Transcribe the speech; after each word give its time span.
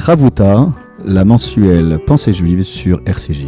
Ravuta, 0.00 0.72
la 1.04 1.26
mensuelle 1.26 1.98
Pensée 2.06 2.32
juive 2.32 2.62
sur 2.62 3.02
RCJ. 3.04 3.44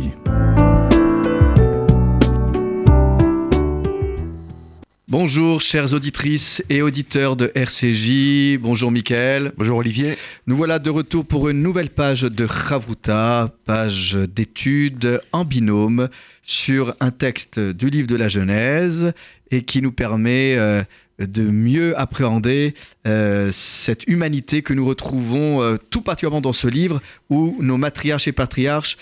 Bonjour 5.09 5.63
chères 5.63 5.95
auditrices 5.95 6.63
et 6.69 6.83
auditeurs 6.83 7.37
de 7.37 7.51
RCJ, 7.55 8.59
bonjour 8.59 8.91
Mickaël. 8.91 9.53
Bonjour 9.57 9.79
Olivier. 9.79 10.17
Nous 10.47 10.57
voilà 10.57 10.79
de 10.79 10.91
retour 10.91 11.25
pour 11.25 11.49
une 11.49 11.63
nouvelle 11.63 11.91
page 11.91 12.23
de 12.23 12.47
Chavuta, 12.47 13.51
page 13.65 14.15
d'études 14.15 15.23
en 15.33 15.47
binôme 15.47 16.11
sur 16.43 16.95
un 17.01 17.11
texte 17.11 17.59
du 17.59 17.89
livre 17.89 18.07
de 18.07 18.17
la 18.17 18.29
Genèse 18.29 19.15
et 19.51 19.65
qui 19.65 19.81
nous 19.81 19.93
permet 19.93 20.57
euh, 20.59 20.83
de 21.19 21.43
mieux 21.43 21.99
appréhender 21.99 22.75
euh, 23.07 23.51
cette 23.53 24.07
humanité 24.07 24.63
que 24.63 24.73
nous 24.73 24.87
retrouvons 24.87 25.63
euh, 25.63 25.77
tout 25.91 26.03
particulièrement 26.03 26.41
dans 26.41 26.53
ce 26.53 26.69
livre 26.69 27.01
où 27.31 27.57
nos 27.61 27.77
matriarches 27.77 28.29
et 28.29 28.33
patriarches 28.33 28.97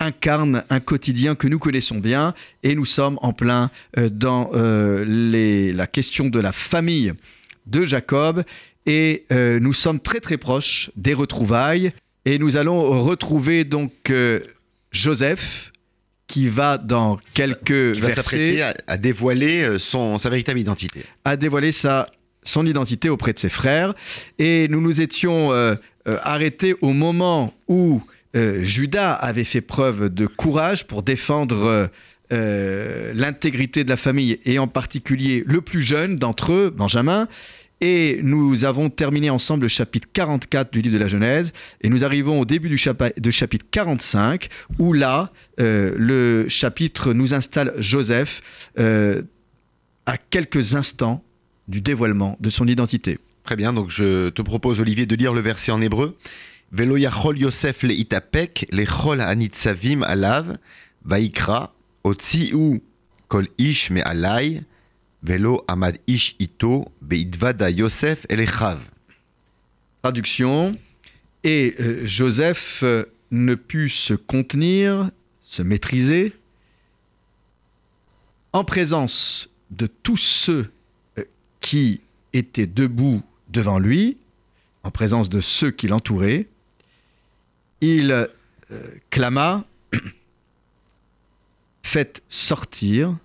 incarne 0.00 0.64
un 0.70 0.80
quotidien 0.80 1.34
que 1.34 1.46
nous 1.46 1.58
connaissons 1.58 1.98
bien 1.98 2.34
et 2.62 2.74
nous 2.74 2.86
sommes 2.86 3.18
en 3.22 3.32
plein 3.32 3.70
euh, 3.98 4.08
dans 4.08 4.50
euh, 4.54 5.04
la 5.74 5.86
question 5.86 6.26
de 6.26 6.40
la 6.40 6.52
famille 6.52 7.12
de 7.66 7.84
Jacob 7.84 8.42
et 8.86 9.26
euh, 9.30 9.60
nous 9.60 9.74
sommes 9.74 10.00
très 10.00 10.20
très 10.20 10.38
proches 10.38 10.90
des 10.96 11.14
retrouvailles 11.14 11.92
et 12.24 12.38
nous 12.38 12.56
allons 12.56 13.02
retrouver 13.02 13.64
donc 13.64 14.12
Joseph 14.90 15.72
qui 16.30 16.48
va 16.48 16.78
dans 16.78 17.18
quelques 17.34 17.94
qui 17.94 18.00
va 18.00 18.14
s'apprêter 18.14 18.62
à, 18.62 18.96
dévoiler 18.96 19.78
son, 19.78 20.18
sa 20.18 20.30
véritable 20.30 20.60
identité. 20.60 21.02
À 21.24 21.36
dévoiler 21.36 21.72
sa, 21.72 22.06
son 22.44 22.64
identité 22.64 23.08
auprès 23.08 23.32
de 23.32 23.38
ses 23.38 23.48
frères. 23.48 23.94
Et 24.38 24.68
nous 24.68 24.80
nous 24.80 25.00
étions 25.00 25.50
arrêtés 26.06 26.76
au 26.80 26.92
moment 26.92 27.52
où 27.68 28.00
euh, 28.36 28.62
Judas 28.62 29.12
avait 29.12 29.44
fait 29.44 29.60
preuve 29.60 30.08
de 30.08 30.26
courage 30.26 30.86
pour 30.86 31.02
défendre 31.02 31.90
euh, 32.32 33.12
l'intégrité 33.12 33.82
de 33.82 33.88
la 33.88 33.96
famille 33.96 34.38
et 34.44 34.60
en 34.60 34.68
particulier 34.68 35.42
le 35.46 35.60
plus 35.60 35.82
jeune 35.82 36.16
d'entre 36.16 36.52
eux, 36.52 36.70
Benjamin. 36.70 37.26
Et 37.80 38.20
nous 38.22 38.64
avons 38.64 38.90
terminé 38.90 39.30
ensemble 39.30 39.62
le 39.62 39.68
chapitre 39.68 40.08
44 40.12 40.72
du 40.72 40.82
livre 40.82 40.94
de 40.94 41.00
la 41.00 41.06
Genèse. 41.06 41.52
Et 41.80 41.88
nous 41.88 42.04
arrivons 42.04 42.40
au 42.40 42.44
début 42.44 42.68
du 42.68 42.76
chapitre 42.76 43.66
45, 43.70 44.48
où 44.78 44.92
là, 44.92 45.32
euh, 45.60 45.94
le 45.96 46.48
chapitre 46.48 47.12
nous 47.12 47.32
installe 47.32 47.72
Joseph 47.78 48.42
à 48.76 50.16
quelques 50.18 50.74
instants 50.74 51.22
du 51.68 51.80
dévoilement 51.80 52.36
de 52.40 52.50
son 52.50 52.66
identité. 52.66 53.18
Très 53.44 53.56
bien, 53.56 53.72
donc 53.72 53.90
je 53.90 54.28
te 54.30 54.42
propose, 54.42 54.80
Olivier, 54.80 55.06
de 55.06 55.14
lire 55.14 55.32
le 55.32 55.40
verset 55.40 55.72
en 55.72 55.80
hébreu. 55.80 56.16
Velo 56.72 56.96
yachol 56.96 57.38
Yosef 57.38 57.82
le 57.82 57.94
itapek, 57.94 58.66
le 58.70 58.84
chol 58.84 59.20
anitzavim 59.20 60.02
alav, 60.02 60.58
vaikra, 61.04 61.72
otziu 62.04 62.80
kol 63.28 63.48
ish 63.58 63.90
me 63.90 64.02
alai, 64.06 64.62
velo 65.22 65.64
amad 65.68 65.98
ish 66.06 66.34
ito, 66.38 66.90
beidvada 67.00 67.70
Yosef 67.70 68.26
elechav. 68.28 68.78
Traduction. 70.02 70.76
Et 71.44 71.74
euh, 71.80 72.04
Joseph 72.04 72.82
euh, 72.82 73.04
ne 73.30 73.54
put 73.54 73.88
se 73.88 74.14
contenir, 74.14 75.10
se 75.40 75.62
maîtriser, 75.62 76.34
en 78.52 78.64
présence 78.64 79.48
de 79.70 79.86
tous 79.86 80.16
ceux 80.16 80.70
euh, 81.18 81.24
qui 81.60 82.00
étaient 82.32 82.66
debout 82.66 83.22
devant 83.48 83.78
lui, 83.78 84.18
en 84.82 84.90
présence 84.90 85.28
de 85.28 85.40
ceux 85.40 85.70
qui 85.70 85.88
l'entouraient, 85.88 86.46
il 87.80 88.28
clama 89.08 89.64
Faites 91.82 92.22
sortir 92.28 93.16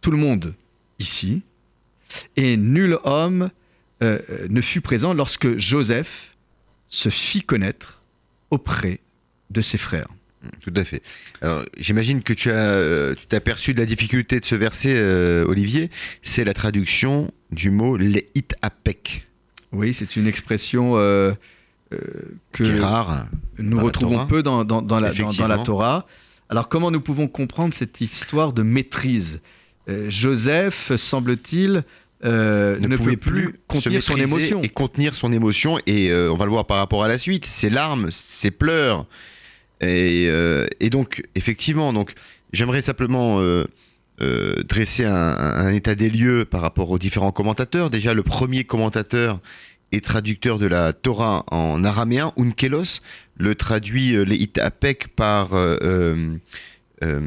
tout 0.00 0.10
le 0.10 0.16
monde 0.16 0.54
ici, 0.98 1.42
et 2.36 2.56
nul 2.56 2.98
homme 3.04 3.50
euh, 4.02 4.18
ne 4.48 4.60
fut 4.60 4.80
présent 4.80 5.14
lorsque 5.14 5.56
Joseph 5.56 6.36
se 6.88 7.08
fit 7.08 7.42
connaître 7.42 8.02
auprès 8.50 9.00
de 9.50 9.60
ses 9.60 9.78
frères. 9.78 10.08
Tout 10.62 10.72
à 10.74 10.84
fait. 10.84 11.02
j'imagine 11.76 12.22
que 12.22 12.32
tu 12.32 12.50
as, 12.50 12.54
euh, 12.54 13.14
tu 13.14 13.26
t'es 13.26 13.36
aperçu 13.36 13.74
de 13.74 13.78
la 13.78 13.84
difficulté 13.84 14.40
de 14.40 14.44
ce 14.46 14.54
verset, 14.54 14.98
Olivier. 15.44 15.90
C'est 16.22 16.44
la 16.44 16.54
traduction 16.54 17.30
du 17.52 17.70
mot 17.70 17.96
leit 17.98 18.54
apek. 18.62 19.26
Oui, 19.72 19.92
c'est 19.92 20.16
une 20.16 20.26
expression 20.26 20.96
euh, 21.92 21.98
que 22.52 22.80
rare 22.80 23.26
nous 23.58 23.80
retrouvons 23.80 24.24
peu 24.26 24.44
dans, 24.44 24.64
dans, 24.64 24.80
la, 25.00 25.12
dans, 25.12 25.48
la, 25.48 25.58
Torah. 25.58 26.06
Alors 26.48 26.68
comment 26.68 26.92
nous 26.92 27.00
pouvons 27.00 27.26
comprendre 27.26 27.74
cette 27.74 28.00
histoire 28.00 28.52
de 28.52 28.62
maîtrise 28.62 29.36
euh, 29.36 29.48
Joseph, 30.08 30.94
semble-t-il, 30.96 31.84
euh, 32.24 32.78
ne, 32.78 32.96
pouvait 32.96 33.16
plus, 33.16 33.54
contenir 33.66 34.02
son 34.02 34.16
émotion. 34.16 34.62
Et 34.62 34.68
contenir 34.68 35.14
son 35.14 35.32
émotion, 35.32 35.78
et 35.86 36.12
on 36.12 36.34
va 36.34 36.44
le 36.44 36.50
voir 36.50 36.66
par 36.66 36.78
rapport 36.78 37.04
à 37.04 37.08
la 37.08 37.18
suite, 37.18 37.46
ses 37.46 37.70
larmes, 37.70 38.08
ses 38.10 38.50
pleurs. 38.50 39.06
Et, 39.80 40.28
et 40.80 40.90
donc, 40.90 41.22
effectivement, 41.34 41.92
donc, 41.92 42.12
j'aimerais 42.52 42.82
simplement 42.82 43.40
dresser 44.18 45.04
un, 45.06 45.12
un, 45.12 45.72
état 45.72 45.94
des 45.94 46.10
lieux 46.10 46.44
par 46.44 46.60
rapport 46.60 46.90
aux 46.90 46.98
différents 46.98 47.32
commentateurs. 47.32 47.88
Déjà, 47.88 48.12
le 48.12 48.22
premier 48.22 48.64
commentateur 48.64 49.40
et 49.92 50.00
traducteur 50.00 50.58
de 50.58 50.66
la 50.66 50.92
Torah 50.92 51.44
en 51.50 51.82
araméen, 51.84 52.32
Unkelos, 52.36 53.00
le 53.36 53.54
traduit 53.54 54.14
euh, 54.14 54.22
les 54.22 54.48
Apek 54.60 55.08
par 55.08 55.54
euh, 55.54 55.76
euh, 55.82 56.36
euh 57.02 57.20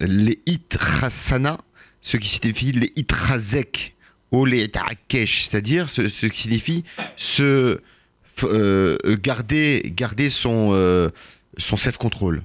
les 0.00 0.40
Chassana, 0.70 1.58
ce 2.02 2.16
qui 2.16 2.28
signifie 2.28 2.72
les 2.72 2.92
Razek, 3.10 3.94
ou 4.32 4.44
les 4.44 4.70
c'est-à-dire 5.10 5.88
ce, 5.88 6.26
qui 6.26 6.40
signifie 6.42 6.84
se 7.16 7.80
garder, 8.42 9.82
garder 9.94 10.30
son, 10.30 11.10
son 11.58 11.76
self-control. 11.76 12.42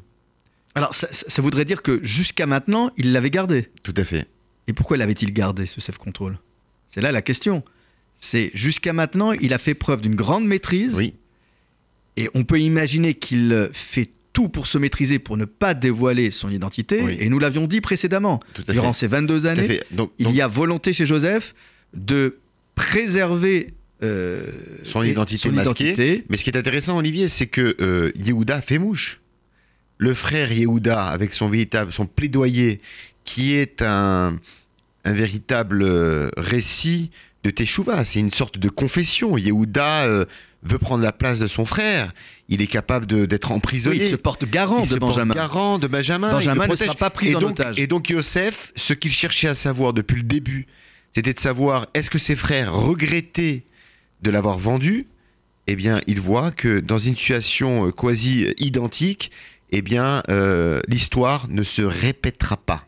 Alors 0.75 0.93
ça, 0.93 1.07
ça, 1.11 1.41
voudrait 1.41 1.63
dire 1.63 1.81
que 1.81 2.03
jusqu'à 2.03 2.45
maintenant, 2.45 2.91
il 2.97 3.13
l'avait 3.13 3.29
gardé. 3.29 3.69
Tout 3.81 3.93
à 3.95 4.03
fait. 4.03 4.27
Et 4.67 4.73
pourquoi 4.73 4.97
l'avait-il 4.97 5.31
gardé, 5.31 5.65
ce 5.65 5.79
self-control? 5.79 6.37
C'est 6.87 7.01
là 7.01 7.11
la 7.11 7.21
question. 7.21 7.63
C'est 8.19 8.51
jusqu'à 8.53 8.93
maintenant, 8.93 9.31
il 9.31 9.53
a 9.53 9.57
fait 9.57 9.73
preuve 9.73 10.01
d'une 10.01 10.15
grande 10.15 10.45
maîtrise. 10.45 10.95
Oui. 10.95 11.13
Et 12.17 12.29
on 12.33 12.43
peut 12.43 12.59
imaginer 12.59 13.13
qu'il 13.13 13.69
fait 13.73 14.09
tout 14.35 14.49
pour 14.49 14.67
se 14.67 14.77
maîtriser, 14.77 15.17
pour 15.17 15.37
ne 15.37 15.45
pas 15.45 15.73
dévoiler 15.73 16.29
son 16.29 16.51
identité. 16.51 17.03
Et 17.19 17.29
nous 17.29 17.39
l'avions 17.39 17.65
dit 17.65 17.81
précédemment, 17.81 18.39
durant 18.67 18.93
ces 18.93 19.07
22 19.07 19.47
années, 19.47 19.79
il 20.19 20.29
y 20.31 20.41
a 20.41 20.47
volonté 20.47 20.93
chez 20.93 21.07
Joseph 21.07 21.55
de 21.95 22.37
préserver 22.75 23.67
euh, 24.03 24.51
son, 24.83 25.01
identité, 25.03 25.49
masquée. 25.49 26.25
Mais 26.29 26.35
ce 26.35 26.43
qui 26.43 26.49
est 26.49 26.57
intéressant, 26.57 26.97
Olivier, 26.97 27.29
c'est 27.29 27.47
que 27.47 27.77
euh, 27.79 28.11
Yehuda 28.15 28.59
fait 28.61 28.77
mouche. 28.77 29.21
Le 29.97 30.13
frère 30.13 30.51
Yehuda, 30.51 31.05
avec 31.05 31.33
son 31.33 31.47
véritable, 31.47 31.93
son 31.93 32.05
plaidoyer, 32.05 32.81
qui 33.23 33.53
est 33.53 33.81
un, 33.81 34.37
un 35.05 35.13
véritable 35.13 35.81
euh, 35.81 36.29
récit 36.35 37.09
de 37.45 37.51
Teshuvah. 37.51 38.03
C'est 38.03 38.19
une 38.19 38.31
sorte 38.31 38.57
de 38.57 38.69
confession. 38.69 39.37
Yehuda 39.37 40.05
euh, 40.05 40.25
veut 40.63 40.79
prendre 40.79 41.03
la 41.03 41.11
place 41.11 41.39
de 41.39 41.47
son 41.47 41.65
frère. 41.65 42.11
Il 42.49 42.61
est 42.61 42.67
capable 42.67 43.05
d'être 43.27 43.51
emprisonné. 43.51 43.97
il 43.97 44.05
se 44.05 44.15
porte 44.15 44.45
garant 44.45 44.83
de 44.83 44.97
Benjamin. 44.97 45.33
garant 45.33 45.79
de 45.79 45.87
Benjamin. 45.87 46.31
Benjamin 46.31 46.67
ne 46.67 46.75
sera 46.75 46.95
pas 46.95 47.11
pris 47.11 47.29
et 47.29 47.35
en 47.35 47.39
donc, 47.39 47.51
otage. 47.51 47.79
Et 47.79 47.87
donc 47.87 48.09
Yosef, 48.09 48.73
ce 48.75 48.93
qu'il 48.93 49.11
cherchait 49.11 49.47
à 49.47 49.55
savoir 49.55 49.93
depuis 49.93 50.17
le 50.17 50.23
début, 50.23 50.65
c'était 51.13 51.33
de 51.33 51.39
savoir 51.39 51.87
est-ce 51.93 52.09
que 52.09 52.17
ses 52.17 52.35
frères 52.35 52.73
regrettaient 52.73 53.63
de 54.21 54.31
l'avoir 54.31 54.57
vendu? 54.57 55.07
Eh 55.67 55.75
bien, 55.75 56.01
il 56.07 56.19
voit 56.19 56.51
que 56.51 56.79
dans 56.79 56.99
une 56.99 57.15
situation 57.15 57.87
euh, 57.87 57.91
quasi 57.91 58.53
identique, 58.57 59.31
eh 59.71 59.81
bien, 59.81 60.21
euh, 60.29 60.81
l'histoire 60.87 61.47
ne 61.49 61.63
se 61.63 61.81
répétera 61.81 62.57
pas. 62.57 62.85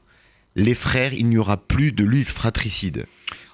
Les 0.55 0.75
frères, 0.75 1.13
il 1.13 1.27
n'y 1.27 1.37
aura 1.37 1.57
plus 1.57 1.91
de 1.91 2.03
lutte 2.03 2.29
fratricide. 2.29 3.05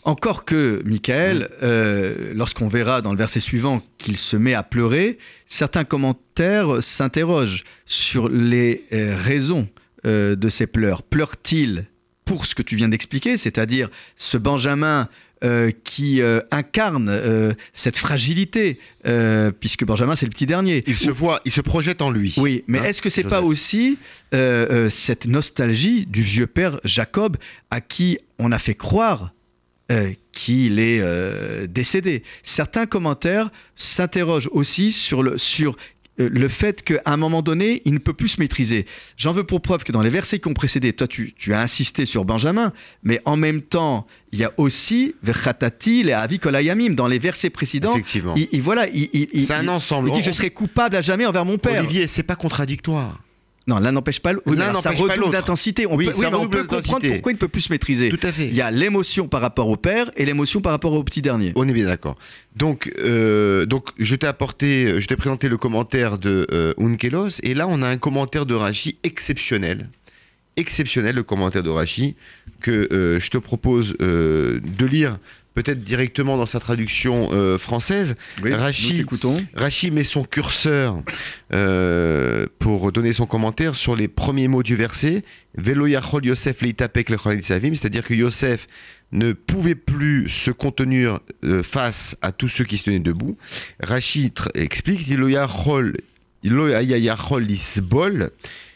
Encore 0.05 0.43
que, 0.43 0.81
Michael, 0.85 1.49
euh, 1.61 2.33
lorsqu'on 2.35 2.67
verra 2.67 3.01
dans 3.01 3.13
le 3.13 3.17
verset 3.17 3.39
suivant 3.39 3.81
qu'il 3.97 4.17
se 4.17 4.35
met 4.35 4.53
à 4.53 4.61
pleurer, 4.61 5.17
certains 5.45 5.85
commentaires 5.85 6.83
s'interrogent 6.83 7.63
sur 7.85 8.27
les 8.27 8.83
euh, 8.91 9.15
raisons 9.15 9.69
euh, 10.05 10.35
de 10.35 10.49
ces 10.49 10.67
pleurs. 10.67 11.03
Pleure-t-il 11.03 11.85
pour 12.25 12.45
ce 12.45 12.53
que 12.53 12.61
tu 12.61 12.75
viens 12.75 12.89
d'expliquer, 12.89 13.37
c'est-à-dire 13.37 13.89
ce 14.15 14.37
Benjamin 14.37 15.09
qui 15.83 16.21
incarne 16.51 17.53
cette 17.73 17.97
fragilité, 17.97 18.79
puisque 19.59 19.83
Benjamin 19.83 20.15
c'est 20.15 20.25
le 20.25 20.29
petit 20.29 20.45
dernier. 20.45 20.85
Il 20.87 20.95
se 20.95 21.11
voit, 21.11 21.41
il 21.43 21.51
se 21.51 21.59
projette 21.59 22.01
en 22.01 22.11
lui. 22.11 22.33
Oui, 22.37 22.63
mais 22.67 22.79
hein, 22.79 22.83
est-ce 22.85 23.01
que 23.01 23.09
c'est 23.09 23.25
pas 23.25 23.41
aussi 23.41 23.97
cette 24.31 25.27
nostalgie 25.27 26.05
du 26.05 26.21
vieux 26.21 26.47
père 26.47 26.79
Jacob 26.85 27.35
à 27.71 27.81
qui 27.81 28.19
on 28.39 28.53
a 28.53 28.57
fait 28.57 28.75
croire 28.75 29.33
euh, 29.93 30.11
qu'il 30.33 30.79
est 30.79 30.99
euh, 31.01 31.67
décédé. 31.67 32.23
Certains 32.43 32.85
commentaires 32.85 33.49
s'interrogent 33.75 34.49
aussi 34.51 34.91
sur 34.91 35.23
le, 35.23 35.37
sur 35.37 35.75
euh, 36.19 36.29
le 36.31 36.47
fait 36.47 36.83
qu'à 36.83 37.01
un 37.05 37.17
moment 37.17 37.41
donné, 37.41 37.81
il 37.85 37.93
ne 37.93 37.97
peut 37.97 38.13
plus 38.13 38.27
se 38.27 38.39
maîtriser. 38.41 38.85
J'en 39.17 39.31
veux 39.31 39.43
pour 39.45 39.61
preuve 39.61 39.83
que 39.83 39.91
dans 39.91 40.01
les 40.01 40.09
versets 40.11 40.39
qui 40.39 40.47
ont 40.47 40.53
précédé, 40.53 40.93
toi 40.93 41.07
tu, 41.07 41.33
tu 41.37 41.53
as 41.53 41.61
insisté 41.61 42.05
sur 42.05 42.23
Benjamin, 42.25 42.71
mais 43.03 43.19
en 43.25 43.35
même 43.37 43.61
temps, 43.61 44.05
il 44.31 44.39
y 44.39 44.43
a 44.43 44.51
aussi 44.57 45.15
Verchatati 45.23 46.03
et 46.07 46.13
Avikolayamim. 46.13 46.91
Dans 46.95 47.07
les 47.07 47.17
versets 47.19 47.49
précédents, 47.49 47.93
Effectivement. 47.93 48.33
il, 48.35 48.47
il- 48.51 48.61
voilà, 48.61 48.87
il, 48.89 49.09
il- 49.13 49.45
C'est 49.45 49.53
un 49.53 49.67
ensemble. 49.69 50.09
il 50.09 50.13
dit 50.13 50.21
Je 50.23 50.31
serai 50.31 50.49
coupable 50.51 50.95
à 50.95 51.01
jamais 51.01 51.25
envers 51.25 51.45
mon 51.45 51.57
père. 51.57 51.79
Olivier, 51.83 52.07
c'est 52.07 52.23
pas 52.23 52.35
contradictoire. 52.35 53.22
Non, 53.65 53.79
l'un 53.79 53.93
n'empêche 53.93 54.19
pas 54.19 54.33
l'autre. 54.33 54.45
Oui, 54.47 54.57
ça 54.57 54.91
redouble 54.91 55.31
d'intensité. 55.31 55.87
On 55.87 55.95
Oui, 55.95 56.05
peut, 56.07 56.13
oui, 56.17 56.25
on 56.25 56.31
comprendre 56.31 57.07
pourquoi 57.07 57.31
il 57.31 57.35
ne 57.35 57.39
peut 57.39 57.47
plus 57.47 57.61
se 57.61 57.71
maîtriser. 57.71 58.09
Tout 58.09 58.19
à 58.21 58.31
fait. 58.31 58.47
Il 58.47 58.55
y 58.55 58.61
a 58.61 58.69
l'émotion 58.71 59.27
par 59.27 59.39
rapport 59.41 59.69
au 59.69 59.77
père 59.77 60.11
et 60.17 60.25
l'émotion 60.25 60.59
par 60.59 60.73
rapport 60.73 60.93
au 60.93 61.03
petit 61.03 61.21
dernier. 61.21 61.53
On 61.55 61.67
est 61.67 61.73
bien 61.73 61.85
d'accord. 61.85 62.17
Donc, 62.57 62.91
euh, 62.99 63.65
donc, 63.65 63.89
je 63.97 64.15
t'ai 64.15 64.27
apporté, 64.27 64.99
je 64.99 65.07
t'ai 65.07 65.15
présenté 65.15 65.47
le 65.47 65.57
commentaire 65.57 66.17
de 66.17 66.45
euh, 66.51 66.73
Unkelos, 66.77 67.39
et 67.41 67.53
là, 67.53 67.67
on 67.69 67.81
a 67.81 67.87
un 67.87 67.97
commentaire 67.97 68.45
de 68.45 68.53
Rachi 68.53 68.97
exceptionnel. 69.03 69.87
Exceptionnel, 70.57 71.15
le 71.15 71.23
commentaire 71.23 71.63
de 71.63 71.69
Rachi, 71.69 72.15
que 72.61 72.89
euh, 72.91 73.19
je 73.19 73.29
te 73.31 73.37
propose 73.37 73.95
de 73.97 74.85
lire 74.85 75.19
peut-être 75.53 75.83
directement 75.83 76.37
dans 76.37 76.45
sa 76.45 76.59
traduction 76.59 77.29
euh, 77.31 77.57
française. 77.57 78.15
Oui. 78.41 78.53
Rachi 78.53 79.91
met 79.91 80.03
son 80.03 80.23
curseur 80.23 81.01
euh, 81.53 82.47
pour 82.59 82.91
donner 82.91 83.13
son 83.13 83.25
commentaire 83.25 83.75
sur 83.75 83.95
les 83.95 84.07
premiers 84.07 84.47
mots 84.47 84.63
du 84.63 84.75
verset. 84.75 85.23
Velo 85.55 85.85
yachol 85.87 86.25
Yosef 86.25 86.61
leitapek 86.61 87.13
savim, 87.41 87.75
c'est-à-dire 87.75 88.05
que 88.05 88.13
Yosef 88.13 88.67
ne 89.11 89.33
pouvait 89.33 89.75
plus 89.75 90.29
se 90.29 90.49
contenir 90.49 91.19
euh, 91.43 91.61
face 91.61 92.17
à 92.21 92.31
tous 92.31 92.49
ceux 92.49 92.63
qui 92.63 92.77
se 92.77 92.85
tenaient 92.85 92.99
debout. 92.99 93.37
Rachi 93.79 94.31
explique 94.55 95.07
Lo 95.09 95.29
yachol- 95.29 95.97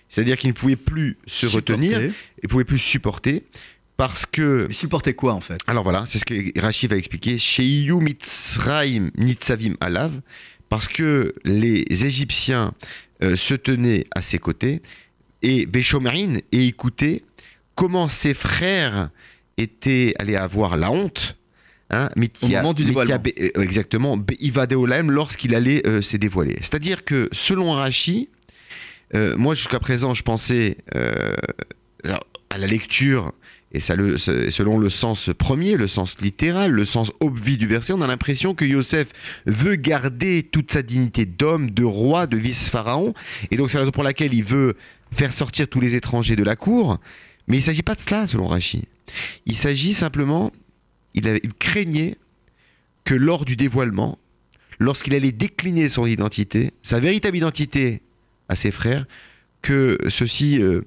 c'est-à-dire 0.10 0.38
qu'il 0.38 0.50
ne 0.50 0.56
pouvait 0.56 0.76
plus 0.78 1.18
se 1.28 1.48
retenir, 1.48 2.02
il 2.02 2.14
ne 2.44 2.48
pouvait 2.48 2.64
plus 2.64 2.80
supporter 2.80 3.44
parce 3.98 4.26
que 4.26 4.68
Mais 4.68 4.74
supporter 4.74 5.14
quoi 5.14 5.34
en 5.34 5.42
fait? 5.42 5.60
Alors 5.68 5.84
voilà, 5.84 6.06
c'est 6.06 6.20
ce 6.20 6.26
que 6.26 6.60
Rachid 6.60 6.90
va 6.90 6.98
expliquer. 6.98 7.38
Sheiyu 7.38 7.96
mitzraim 7.96 9.10
nitzavim 9.18 9.74
alav, 9.82 10.22
parce 10.70 10.88
que 10.88 11.34
les 11.44 11.84
Égyptiens 12.06 12.74
euh, 13.24 13.36
se 13.36 13.56
tenaient 13.56 14.06
à 14.16 14.22
ses 14.22 14.38
côtés, 14.38 14.82
et 15.42 15.68
Veshomerin 15.72 16.38
et 16.52 16.68
écoutaient 16.68 17.24
comment 17.76 18.08
ses 18.08 18.34
frères 18.34 19.10
étaient 19.58 20.14
allés 20.20 20.36
avoir 20.36 20.78
la 20.78 20.92
honte. 20.92 21.36
Hein, 21.90 22.10
Au 22.42 22.48
moment 22.48 22.74
du 22.74 22.84
dévoilement. 22.84 23.18
euh, 23.40 23.62
exactement, 23.62 24.18
Be'iva 24.18 24.68
Deolaim, 24.68 25.08
lorsqu'il 25.10 25.56
allait 25.56 25.88
euh, 25.88 26.02
se 26.02 26.18
dévoiler. 26.18 26.58
C'est-à-dire 26.60 27.06
que 27.06 27.30
selon 27.32 27.72
Rachi, 27.72 28.30
euh, 29.16 29.38
moi 29.38 29.56
jusqu'à 29.56 29.80
présent 29.80 30.14
je 30.14 30.22
pensais 30.22 30.78
à 30.94 32.58
la 32.58 32.68
lecture 32.68 33.32
et 33.78 34.52
selon 34.52 34.80
le 34.80 34.90
sens 34.90 35.30
premier, 35.38 35.78
le 35.78 35.88
sens 35.88 36.20
littéral, 36.20 36.72
le 36.72 36.86
sens 36.86 37.12
obvi 37.20 37.58
du 37.58 37.68
verset, 37.68 37.94
on 37.94 38.02
a 38.02 38.08
l'impression 38.08 38.56
que 38.56 38.66
Yosef 38.66 39.08
veut 39.46 39.76
garder 39.76 40.44
toute 40.44 40.72
sa 40.72 40.82
dignité 40.82 41.26
d'homme, 41.26 41.72
de 41.72 41.84
roi, 41.84 42.28
de 42.28 42.38
vice-pharaon. 42.38 43.14
Et 43.52 43.58
donc 43.58 43.70
c'est 43.70 43.78
la 43.78 43.82
raison 43.82 43.92
pour 43.92 44.04
laquelle 44.04 44.34
il 44.34 44.44
veut 44.44 44.76
faire 45.12 45.34
sortir 45.34 45.68
tous 45.68 45.80
les 45.80 45.96
étrangers 45.96 46.36
de 46.36 46.44
la 46.44 46.56
cour. 46.56 47.00
Mais 47.48 47.58
il 47.58 47.60
ne 47.60 47.66
s'agit 47.66 47.84
pas 47.84 47.96
de 47.96 48.02
cela, 48.02 48.28
selon 48.28 48.48
Rachid. 48.48 48.84
Il 49.46 49.56
s'agit 49.56 49.94
simplement, 49.94 50.52
il, 51.14 51.40
craignait 51.60 52.18
que 53.06 53.14
lors 53.14 53.46
du 53.46 53.56
dévoilement, 53.56 54.18
lorsqu'il 54.80 55.16
allait 55.16 55.32
décliner 55.32 55.88
son 55.88 56.06
identité, 56.06 56.74
sa 56.84 57.00
véritable 57.00 57.38
identité 57.38 58.02
à 58.50 58.56
ses 58.56 58.72
frères, 58.72 59.06
que 59.62 59.98
ceux-ci, 60.10 60.62
euh, 60.62 60.82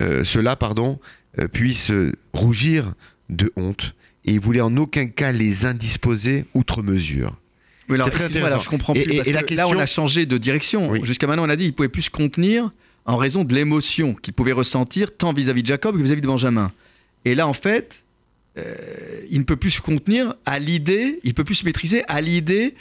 euh, 0.00 0.24
ceux-là, 0.24 0.56
pardon, 0.56 1.00
puissent 1.46 1.90
euh, 1.92 2.12
rougir 2.32 2.94
de 3.28 3.52
honte. 3.56 3.94
Et 4.24 4.32
il 4.32 4.40
voulait 4.40 4.60
en 4.60 4.76
aucun 4.76 5.06
cas 5.06 5.30
les 5.32 5.64
indisposer 5.66 6.46
outre 6.54 6.82
mesure. 6.82 7.36
Oui, 7.88 7.98
C'est 8.04 8.10
très 8.10 8.42
alors, 8.42 8.60
je 8.60 8.68
comprends 8.68 8.92
plus. 8.92 9.02
et- 9.02 9.16
parce 9.16 9.28
et 9.28 9.32
la 9.32 9.42
que 9.42 9.54
Là, 9.54 9.68
on 9.68 9.78
a 9.78 9.86
changé 9.86 10.26
de 10.26 10.36
direction. 10.36 10.90
Oui. 10.90 11.00
Jusqu'à 11.04 11.26
maintenant, 11.26 11.46
on 11.46 11.48
a 11.48 11.56
dit 11.56 11.64
qu'il 11.64 11.72
pouvait 11.72 11.88
plus 11.88 12.02
se 12.02 12.10
contenir 12.10 12.70
en 13.06 13.16
raison 13.16 13.44
de 13.44 13.54
l'émotion 13.54 14.12
qu'il 14.14 14.34
pouvait 14.34 14.52
ressentir 14.52 15.16
tant 15.16 15.32
vis-à-vis 15.32 15.62
de 15.62 15.68
Jacob 15.68 15.96
que 15.96 16.02
vis-à-vis 16.02 16.20
de 16.20 16.26
Benjamin. 16.26 16.70
Et 17.24 17.34
là, 17.34 17.46
en 17.48 17.54
fait, 17.54 18.04
euh, 18.58 18.74
il 19.30 19.38
ne 19.38 19.44
peut 19.44 19.56
plus 19.56 19.70
se 19.70 19.80
contenir 19.80 20.34
à 20.44 20.58
l'idée, 20.58 21.20
il 21.24 21.32
peut 21.32 21.44
plus 21.44 21.54
se 21.54 21.64
maîtriser 21.64 22.02
à 22.08 22.20
l'idée 22.20 22.74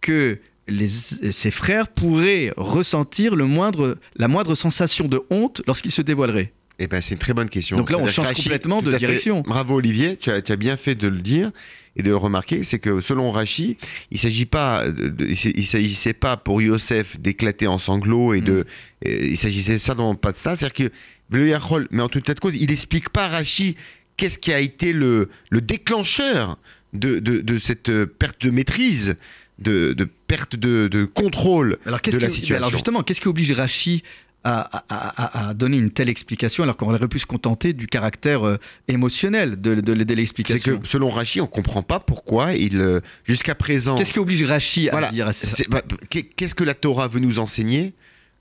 que 0.00 0.38
les- 0.68 0.88
ses 0.88 1.50
frères 1.50 1.88
pourraient 1.88 2.52
ressentir 2.56 3.36
le 3.36 3.44
moindre, 3.44 3.98
la 4.16 4.28
moindre 4.28 4.54
sensation 4.54 5.08
de 5.08 5.20
honte 5.28 5.60
lorsqu'il 5.66 5.90
se 5.90 6.00
dévoilerait. 6.00 6.52
Eh 6.82 6.86
ben, 6.86 7.00
c'est 7.02 7.12
une 7.14 7.20
très 7.20 7.34
bonne 7.34 7.48
question. 7.50 7.76
Donc 7.76 7.90
là, 7.90 7.98
on 7.98 8.06
change 8.06 8.26
Rachid- 8.28 8.42
complètement 8.44 8.80
de 8.82 8.96
direction. 8.96 9.42
Bravo 9.42 9.74
Olivier, 9.76 10.16
tu 10.16 10.30
as, 10.30 10.40
tu 10.40 10.50
as 10.50 10.56
bien 10.56 10.76
fait 10.76 10.94
de 10.94 11.08
le 11.08 11.18
dire 11.18 11.50
et 11.96 12.02
de 12.02 12.08
le 12.08 12.16
remarquer. 12.16 12.64
C'est 12.64 12.78
que 12.78 13.00
selon 13.02 13.30
Rachi, 13.32 13.76
il 14.10 14.18
s'agit 14.18 14.46
pas, 14.46 14.88
de- 14.88 15.26
il 15.28 15.66
s'agissait 15.66 16.14
pas 16.14 16.36
pour 16.38 16.62
Yosef 16.62 17.20
d'éclater 17.20 17.66
en 17.66 17.76
sanglots 17.78 18.32
et 18.32 18.40
Mm. 18.40 18.44
de, 18.44 18.66
et 19.02 19.28
il 19.28 19.36
s'agissait 19.36 19.78
certainement 19.78 20.14
pas 20.14 20.32
de 20.32 20.38
ça. 20.38 20.56
C'est-à-dire 20.56 20.88
que 20.88 20.92
le 21.36 21.48
Yachol, 21.48 21.86
mais 21.90 22.02
en 22.02 22.08
tout 22.08 22.18
état 22.18 22.32
de 22.34 22.40
cause, 22.40 22.56
il 22.56 22.70
explique 22.70 23.10
pas 23.10 23.26
à 23.26 23.28
Rachi 23.28 23.76
qu'est-ce 24.16 24.38
qui 24.38 24.52
a 24.52 24.60
été 24.60 24.92
le, 24.94 25.28
le 25.50 25.60
déclencheur 25.60 26.56
de, 26.94 27.18
de- 27.18 27.40
de 27.40 27.58
cette 27.58 27.90
perte 28.06 28.40
de 28.40 28.50
maîtrise, 28.50 29.16
de, 29.58 29.92
de 29.92 30.08
perte 30.26 30.56
de, 30.56 30.88
de 30.88 31.04
contrôle. 31.04 31.78
Alors, 31.84 32.00
de 32.00 32.10
la 32.18 32.26
qui- 32.28 32.32
situation. 32.34 32.56
alors 32.56 32.70
justement, 32.70 33.02
qu'est-ce 33.02 33.20
qui 33.20 33.28
oblige 33.28 33.52
Rachi 33.52 34.02
à, 34.44 34.60
à- 34.88 35.44
à- 35.44 35.48
à 35.50 35.54
donner 35.54 35.76
une 35.76 35.90
telle 35.90 36.08
explication 36.08 36.62
alors 36.62 36.76
qu'on 36.76 36.92
aurait 36.94 37.08
pu 37.08 37.18
se 37.18 37.26
contenter 37.26 37.72
du 37.72 37.86
caractère 37.86 38.46
euh, 38.46 38.56
émotionnel 38.88 39.60
de, 39.60 39.74
de, 39.74 39.80
de 39.94 40.04
C'est 40.08 40.14
l'explication 40.14 40.78
que 40.78 40.88
selon 40.88 41.10
Rachi, 41.10 41.40
on 41.40 41.46
comprend 41.46 41.82
pas 41.82 42.00
pourquoi 42.00 42.54
il, 42.54 42.78
euh, 42.80 43.00
jusqu'à 43.24 43.54
présent. 43.54 43.96
Qu'est-ce 43.96 44.12
qui 44.12 44.18
oblige 44.18 44.42
Rachi 44.44 44.88
à 44.88 44.92
Voilà. 44.92 45.10
dire 45.10 45.26
à 45.28 45.32
ça? 45.32 45.62
bah, 45.68 45.82
qu'est- 46.08 46.22
Qu'est-ce 46.22 46.54
que 46.54 46.64
la 46.64 46.74
Torah 46.74 47.08
veut 47.08 47.20
nous 47.20 47.38
enseigner? 47.38 47.92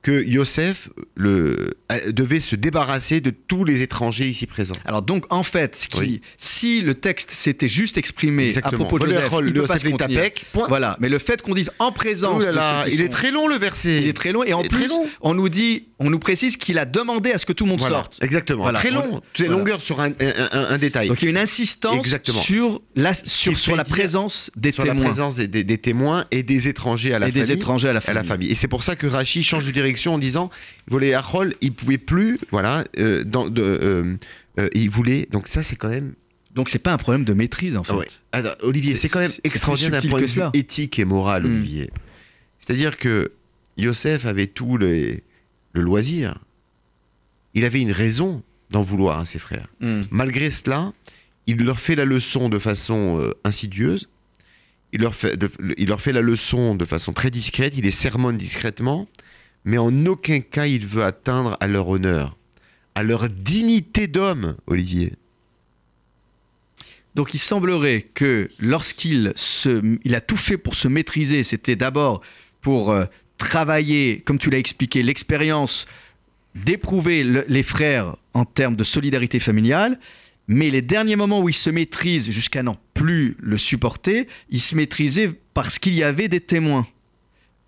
Que 0.01 0.23
Yosef 0.23 0.87
le, 1.15 1.77
devait 2.11 2.39
se 2.39 2.55
débarrasser 2.55 3.19
de 3.19 3.31
tous 3.31 3.65
les 3.65 3.81
étrangers 3.81 4.29
ici 4.29 4.45
présents. 4.47 4.75
Alors 4.85 5.01
donc 5.01 5.25
en 5.29 5.43
fait, 5.43 5.75
ce 5.75 5.89
qui, 5.89 5.99
Oui. 5.99 6.21
si 6.37 6.81
le 6.81 6.93
texte 6.93 7.31
s'était 7.31 7.67
juste 7.67 7.97
exprimé 7.97 8.55
à 8.63 8.71
propos 8.71 8.97
de 8.97 9.07
Joseph, 9.07 9.29
il 9.45 9.53
peut 9.53 9.63
pas 9.63 9.77
se 9.77 9.85
point. 10.53 10.67
Voilà, 10.69 10.95
mais 11.01 11.09
le 11.09 11.19
fait 11.19 11.41
qu'on 11.41 11.53
dise 11.53 11.69
en 11.79 11.91
présence, 11.91 12.45
là 12.45 12.51
là, 12.53 12.85
il 12.87 13.01
est 13.01 13.09
très 13.09 13.29
long 13.31 13.47
le 13.49 13.57
verset. 13.57 13.99
il 14.01 14.07
est 14.07 14.13
très 14.13 14.31
long 14.31 14.43
et 14.45 14.53
en 14.53 14.63
plus 14.63 14.89
on 15.19 15.33
nous 15.33 15.49
dit, 15.49 15.87
on 15.99 16.09
nous 16.09 16.19
précise 16.19 16.55
qu'il 16.55 16.77
a 16.79 16.85
demandé 16.85 17.33
à 17.33 17.37
ce 17.37 17.45
que 17.45 17.51
tout 17.51 17.65
le 17.65 17.71
monde 17.71 17.81
Voilà, 17.81 17.97
sorte. 17.97 18.19
Exactement. 18.23 18.63
Voilà. 18.63 18.79
Très 18.79 18.91
long. 18.91 19.21
C'est 19.35 19.43
Voilà. 19.47 19.57
longueur 19.59 19.81
sur 19.81 19.99
un, 19.99 20.11
un- 20.11 20.49
un- 20.53 20.65
un 20.69 20.77
détail. 20.77 21.09
Donc 21.09 21.21
il 21.21 21.25
y 21.25 21.27
a 21.27 21.31
une 21.31 21.37
insistance 21.37 21.97
Exactement. 21.97 22.39
sur 22.39 22.81
la, 22.95 23.13
sur, 23.13 23.75
la 23.75 23.83
présence 23.83 24.49
des 24.55 24.71
sur 24.71 24.85
la 24.85 24.91
témoins 24.93 25.05
présence 25.05 25.35
des, 25.35 25.47
des- 25.49 25.65
des 25.65 25.77
témoins 25.77 26.23
et 26.31 26.41
des 26.43 26.69
étrangers 26.69 27.13
à 27.13 27.19
la 27.19 27.27
et 27.27 27.31
famille. 27.31 27.47
des 27.47 27.53
étrangers 27.53 27.89
à 27.89 27.93
la 27.93 27.99
à 27.99 28.13
la 28.13 28.23
famille. 28.23 28.27
famille. 28.29 28.51
Et 28.51 28.55
c'est 28.55 28.69
pour 28.69 28.83
ça 28.83 28.95
que 28.95 29.05
Rachi 29.07 29.43
change 29.43 29.65
de 29.65 29.71
direction 29.71 29.88
en 30.07 30.17
disant, 30.17 30.49
il 30.87 30.91
voulait 30.91 31.13
Achol, 31.13 31.55
il 31.61 31.73
pouvait 31.73 31.97
plus, 31.97 32.39
voilà, 32.51 32.83
euh, 32.97 33.23
dans, 33.23 33.49
de, 33.49 33.61
euh, 33.61 34.15
euh, 34.59 34.69
il 34.73 34.89
voulait. 34.89 35.27
Donc 35.31 35.47
ça, 35.47 35.63
c'est 35.63 35.75
quand 35.75 35.89
même 35.89 36.13
Donc 36.55 36.69
c'est 36.69 36.79
pas 36.79 36.91
un 36.93 36.97
problème 36.97 37.23
de 37.25 37.33
maîtrise 37.33 37.77
en 37.77 37.83
fait. 37.83 37.93
Ah 37.93 37.97
ouais. 37.97 38.07
Alors, 38.31 38.55
Olivier, 38.63 38.95
C'est- 38.95 39.07
quand 39.09 39.19
même 39.19 39.31
extraordinaire 39.43 40.01
d'un 40.01 40.09
point 40.09 40.21
de 40.21 40.25
vue 40.25 40.41
éthique 40.53 40.97
et 40.99 41.05
moral, 41.05 41.43
Mm. 41.43 41.45
Olivier. 41.45 41.89
C'est-à-dire 42.59 42.97
que 42.97 43.31
Yosef 43.77 44.25
avait 44.25 44.47
tout 44.47 44.77
le, 44.77 45.19
le 45.73 45.81
loisir. 45.81 46.39
Il 47.53 47.65
avait 47.65 47.81
une 47.81 47.91
raison 47.91 48.43
d'en 48.71 48.81
vouloir 48.81 49.19
à 49.19 49.25
ses 49.25 49.39
frères. 49.39 49.67
Hmm. 49.79 50.03
Malgré 50.11 50.51
cela, 50.51 50.93
il 51.47 51.63
leur 51.63 51.79
fait 51.79 51.95
la 51.95 52.05
leçon 52.05 52.49
de 52.49 52.59
façon 52.59 53.31
insidieuse. 53.43 54.07
Il 54.91 55.01
leur, 55.01 55.15
fait, 55.15 55.37
de- 55.37 55.49
il 55.77 55.87
leur 55.89 56.01
fait 56.01 56.11
la 56.11 56.21
leçon 56.21 56.75
de 56.75 56.85
façon 56.85 57.13
très 57.13 57.31
discrète. 57.31 57.73
Il 57.77 57.83
les 57.85 57.91
sermonne 57.91 58.37
discrètement. 58.37 59.07
Mais 59.65 59.77
en 59.77 60.05
aucun 60.05 60.39
cas 60.39 60.65
il 60.67 60.85
veut 60.85 61.03
atteindre 61.03 61.57
à 61.59 61.67
leur 61.67 61.87
honneur, 61.87 62.37
à 62.95 63.03
leur 63.03 63.29
dignité 63.29 64.07
d'homme, 64.07 64.55
Olivier. 64.67 65.13
Donc 67.15 67.33
il 67.33 67.39
semblerait 67.39 68.03
que 68.13 68.49
lorsqu'il 68.59 69.33
se, 69.35 69.97
il 70.03 70.15
a 70.15 70.21
tout 70.21 70.37
fait 70.37 70.57
pour 70.57 70.75
se 70.75 70.87
maîtriser, 70.87 71.43
c'était 71.43 71.75
d'abord 71.75 72.21
pour 72.61 72.91
euh, 72.91 73.05
travailler, 73.37 74.21
comme 74.25 74.37
tu 74.39 74.49
l'as 74.49 74.59
expliqué, 74.59 75.03
l'expérience 75.03 75.85
d'éprouver 76.55 77.23
le- 77.23 77.45
les 77.47 77.63
frères 77.63 78.15
en 78.33 78.45
termes 78.45 78.75
de 78.75 78.83
solidarité 78.83 79.39
familiale, 79.39 79.99
mais 80.47 80.69
les 80.69 80.81
derniers 80.81 81.15
moments 81.15 81.41
où 81.41 81.49
il 81.49 81.53
se 81.53 81.69
maîtrise 81.69 82.31
jusqu'à 82.31 82.63
n'en 82.63 82.77
plus 82.93 83.35
le 83.39 83.57
supporter, 83.57 84.27
il 84.49 84.61
se 84.61 84.75
maîtrisait 84.75 85.31
parce 85.53 85.77
qu'il 85.79 85.93
y 85.93 86.03
avait 86.03 86.27
des 86.27 86.39
témoins 86.41 86.87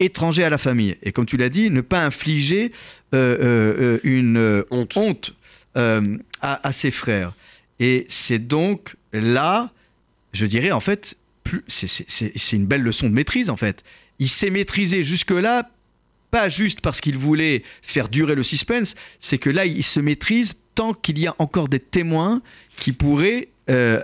étrangers 0.04 0.44
à 0.44 0.50
la 0.50 0.58
famille. 0.58 0.98
Et 1.04 1.12
comme 1.12 1.26
tu 1.26 1.38
l'as 1.38 1.50
dit, 1.50 1.70
ne 1.70 1.82
pas 1.82 2.04
infliger 2.06 2.72
euh, 3.14 3.38
euh, 3.40 3.98
euh, 3.98 4.00
une 4.04 4.64
Honte. 4.72 4.98
honte 4.98 5.36
euh, 5.78 6.18
à, 6.42 6.68
à 6.68 6.72
ses 6.72 6.92
frères. 6.92 7.34
Et 7.80 8.06
c'est 8.10 8.40
donc 8.40 8.96
là 9.14 9.72
je 10.34 10.46
dirais 10.46 10.72
en 10.72 10.80
fait, 10.80 11.16
plus, 11.44 11.64
c'est- 11.68 12.52
une 12.54 12.66
belle 12.66 12.84
leçon 12.84 13.10
de 13.10 13.14
maîtrise 13.14 13.50
en 13.50 13.58
fait. 13.58 13.84
Il 14.20 14.30
s'est 14.30 14.50
maîtrisé 14.50 15.04
jusque-là, 15.04 15.70
pas 16.30 16.48
juste 16.48 16.80
parce 16.82 17.02
qu'il 17.02 17.18
voulait 17.18 17.64
faire 17.82 18.08
durer 18.08 18.36
le 18.36 18.44
suspense, 18.44 18.96
c'est 19.20 19.38
que 19.38 19.50
là, 19.50 19.66
il 19.66 19.84
se 19.84 20.00
maîtrise 20.00 20.56
tant 20.76 20.94
qu'il 20.94 21.20
y 21.20 21.28
a 21.28 21.36
encore 21.40 21.68
des 21.68 21.80
témoins 21.82 22.42
qui 22.78 22.94
pourraient 22.94 23.50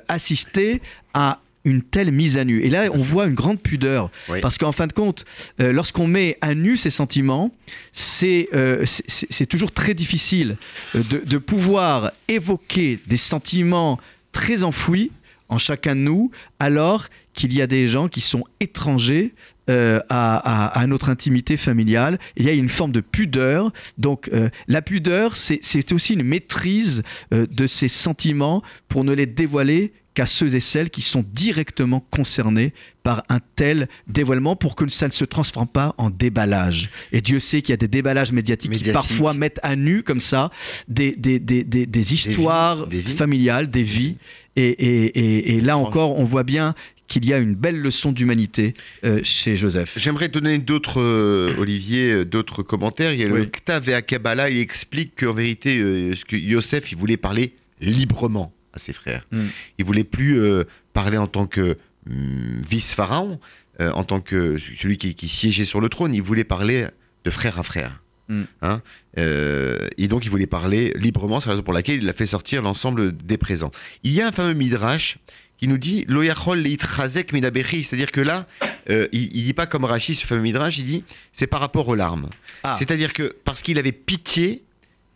assister 0.10 0.82
à 1.14 1.40
une 1.68 1.82
telle 1.82 2.12
mise 2.12 2.38
à 2.38 2.46
nu. 2.46 2.62
Et 2.64 2.70
là, 2.70 2.90
on 2.94 3.04
voit 3.04 3.26
une 3.28 3.34
grande 3.36 3.60
pudeur. 3.60 4.10
Oui. 4.30 4.40
Parce 4.42 4.58
qu'en 4.58 4.72
fin 4.72 4.88
de 4.88 4.94
compte, 4.94 5.26
euh, 5.60 5.72
lorsqu'on 5.72 6.08
met 6.08 6.38
à 6.42 6.56
nu 6.56 6.78
ses 6.78 6.90
sentiments, 6.90 7.52
c'est 7.92 8.48
euh, 8.54 8.84
c'est- 8.86 9.46
toujours 9.46 9.72
très 9.72 9.94
difficile 9.94 10.58
euh, 10.96 11.04
de, 11.12 11.18
de 11.26 11.38
pouvoir 11.38 12.12
évoquer 12.28 13.00
des 13.08 13.18
sentiments 13.18 14.00
très 14.32 14.64
enfouis 14.64 15.12
en 15.50 15.58
chacun 15.58 15.96
de 15.96 16.02
nous, 16.02 16.32
alors 16.60 17.08
qu'il 17.34 17.54
y 17.54 17.62
a 17.62 17.68
des 17.68 17.88
gens 17.88 18.08
qui 18.10 18.20
sont 18.22 18.44
étrangers 18.60 19.34
euh, 19.70 20.00
à, 20.10 20.38
à- 20.38 20.80
à 20.80 20.88
notre 20.88 21.10
intimité 21.10 21.56
familiale. 21.58 22.20
Il 22.38 22.46
y 22.46 22.50
a 22.50 22.54
une 22.54 22.70
forme 22.70 22.92
de 22.92 23.02
pudeur. 23.02 23.72
Donc 23.98 24.30
euh, 24.34 24.50
la 24.68 24.82
pudeur, 24.82 25.36
c'est 25.36 25.92
aussi 25.94 26.14
une 26.14 26.24
maîtrise 26.24 27.04
euh, 27.34 27.46
de 27.50 27.66
ces 27.68 27.88
sentiments 27.90 28.62
pour 28.90 29.04
ne 29.04 29.14
les 29.14 29.26
dévoiler 29.26 29.92
qu'à 30.18 30.26
ceux 30.26 30.56
et 30.56 30.60
celles 30.60 30.90
qui 30.90 31.04
sont 31.04 31.24
directement 31.32 32.00
concernés 32.10 32.74
par 33.04 33.24
un 33.30 33.38
tel 33.56 33.88
dévoilement 34.08 34.56
pour 34.56 34.76
que 34.76 34.88
ça 34.88 35.06
ne 35.06 35.12
se 35.12 35.26
transforme 35.26 35.68
pas 35.68 35.94
en 36.00 36.10
déballage. 36.10 36.90
Et 37.12 37.22
Dieu 37.22 37.40
sait 37.40 37.62
qu'il 37.62 37.74
y 37.74 37.74
a 37.74 37.78
des 37.78 37.88
déballages 37.88 38.32
médiatiques, 38.32 38.72
qui 38.72 38.92
parfois 38.92 39.36
mettent 39.36 39.60
à 39.62 39.76
nu 39.76 40.02
comme 40.02 40.20
ça 40.20 40.50
des, 40.88 41.12
des, 41.12 41.40
des, 41.40 41.64
des, 41.64 41.86
des 41.86 42.14
histoires 42.16 42.88
des 42.88 43.02
vies. 43.02 43.14
familiales, 43.14 43.70
des 43.70 43.84
vies. 43.84 44.18
Et, 44.56 44.70
et, 44.70 45.20
et, 45.20 45.58
et 45.58 45.62
là 45.62 45.78
encore, 45.78 46.18
on 46.18 46.24
voit 46.24 46.44
bien 46.44 46.74
qu'il 47.08 47.24
y 47.24 47.32
a 47.32 47.38
une 47.38 47.54
belle 47.54 47.80
leçon 47.80 48.12
d'humanité 48.12 48.74
euh, 49.06 49.20
chez 49.24 49.56
Joseph. 49.56 49.94
J'aimerais 49.98 50.30
donner 50.30 50.58
d'autres, 50.58 51.00
euh, 51.00 51.54
Olivier, 51.60 52.12
euh, 52.12 52.26
d'autres 52.26 52.64
commentaires. 52.64 53.14
Il 53.14 53.20
y 53.20 53.24
a 53.24 53.28
le 53.28 53.42
Oui. 53.42 53.52
Ktav 53.52 53.88
et 53.88 54.02
Kabbalah, 54.02 54.50
il 54.50 54.58
explique 54.58 55.12
qu'en 55.20 55.34
vérité, 55.34 55.78
euh, 55.78 56.16
ce 56.16 56.26
que 56.26 56.36
Yosef, 56.36 56.92
il 56.92 56.98
voulait 56.98 57.18
parler 57.18 57.54
librement 57.80 58.52
à 58.78 58.80
ses 58.80 58.94
frères. 58.94 59.28
Mm. 59.32 59.48
Il 59.78 59.86
voulait 59.86 60.04
plus 60.04 60.40
euh, 60.40 60.64
parler 60.94 61.18
en 61.18 61.28
tant 61.28 61.46
que 61.46 61.78
hum, 62.10 62.62
vice-pharaon, 62.68 63.40
euh, 63.82 63.92
en 63.92 64.04
tant 64.04 64.22
que 64.22 64.58
celui 64.58 64.98
qui, 64.98 65.14
qui 65.14 65.28
siégeait 65.28 65.66
sur 65.66 65.82
le 65.82 65.90
trône. 65.90 66.14
Il 66.14 66.22
voulait 66.22 66.44
parler 66.44 66.88
de 67.26 67.30
frère 67.30 67.60
à 67.60 67.64
frère. 67.64 68.02
Mm. 68.30 68.44
Hein 68.62 68.82
Euh, 69.18 69.88
et 69.98 70.08
donc, 70.08 70.26
il 70.26 70.30
voulait 70.30 70.46
parler 70.46 70.94
librement. 70.96 71.40
C'est 71.40 71.48
la 71.48 71.54
raison 71.54 71.64
pour 71.64 71.74
laquelle 71.74 72.04
il 72.04 72.10
a 72.10 72.14
fait 72.14 72.28
sortir 72.28 72.62
l'ensemble 72.62 73.18
des 73.18 73.38
présents. 73.38 73.72
Il 74.04 74.14
y 74.14 74.22
a 74.22 74.28
un 74.28 74.32
fameux 74.32 74.54
midrash 74.54 75.18
qui 75.58 75.68
nous 75.68 75.80
dit 75.80 76.06
Loyachol 76.08 76.60
leitrazek 76.60 77.34
minabechi, 77.34 77.84
c'est-à-dire 77.84 78.12
que 78.12 78.22
là, 78.22 78.46
euh, 78.92 79.08
il, 79.12 79.36
il 79.36 79.44
dit 79.46 79.54
pas 79.54 79.66
comme 79.66 79.86
Rachid, 79.86 80.16
ce 80.16 80.26
fameux 80.28 80.44
midrash, 80.44 80.78
il 80.78 80.84
dit 80.84 81.04
c'est 81.34 81.48
par 81.48 81.60
rapport 81.60 81.88
aux 81.88 81.96
larmes. 81.96 82.30
Ah. 82.64 82.76
C'est-à-dire 82.78 83.12
que 83.12 83.36
parce 83.44 83.64
qu'il 83.64 83.80
avait 83.80 83.92
pitié 83.92 84.64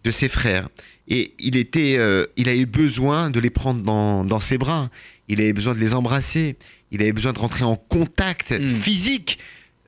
de 0.03 0.11
ses 0.11 0.29
frères 0.29 0.69
et 1.07 1.33
il 1.39 1.55
était, 1.55 1.95
euh, 1.99 2.25
il 2.37 2.47
avait 2.49 2.65
besoin 2.65 3.29
de 3.29 3.39
les 3.39 3.49
prendre 3.49 3.81
dans, 3.83 4.23
dans 4.23 4.39
ses 4.39 4.57
bras, 4.57 4.89
il 5.27 5.41
avait 5.41 5.53
besoin 5.53 5.73
de 5.73 5.79
les 5.79 5.93
embrasser, 5.93 6.55
il 6.91 7.01
avait 7.01 7.11
besoin 7.13 7.33
de 7.33 7.39
rentrer 7.39 7.63
en 7.63 7.75
contact 7.75 8.51
Mm. 8.51 8.69
physique 8.71 9.39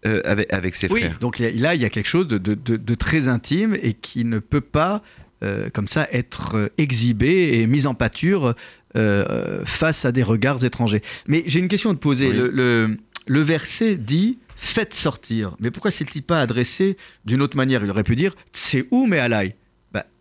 euh, 0.05 0.21
avec, 0.25 0.51
avec 0.51 0.75
ses 0.75 0.87
Oui, 0.91 0.99
frères. 1.01 1.19
donc 1.19 1.39
il 1.39 1.45
y 1.45 1.47
a- 1.47 1.61
là, 1.61 1.75
il 1.75 1.81
y 1.81 1.85
a 1.85 1.89
quelque 1.89 2.07
chose 2.09 2.27
de, 2.27 2.37
de- 2.37 2.55
de- 2.55 2.75
de 2.77 2.95
très 2.95 3.27
intime 3.29 3.75
et 3.81 3.93
qui 3.93 4.25
ne 4.25 4.39
peut 4.39 4.59
pas, 4.61 5.01
euh, 5.43 5.69
comme 5.71 5.87
ça, 5.87 6.07
être 6.11 6.71
exhibé 6.77 7.53
et 7.59 7.67
mis 7.67 7.87
en 7.87 7.93
pâture 7.93 8.53
euh, 8.95 9.61
face 9.65 10.05
à 10.05 10.11
des 10.11 10.21
regards 10.23 10.63
étrangers. 10.63 11.01
Mais 11.27 11.43
j'ai 11.47 11.59
une 11.59 11.67
question 11.69 11.89
à 11.89 11.93
te 11.93 11.99
poser. 11.99 12.27
Oui. 12.29 12.35
Le, 12.37 12.49
le- 12.51 12.97
le 13.25 13.41
verset 13.41 13.95
dit 13.95 14.37
Faites 14.55 14.93
sortir. 14.93 15.55
Mais 15.59 15.71
pourquoi 15.71 15.89
s'est-il 15.91 16.21
pas 16.23 16.39
adressé 16.39 16.95
d'une 17.25 17.41
autre 17.41 17.57
manière? 17.57 17.83
Il 17.83 17.89
aurait 17.89 18.03
pu 18.03 18.15
dire 18.15 18.35
C'est 18.53 18.85
où, 18.91 19.07
mais 19.07 19.17
alai 19.19 19.55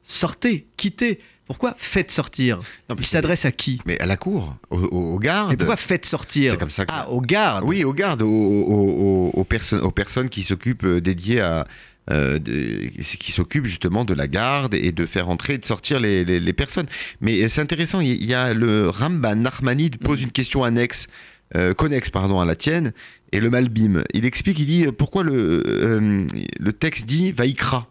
Sortez, 0.03 0.67
quittez. 0.77 1.21
Pourquoi 1.47 1.75
faites 1.77 2.11
sortir? 2.11 2.61
Non, 2.89 2.97
Il 2.99 3.05
s'adresse 3.05 3.45
à 3.45 3.53
qui? 3.53 3.81
Mais 3.85 3.99
à 4.01 4.07
la 4.07 4.17
cour, 4.17 4.57
aux, 4.71 5.19
gardes. 5.19 5.51
Mais 5.51 5.57
pourquoi 5.57 5.77
faites 5.77 6.07
sortir? 6.07 6.53
C'est 6.53 6.57
comme 6.59 6.71
ça 6.71 6.87
que- 6.87 6.93
Ah, 6.95 7.11
aux 7.11 7.21
gardes 7.21 7.65
Oui, 7.67 7.85
aux 7.85 7.93
gardes, 7.93 8.23
aux, 8.23 9.31
aux- 9.35 9.45
personnes, 9.45 9.81
aux 9.83 9.91
personnes 9.91 10.29
qui 10.29 10.43
s'occupent 10.45 10.85
euh, 10.85 11.01
dédiées 11.01 11.41
à. 11.41 11.67
euh, 12.11 12.39
de- 12.41 12.89
qui 12.99 13.31
s'occupent 13.31 13.67
justement 13.67 14.05
de 14.05 14.13
la 14.13 14.27
garde 14.27 14.75
et 14.75 14.91
de 14.91 15.07
faire 15.07 15.29
entrer 15.29 15.55
et 15.55 15.59
de 15.59 15.65
sortir 15.67 16.01
les, 16.01 16.25
les- 16.25 16.41
les 16.41 16.53
personnes. 16.53 16.87
Mais 17.21 17.43
euh, 17.45 17.49
c'est 17.49 17.61
intéressant, 17.61 18.01
il 18.01 18.25
y- 18.25 18.35
a 18.35 18.55
le 18.55 18.89
Ramban 18.89 19.37
Narmanide 19.37 19.99
pose 19.99 20.19
Mhm. 20.19 20.25
une 20.25 20.31
question 20.33 20.65
annexe, 20.65 21.07
euh, 21.55 21.75
connexe 21.75 22.11
pardon, 22.11 22.41
à 22.41 22.45
la 22.45 22.57
tienne, 22.57 22.93
et 23.31 23.39
le 23.39 23.51
Malbim. 23.51 24.03
Il 24.15 24.25
explique, 24.25 24.59
il 24.59 24.67
dit 24.67 24.87
pourquoi 24.91 25.23
le, 25.23 25.63
euh, 25.67 26.27
le 26.59 26.73
texte 26.73 27.07
dit 27.07 27.31
Vaikra 27.31 27.89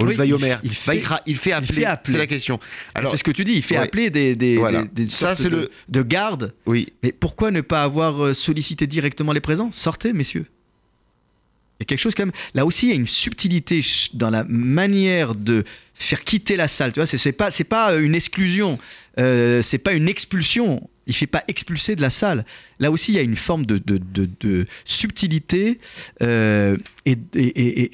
au 0.00 0.04
lieu 0.04 0.08
Oui, 0.10 0.14
de 0.14 0.18
Vayomer. 0.18 0.56
il- 0.64 0.74
fait- 0.74 0.92
Vaikra, 0.92 1.20
il 1.26 1.36
fait 1.36 1.52
appeler. 1.52 1.84
C'est 2.06 2.16
la 2.18 2.26
question. 2.26 2.58
Alors, 2.94 3.10
c'est 3.10 3.16
ce 3.18 3.24
que 3.24 3.30
tu 3.30 3.44
dis, 3.44 3.52
il 3.54 3.62
fait 3.62 3.76
ouais. 3.76 3.84
appeler 3.84 4.10
des, 4.10 4.34
des, 4.34 4.56
Voilà. 4.56 4.82
des- 4.82 5.04
des 5.04 5.10
Ça, 5.10 5.34
sortes 5.34 5.38
c'est 5.42 5.50
de, 5.50 5.56
le- 5.56 5.70
de 5.88 6.02
gardes 6.02 6.52
oui, 6.66 6.88
Mais 7.02 7.12
pourquoi 7.12 7.50
ne 7.50 7.60
pas 7.60 7.82
avoir 7.82 8.24
euh, 8.24 8.34
sollicité 8.34 8.86
directement 8.86 9.32
les 9.32 9.40
présents? 9.40 9.70
Sortez, 9.72 10.12
messieurs. 10.12 10.46
Il 11.80 11.84
y 11.84 11.84
a 11.84 11.86
quelque 11.86 12.00
chose 12.00 12.14
quand 12.14 12.26
même. 12.26 12.34
Là 12.52 12.66
aussi, 12.66 12.86
il 12.86 12.88
y 12.90 12.92
a 12.92 12.96
une 12.96 13.06
subtilité 13.06 13.80
dans 14.12 14.28
la 14.28 14.44
manière 14.44 15.34
de 15.34 15.64
faire 15.94 16.24
quitter 16.24 16.56
la 16.56 16.68
salle. 16.68 16.92
Tu 16.92 17.00
vois, 17.00 17.06
c'est 17.06 17.32
pas 17.32 17.48
pas 17.70 17.92
euh, 17.92 18.02
une 18.02 18.14
exclusion, 18.14 18.78
euh, 19.18 19.62
c'est 19.62 19.78
pas 19.78 19.94
une 19.94 20.06
expulsion. 20.06 20.90
Il 21.06 21.14
fait 21.14 21.26
pas 21.26 21.42
expulser 21.48 21.96
de 21.96 22.02
la 22.02 22.10
salle. 22.10 22.44
Là 22.80 22.90
aussi, 22.90 23.12
il 23.12 23.14
y 23.14 23.18
a 23.18 23.22
une 23.22 23.34
forme 23.34 23.64
de, 23.64 24.66
subtilité 24.84 25.80
euh, 26.22 26.76
et, 27.06 27.16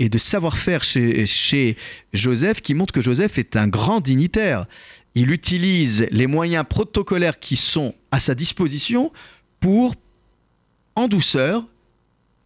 de 0.09 0.19
savoir-faire 0.19 0.83
chez 0.83 1.77
Joseph 2.13 2.61
qui 2.61 2.75
montre 2.75 2.93
que 2.93 3.01
Joseph 3.01 3.39
est 3.39 3.55
un 3.55 3.69
grand 3.69 4.01
dignitaire. 4.01 4.67
Il 5.15 5.31
utilise 5.31 6.09
les 6.11 6.27
moyens 6.27 6.67
protocolaires 6.69 7.39
qui 7.39 7.57
sont 7.57 7.95
à 8.11 8.21
sa 8.21 8.35
disposition 8.35 9.13
pour, 9.61 9.95
en 10.97 11.09
douceur, 11.09 11.65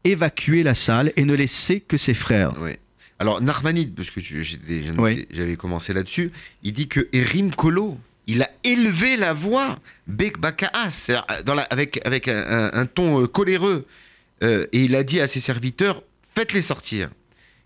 évacuer 0.05 0.63
la 0.63 0.75
salle 0.75 1.13
et 1.17 1.25
ne 1.25 1.35
laisser 1.35 1.81
que 1.81 1.97
ses 1.97 2.15
frères. 2.15 2.55
Oui. 2.61 2.73
Alors, 3.19 3.43
Narmanide, 3.43 3.95
parce 3.95 4.11
que 4.11 4.21
j'avais 4.21 5.57
commencé 5.57 5.93
là-dessus, 5.93 6.33
il 6.63 6.73
dit 6.73 6.89
que 6.89 7.09
Erim 7.13 7.55
Kolo, 7.55 7.99
il 8.27 8.43
a 8.43 8.51
élevé 8.65 9.17
la 9.17 9.35
voix, 9.35 9.79
Bek 10.07 10.39
Bakaas, 10.39 10.91
c'est-à-dire, 10.91 11.25
euh, 11.31 11.63
avec, 11.69 12.01
avec 12.07 12.29
un, 12.29 12.87
ton 12.87 13.23
euh, 13.23 13.27
coléreux. 13.27 13.87
Euh, 14.43 14.67
et 14.73 14.85
il 14.85 14.97
a 14.97 15.03
dit 15.03 15.21
à 15.21 15.27
ses 15.27 15.41
serviteurs 15.41 16.03
faites-les 16.35 16.63
sortir. 16.63 17.11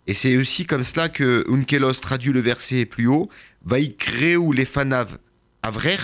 Et 0.07 0.15
c'est 0.15 0.37
aussi 0.37 0.67
comme 0.67 0.83
cela 0.83 1.09
que 1.09 1.45
Unkelos 1.49 1.95
traduit 1.95 2.33
le 2.33 2.41
verset 2.41 2.85
plus 2.85 3.07
haut 3.07 3.29
Vaikreu 3.65 4.53
les 4.53 4.65
fanav 4.65 5.19
avrer. 5.63 5.97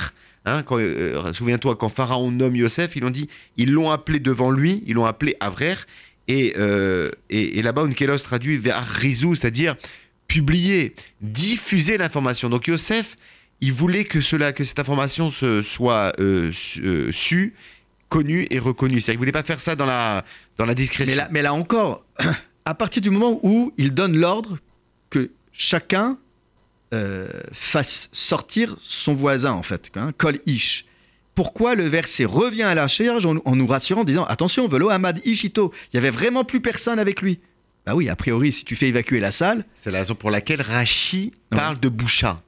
Hein, 0.46 0.64
euh, 0.70 1.32
Souviens-toi, 1.32 1.76
quand 1.76 1.90
Pharaon 1.90 2.30
nomme 2.30 2.56
Yosef, 2.56 2.96
ils 2.96 3.02
l'ont 3.02 3.10
dit 3.10 3.28
ils 3.56 3.70
l'ont 3.70 3.90
appelé 3.90 4.20
devant 4.20 4.50
lui, 4.50 4.82
ils 4.86 4.94
l'ont 4.94 5.06
appelé 5.06 5.36
avrer. 5.40 5.74
Et, 6.30 6.54
euh, 6.56 7.10
et, 7.28 7.60
là-bas, 7.60 7.82
Unkelos 7.82 8.18
traduit 8.18 8.56
vers 8.56 8.86
Rizou, 8.86 9.34
c'est-à-dire 9.34 9.74
publier, 10.28 10.94
diffuser 11.20 11.98
l'information. 11.98 12.48
Donc 12.48 12.68
Yosef, 12.68 13.16
il 13.60 13.72
voulait 13.72 14.04
que, 14.04 14.20
cela, 14.20 14.52
que 14.52 14.62
cette 14.62 14.78
information 14.78 15.32
se, 15.32 15.60
soit 15.60 16.12
euh, 16.20 16.52
su, 16.52 16.84
euh, 16.84 17.50
connue 18.08 18.46
et 18.50 18.60
reconnue. 18.60 19.00
C'est-à-dire 19.00 19.14
qu'il 19.14 19.18
voulait 19.18 19.32
pas 19.32 19.42
faire 19.42 19.58
ça 19.58 19.74
dans 19.74 19.86
la, 19.86 20.24
dans 20.56 20.66
la 20.66 20.74
discrétion. 20.76 21.20
Mais 21.32 21.42
là, 21.42 21.52
encore, 21.52 22.04
à 22.64 22.74
partir 22.74 23.02
du 23.02 23.10
moment 23.10 23.40
où 23.42 23.72
il 23.76 23.92
donne 23.92 24.16
l'ordre 24.16 24.58
que 25.10 25.32
chacun 25.52 26.16
fasse 27.52 28.08
sortir 28.10 28.76
son 28.82 29.14
voisin, 29.14 29.52
en 29.52 29.62
fait, 29.62 29.90
hein, 29.94 30.12
Kol 30.16 30.40
Ish. 30.46 30.84
Pourquoi 31.40 31.74
le 31.74 31.86
verset 31.88 32.26
revient 32.26 32.64
à 32.64 32.74
la 32.74 32.86
charge 32.86 33.24
en, 33.24 33.36
en 33.46 33.56
nous 33.56 33.66
rassurant, 33.66 34.02
en 34.02 34.04
disant 34.04 34.24
attention, 34.26 34.68
Velo 34.68 34.90
Hamad 34.90 35.22
Ishito, 35.24 35.72
il 35.90 35.96
y 35.96 35.98
avait 35.98 36.10
vraiment 36.10 36.44
plus 36.44 36.60
personne 36.60 36.98
avec 36.98 37.22
lui. 37.22 37.40
Bah 37.86 37.94
oui, 37.94 38.10
a 38.10 38.14
priori, 38.14 38.52
si 38.52 38.66
tu 38.66 38.76
fais 38.76 38.88
évacuer 38.88 39.20
la 39.20 39.30
salle, 39.30 39.64
C'est 39.74 39.90
la 39.90 40.00
raison 40.00 40.14
pour 40.14 40.30
laquelle 40.30 40.60
Rachi 40.60 41.32
Ouais. 41.50 41.56
parle 41.56 41.80
de 41.80 41.88
boucha. 41.88 42.42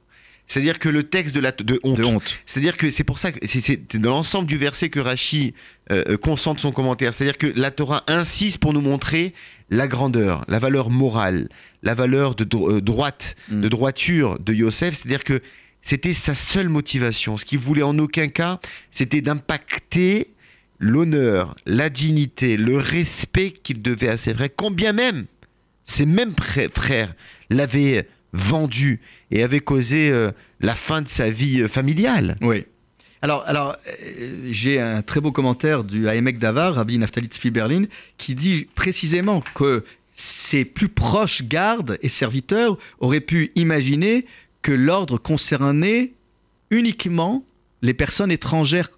C'est-à-dire 0.45 0.77
que 0.77 0.89
le 0.89 1.01
texte 1.03 1.33
de, 1.33 1.39
la, 1.39 1.51
de 1.51 1.79
honte. 1.83 2.37
C'est-à-dire 2.45 2.77
que 2.77 2.91
c'est 2.91 3.03
pour 3.03 3.17
ça 3.17 3.31
que 3.31 3.39
c'est- 3.47 3.95
dans 3.97 4.11
l'ensemble 4.11 4.47
du 4.47 4.57
verset 4.57 4.89
que 4.89 4.99
Rachi 4.99 5.55
euh, 5.91 6.03
euh, 6.09 6.17
concentre 6.17 6.61
son 6.61 6.71
commentaire. 6.71 7.15
C'est-à-dire 7.15 7.39
que 7.39 7.51
la 7.55 7.71
Torah 7.71 8.03
insiste 8.07 8.59
pour 8.59 8.73
nous 8.73 8.81
montrer 8.81 9.33
la 9.71 9.87
grandeur, 9.87 10.45
la 10.47 10.59
valeur 10.59 10.91
morale, 10.91 11.49
la 11.81 11.95
valeur 11.95 12.35
de 12.35 12.43
dro- 12.43 12.69
euh, 12.73 12.79
droite, 12.81 13.35
Mm. 13.49 13.61
de 13.61 13.69
droiture 13.69 14.37
de 14.39 14.53
Yosef. 14.53 14.93
C'est-à-dire 14.93 15.23
que 15.23 15.41
c'était 15.83 16.13
sa 16.15 16.33
seule 16.33 16.69
motivation. 16.69 17.37
Ce 17.37 17.45
qu'il 17.45 17.59
voulait 17.59 17.83
en 17.83 17.99
aucun 17.99 18.29
cas, 18.29 18.59
c'était 18.89 19.21
d'impacter 19.21 20.33
l'honneur, 20.79 21.55
la 21.65 21.89
dignité, 21.89 22.57
le 22.57 22.77
respect 22.77 23.51
qu'il 23.51 23.81
devait 23.81 24.09
à 24.09 24.17
ses 24.17 24.33
frères, 24.33 24.49
combien 24.55 24.93
même 24.93 25.25
ces 25.85 26.05
mêmes 26.05 26.33
frères 26.73 27.13
l'avaient 27.49 28.07
vendu 28.31 28.99
et 29.31 29.43
avaient 29.43 29.59
causé 29.59 30.09
euh, 30.09 30.31
la 30.59 30.75
fin 30.75 31.01
de 31.01 31.09
sa 31.09 31.29
vie 31.29 31.61
euh, 31.61 31.67
familiale. 31.67 32.37
Oui. 32.41 32.65
Alors, 33.21 33.43
alors 33.45 33.75
euh, 33.87 34.47
j'ai 34.49 34.79
un 34.79 35.01
très 35.01 35.21
beau 35.21 35.31
commentaire 35.31 35.83
du 35.83 36.07
Haemek 36.07 36.39
Davar, 36.39 36.75
Rabbi 36.75 36.97
Naftali 36.97 37.27
Tzvi 37.27 37.51
Berlin, 37.51 37.83
qui 38.17 38.33
dit 38.33 38.67
précisément 38.75 39.41
que 39.53 39.83
ses 40.13 40.65
plus 40.65 40.89
proches 40.89 41.43
gardes 41.43 41.97
et 42.01 42.07
serviteurs 42.07 42.77
auraient 42.99 43.19
pu 43.19 43.51
imaginer 43.55 44.25
que 44.63 44.71
l'ordre 44.71 45.19
concernait 45.19 46.13
uniquement 46.71 47.45
les 47.83 47.93
personnes 47.93 48.31
étrangères, 48.31 48.89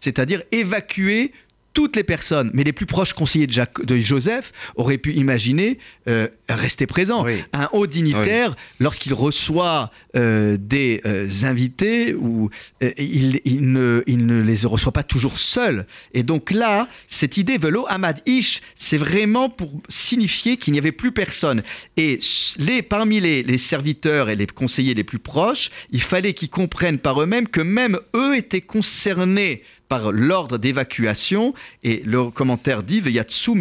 c'est-à-dire 0.00 0.42
évacuer 0.50 1.32
toutes 1.74 1.96
les 1.96 2.04
personnes, 2.04 2.50
mais 2.54 2.62
les 2.62 2.72
plus 2.72 2.86
proches 2.86 3.12
conseillers 3.12 3.48
de, 3.48 3.96
Joseph 3.98 4.52
auraient 4.76 4.96
pu 4.96 5.12
imaginer 5.12 5.78
euh, 6.08 6.28
rester 6.48 6.86
présent. 6.86 7.24
Oui. 7.24 7.42
Un 7.52 7.68
haut 7.72 7.88
dignitaire, 7.88 8.54
lorsqu'il 8.78 9.12
reçoit 9.12 9.90
euh, 10.16 10.56
des 10.58 11.02
euh, 11.04 11.28
invités, 11.42 12.14
ou, 12.14 12.48
il, 12.80 13.40
il 13.44 13.72
ne, 13.72 14.02
il 14.06 14.24
ne 14.24 14.40
les 14.40 14.64
reçoit 14.64 14.92
pas 14.92 15.02
toujours 15.02 15.38
seul. 15.38 15.86
Et 16.12 16.22
donc 16.22 16.52
là, 16.52 16.88
cette 17.08 17.36
idée 17.36 17.58
velo 17.58 17.84
Ahmad 17.88 18.22
Ish, 18.24 18.62
c'est 18.76 18.98
vraiment 18.98 19.50
pour 19.50 19.72
signifier 19.88 20.56
qu'il 20.56 20.72
n'y 20.72 20.78
avait 20.78 20.92
plus 20.92 21.10
personne. 21.10 21.64
Et 21.96 22.20
les, 22.58 22.82
parmi 22.82 23.18
les, 23.18 23.42
les 23.42 23.58
serviteurs 23.58 24.30
et 24.30 24.36
les 24.36 24.46
conseillers 24.46 24.94
les 24.94 25.04
plus 25.04 25.18
proches, 25.18 25.70
il 25.90 26.00
fallait 26.00 26.34
qu'ils 26.34 26.50
comprennent 26.50 26.98
par 26.98 27.20
eux-mêmes 27.20 27.48
que 27.48 27.60
même 27.60 27.98
eux 28.14 28.36
étaient 28.36 28.60
concernés 28.60 29.64
l'ordre 30.12 30.58
d'évacuation. 30.58 31.54
Et 31.82 32.02
le 32.04 32.30
commentaire 32.30 32.82
dit 32.82 33.00
Veyatsu 33.00 33.52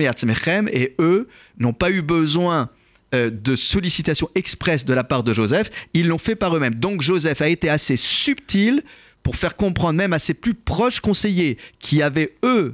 et 0.72 0.96
eux 1.00 1.28
n'ont 1.58 1.74
pas 1.74 1.92
eu 1.92 2.02
besoin 2.02 2.70
euh, 3.14 3.30
de 3.30 3.56
sollicitation 3.56 4.28
expresse 4.34 4.86
de 4.86 4.94
la 4.94 5.04
part 5.04 5.24
de 5.24 5.34
Joseph, 5.34 5.70
ils 5.94 6.08
l'ont 6.08 6.18
fait 6.18 6.36
par 6.36 6.56
eux-mêmes. 6.56 6.76
Donc 6.76 7.02
Joseph 7.02 7.42
a 7.42 7.48
été 7.48 7.70
assez 7.70 7.96
subtil 7.96 8.82
pour 9.22 9.36
faire 9.36 9.56
comprendre 9.56 9.98
même 9.98 10.14
à 10.14 10.20
ses 10.20 10.34
plus 10.34 10.56
proches 10.56 11.00
conseillers 11.00 11.58
qui 11.80 12.02
avaient, 12.02 12.34
eux, 12.44 12.74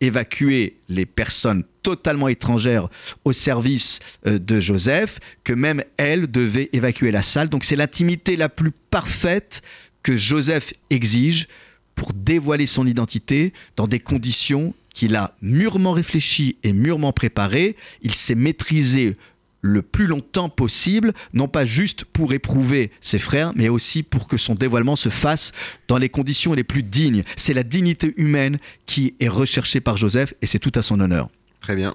évacué 0.00 0.76
les 0.88 1.04
personnes 1.04 1.64
totalement 1.82 2.28
étrangères 2.28 2.88
au 3.24 3.32
service 3.32 3.98
euh, 4.26 4.38
de 4.38 4.60
Joseph, 4.60 5.18
que 5.42 5.52
même 5.52 5.82
elles 5.96 6.30
devaient 6.30 6.70
évacuer 6.72 7.10
la 7.10 7.22
salle. 7.22 7.48
Donc 7.48 7.64
c'est 7.64 7.76
l'intimité 7.76 8.36
la 8.36 8.48
plus 8.48 8.70
parfaite 8.90 9.62
que 10.04 10.16
Joseph 10.16 10.74
exige 10.90 11.48
pour 12.02 12.14
dévoiler 12.14 12.66
son 12.66 12.84
identité 12.84 13.52
dans 13.76 13.86
des 13.86 14.00
conditions 14.00 14.74
qu'il 14.92 15.14
a 15.14 15.36
mûrement 15.40 15.92
réfléchies 15.92 16.56
et 16.64 16.72
mûrement 16.72 17.12
préparées. 17.12 17.76
Il 18.02 18.12
s'est 18.12 18.34
maîtrisé 18.34 19.16
le 19.60 19.82
plus 19.82 20.08
longtemps 20.08 20.48
possible, 20.48 21.12
non 21.32 21.46
pas 21.46 21.64
juste 21.64 22.04
pour 22.04 22.32
éprouver 22.32 22.90
ses 23.00 23.20
frères, 23.20 23.52
mais 23.54 23.68
aussi 23.68 24.02
pour 24.02 24.26
que 24.26 24.36
son 24.36 24.56
dévoilement 24.56 24.96
se 24.96 25.10
fasse 25.10 25.52
dans 25.86 25.96
les 25.96 26.08
conditions 26.08 26.54
les 26.54 26.64
plus 26.64 26.82
dignes. 26.82 27.22
C'est 27.36 27.54
la 27.54 27.62
dignité 27.62 28.12
humaine 28.16 28.58
qui 28.86 29.14
est 29.20 29.28
recherchée 29.28 29.80
par 29.80 29.96
Joseph 29.96 30.34
et 30.42 30.46
c'est 30.46 30.58
tout 30.58 30.72
à 30.74 30.82
son 30.82 30.98
honneur. 30.98 31.28
Très 31.60 31.76
bien. 31.76 31.94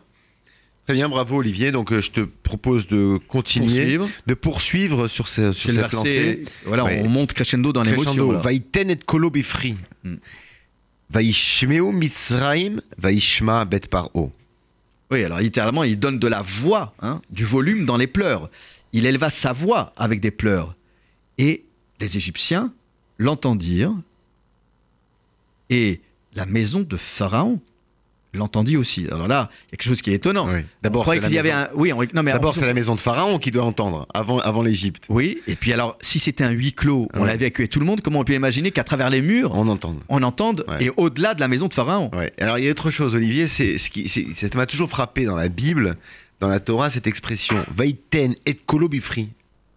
Très 0.87 0.93
bien, 0.93 1.09
bravo 1.09 1.37
Olivier. 1.37 1.73
Donc 1.73 1.91
euh, 1.91 1.99
je 1.99 2.11
te 2.11 2.21
propose 2.21 2.87
de 2.87 3.19
continuer, 3.27 3.97
Poursuivre. 3.97 4.09
de 4.25 4.33
poursuivre 4.33 5.07
sur, 5.09 5.27
ce- 5.27 5.51
cette 5.51 5.75
lancée. 5.91 6.45
Voilà, 6.65 6.85
Ouais. 6.85 7.01
on 7.03 7.09
monte 7.09 7.33
crescendo 7.33 7.73
dans 7.73 7.83
l'émotion. 7.83 8.31
Vaïten 8.31 8.89
et 8.89 8.95
kolo 8.95 9.29
bifri. 9.29 9.75
Hmm. 10.05 10.15
Vaishmeu 11.09 11.91
mitzraim, 11.91 12.81
vaishma 12.97 13.65
bet 13.65 13.81
paro. 13.89 14.31
Oui, 15.11 15.23
alors 15.23 15.39
littéralement, 15.39 15.83
il 15.83 15.99
donne 15.99 16.19
de 16.19 16.27
la 16.27 16.41
voix, 16.41 16.93
hein, 17.01 17.21
du 17.29 17.43
volume 17.45 17.85
dans 17.85 17.97
les 17.97 18.07
pleurs. 18.07 18.49
Il 18.93 19.05
éleva 19.05 19.29
sa 19.29 19.51
voix 19.53 19.93
avec 19.97 20.21
des 20.21 20.31
pleurs. 20.31 20.75
Et 21.37 21.63
les 21.99 22.15
Égyptiens 22.17 22.71
l'entendirent. 23.17 23.93
Et 25.69 25.99
la 26.33 26.45
maison 26.45 26.79
de 26.81 26.95
Pharaon 26.97 27.59
l'entendit 28.33 28.77
aussi. 28.77 29.07
Alors 29.11 29.27
là, 29.27 29.49
il 29.51 29.65
y 29.65 29.67
a 29.73 29.77
quelque 29.77 29.83
chose 29.89 30.01
qui 30.01 30.11
est 30.11 30.15
étonnant. 30.15 30.47
Oui. 30.47 30.59
On 30.59 30.63
D'abord, 30.83 31.05
c'est 31.05 31.19
la 31.19 31.27
qu'il 31.27 31.35
y 31.35 31.39
avait 31.39 31.49
maison- 31.49 31.59
un. 31.61 31.75
Oui, 31.75 31.93
on- 31.93 31.99
on- 31.99 32.65
la 32.65 32.73
maison 32.73 32.95
de 32.95 32.99
Pharaon 32.99 33.39
qui 33.39 33.51
doit 33.51 33.63
entendre 33.63 34.05
avant, 34.13 34.39
avant 34.39 34.61
l'Égypte. 34.61 35.05
Oui, 35.09 35.39
et 35.47 35.55
puis 35.55 35.73
alors, 35.73 35.97
si 36.01 36.19
c'était 36.19 36.43
un 36.43 36.51
huis 36.51 36.73
clos, 36.73 37.07
on 37.13 37.21
Ouais. 37.21 37.27
l'avait 37.27 37.45
évacué 37.45 37.67
tout 37.67 37.79
le 37.79 37.85
monde, 37.85 38.01
comment 38.01 38.19
on 38.19 38.23
peut 38.23 38.33
imaginer 38.33 38.71
qu'à 38.71 38.83
travers 38.83 39.09
les 39.09 39.21
murs, 39.21 39.51
On 39.55 39.67
entend. 39.67 39.95
on 40.09 40.21
entende, 40.23 40.65
Ouais. 40.67 40.85
et 40.85 40.91
au-delà 40.97 41.33
de 41.33 41.39
la 41.39 41.47
maison 41.47 41.67
de 41.67 41.73
Pharaon 41.73 42.11
Ouais. 42.15 42.31
Alors 42.39 42.59
il 42.59 42.65
y 42.65 42.67
a 42.67 42.71
autre 42.71 42.91
chose, 42.91 43.15
Olivier, 43.15 43.47
c'est 43.47 43.77
ce 43.77 43.89
qui 43.89 44.07
ça 44.09 44.47
m'a 44.55 44.65
toujours 44.65 44.89
frappé 44.89 45.25
dans 45.25 45.35
la 45.35 45.49
Bible, 45.49 45.95
dans 46.39 46.47
la 46.49 46.59
Torah, 46.59 46.89
cette 46.89 47.07
expression 47.07 47.65
Vaiten 47.75 48.35
et 48.45 48.53
kolo 48.53 48.87
bifri. 48.89 49.29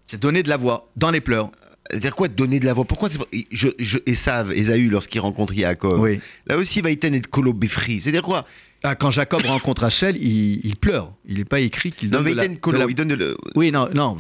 C'est 0.07 0.21
donner 0.21 0.43
de 0.43 0.49
la 0.49 0.57
voix 0.57 0.89
dans 0.97 1.11
les 1.13 1.21
pleurs. 1.21 1.51
C'est-à-dire 1.91 2.15
quoi 2.15 2.29
donner 2.29 2.61
de 2.61 2.67
la 2.67 2.73
voix 2.73 2.85
Pourquoi 2.85 3.09
je, 3.51 3.69
je, 3.79 3.99
Esav, 4.07 4.53
Esaü, 4.53 4.89
lorsqu'il 4.89 5.21
rencontre 5.21 5.53
Yaakov, 5.55 6.01
Oui. 6.01 6.21
là 6.47 6.57
aussi 6.57 6.81
Vaiten 6.81 7.15
et 7.15 7.21
kolo 7.21 7.53
bifri. 7.53 8.01
C'est-à-dire 8.01 8.23
quoi? 8.23 8.47
Ah, 8.83 8.95
quand 8.95 9.11
Jacob 9.11 9.43
rencontre 9.43 9.83
Rachel, 9.83 10.17
il, 10.17 10.61
il 10.65 10.77
pleure. 10.77 11.13
Il 11.29 11.39
n'est 11.39 11.45
pas 11.45 11.61
écrit 11.61 11.93
qu'il 11.93 12.11
Non, 12.11 12.23
donne 12.23 12.33
de 12.33 12.37
la, 12.37 12.49
kolo, 12.49 12.79
de 12.79 12.83
la- 12.85 12.89
il 12.91 12.95
donne 12.95 13.13
le. 13.15 13.37
Oui, 13.55 13.71
non, 13.71 13.89
non. 13.95 14.17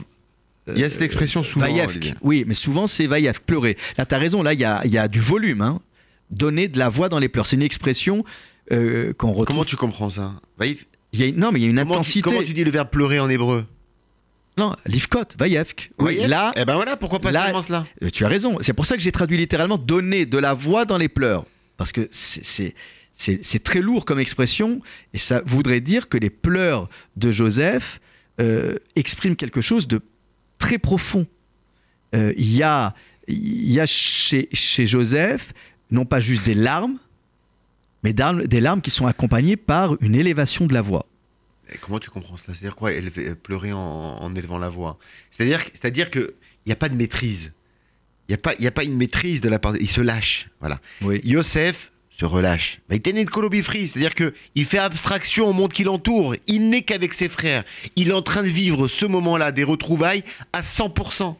Il 0.74 0.78
y 0.80 0.85
a 0.85 0.90
cette 0.90 1.02
expression 1.02 1.42
souvent. 1.42 1.64
Vaïefk. 1.66 2.14
Oui, 2.22 2.44
mais 2.46 2.54
souvent 2.54 2.87
c'est 2.87 3.06
Vaïefk, 3.06 3.40
pleurer. 3.44 3.76
Là, 3.96 4.04
tu 4.06 4.14
as 4.14 4.18
raison, 4.18 4.42
là, 4.42 4.52
il 4.52 4.61
y 4.61 4.64
a, 4.64 4.83
il 4.85 4.90
y 4.90 4.98
a 4.98 5.09
du 5.09 5.18
volume. 5.20 5.62
Hein. 5.62 5.80
Donner 6.30 6.68
de 6.68 6.78
la 6.78 6.88
voix 6.90 7.09
dans 7.09 7.18
les 7.18 7.28
pleurs. 7.28 7.46
C'est 7.46 7.56
une 7.56 7.62
expression 7.62 8.24
euh, 8.70 9.12
qu'on 9.14 9.28
retrouve. 9.28 9.46
Comment 9.46 9.64
tu 9.64 9.76
comprends 9.76 10.11
ça? 10.11 10.35
Vaïf- 10.61 10.85
y 11.12 11.24
a 11.24 11.33
Non, 11.33 11.50
mais 11.50 11.59
il 11.59 11.62
y 11.62 11.66
a 11.66 11.70
une 11.70 11.76
comment, 11.78 11.92
tu, 11.92 11.98
intensité. 11.98 12.20
comment 12.22 12.42
tu 12.42 12.52
dis 12.52 12.62
le 12.62 12.70
verbe 12.70 12.88
pleurer 12.90 13.18
en 13.18 13.28
hébreu? 13.30 13.64
Non, 14.61 14.77
Livkot, 14.87 15.25
Vaïefk. 15.38 15.90
Oui, 15.99 16.18
là, 16.27 16.53
Eh 16.57 16.64
ben 16.66 16.75
voilà, 16.75 16.96
pourquoi 16.96 17.18
pas 17.18 17.33
là- 17.33 17.62
cela? 17.62 17.87
euh, 18.03 18.11
tu 18.11 18.25
as 18.25 18.29
raison. 18.29 18.59
C'est 18.61 18.75
pour 18.75 18.85
ça 18.87 18.96
que 18.96 19.03
j'ai 19.03 19.11
traduit 19.12 19.38
littéralement 19.38 19.79
donner 19.79 20.27
de 20.27 20.37
la 20.38 20.53
voix 20.55 20.85
dans 20.85 20.99
les 20.99 21.09
pleurs. 21.09 21.44
Parce 21.79 21.92
que 21.92 22.09
c'est- 22.11 22.75
c'est. 23.12 23.62
Très 23.64 23.81
lourd 23.81 24.05
comme 24.05 24.20
expression 24.20 24.81
et 25.14 25.18
ça 25.18 25.42
voudrait 25.46 25.81
dire 25.81 26.09
que 26.11 26.18
les 26.18 26.31
pleurs 26.31 26.88
de 27.16 27.31
Joseph 27.31 28.01
euh, 28.40 28.77
expriment 28.96 29.37
quelque 29.37 29.61
chose 29.62 29.87
de 29.88 30.01
très 30.59 30.79
profond. 30.79 31.27
Euh, 32.14 32.33
Il 32.37 32.55
y 32.55 32.62
a, 32.62 32.94
y 33.29 33.79
a 33.81 33.87
chez, 33.87 34.49
chez 34.53 34.87
Joseph 34.87 35.53
non 35.90 36.05
pas 36.05 36.20
juste 36.20 36.44
des 36.44 36.55
larmes, 36.55 36.99
mais 38.03 38.12
des 38.14 38.61
larmes 38.61 38.81
qui 38.81 38.90
sont 38.90 39.07
accompagnées 39.07 39.57
par 39.57 39.96
une 40.01 40.14
élévation 40.14 40.66
de 40.66 40.75
la 40.75 40.83
voix. 40.83 41.07
Comment 41.80 41.98
tu 41.98 42.11
comprends 42.11 42.37
cela? 42.37 42.54
C'est-à-dire 42.54 42.76
quoi 42.76 42.92
élever- 42.92 43.28
euh, 43.30 43.35
Pleurer 43.35 43.72
en, 43.72 43.78
en 43.78 44.35
élevant 44.35 44.59
la 44.59 44.68
voix? 44.68 44.98
C'est-à-dire, 45.30 45.61
c'est-à-dire 45.74 46.11
que 46.11 46.35
il 46.66 46.68
n'y 46.68 46.72
a 46.72 46.76
pas 46.76 46.88
de 46.88 46.94
maîtrise. 46.96 47.52
Il 48.28 48.33
n'y 48.33 48.35
a 48.35 48.38
pas, 48.38 48.54
y 48.61 48.66
a 48.66 48.70
pas 48.70 48.85
une 48.85 48.96
maîtrise 48.96 49.40
de 49.40 49.48
la 49.48 49.59
part. 49.59 49.72
de- 49.72 49.78
Il 49.80 49.88
se 49.90 50.00
lâche. 50.00 50.48
Voilà. 50.61 50.80
Oui. 51.02 51.20
Yosef 51.24 51.90
se 52.11 52.24
relâche. 52.24 52.80
Il 52.90 53.00
tenait 53.00 53.24
de 53.24 53.30
colobifri, 53.30 53.88
c'est-à-dire 53.88 54.14
que 54.14 54.35
il 54.54 54.66
fait 54.66 54.78
abstraction 54.78 55.46
au 55.48 55.52
monde 55.52 55.72
qui 55.72 55.85
l'entoure. 55.85 56.37
Il 56.46 56.68
n'est 56.70 56.83
qu'avec 56.83 57.14
ses 57.14 57.28
frères. 57.28 57.64
Il 57.96 58.09
est 58.11 58.12
en 58.12 58.22
train 58.22 58.42
de 58.42 58.48
vivre 58.48 58.88
ce 58.88 59.06
moment-là 59.06 59.52
des 59.52 59.64
retrouvailles 59.64 60.22
à 60.52 60.61
100%. 60.62 61.37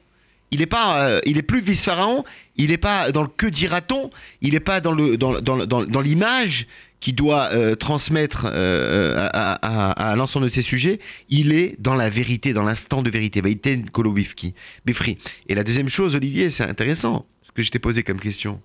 Il 0.53 0.59
n'est 0.61 0.67
pas, 0.67 1.07
euh, 1.07 1.21
il 1.27 1.39
est 1.39 1.43
plus 1.43 1.61
vice 1.61 1.85
pharaon. 1.85 2.25
Il 2.57 2.71
n'est 2.71 2.77
pas 2.79 3.13
dans 3.13 3.23
le 3.23 3.29
que 3.29 3.47
dira-t-on. 3.47 4.11
Il 4.41 4.55
n'est 4.55 4.59
pas 4.61 4.81
dans 4.81 4.91
le 4.93 5.17
dans, 5.17 5.41
dans, 5.41 5.65
dans, 5.65 5.85
dans 5.85 6.01
l'image 6.01 6.67
qui 7.01 7.13
doit 7.13 7.51
euh, 7.53 7.75
transmettre 7.75 8.47
euh, 8.53 9.17
à, 9.19 10.11
à- 10.11 10.17
l'ensemble 10.17 10.47
de 10.47 10.51
ses 10.51 10.63
sujets. 10.63 10.99
Il 11.29 11.53
est 11.53 11.77
dans 11.79 11.95
la 11.95 12.11
vérité, 12.11 12.53
dans 12.53 12.63
l'instant 12.63 13.03
de 13.03 13.11
vérité. 13.11 13.41
Bah. 13.41 13.49
Et 13.51 15.55
la 15.55 15.65
deuxième 15.65 15.89
chose, 15.89 16.15
Olivier, 16.15 16.51
c'est 16.51 16.65
intéressant. 16.65 17.27
Ce 17.43 17.53
que 17.53 17.63
je 17.63 17.71
t'ai 17.71 17.79
posé 17.79 18.03
comme 18.03 18.21
question 18.21 18.61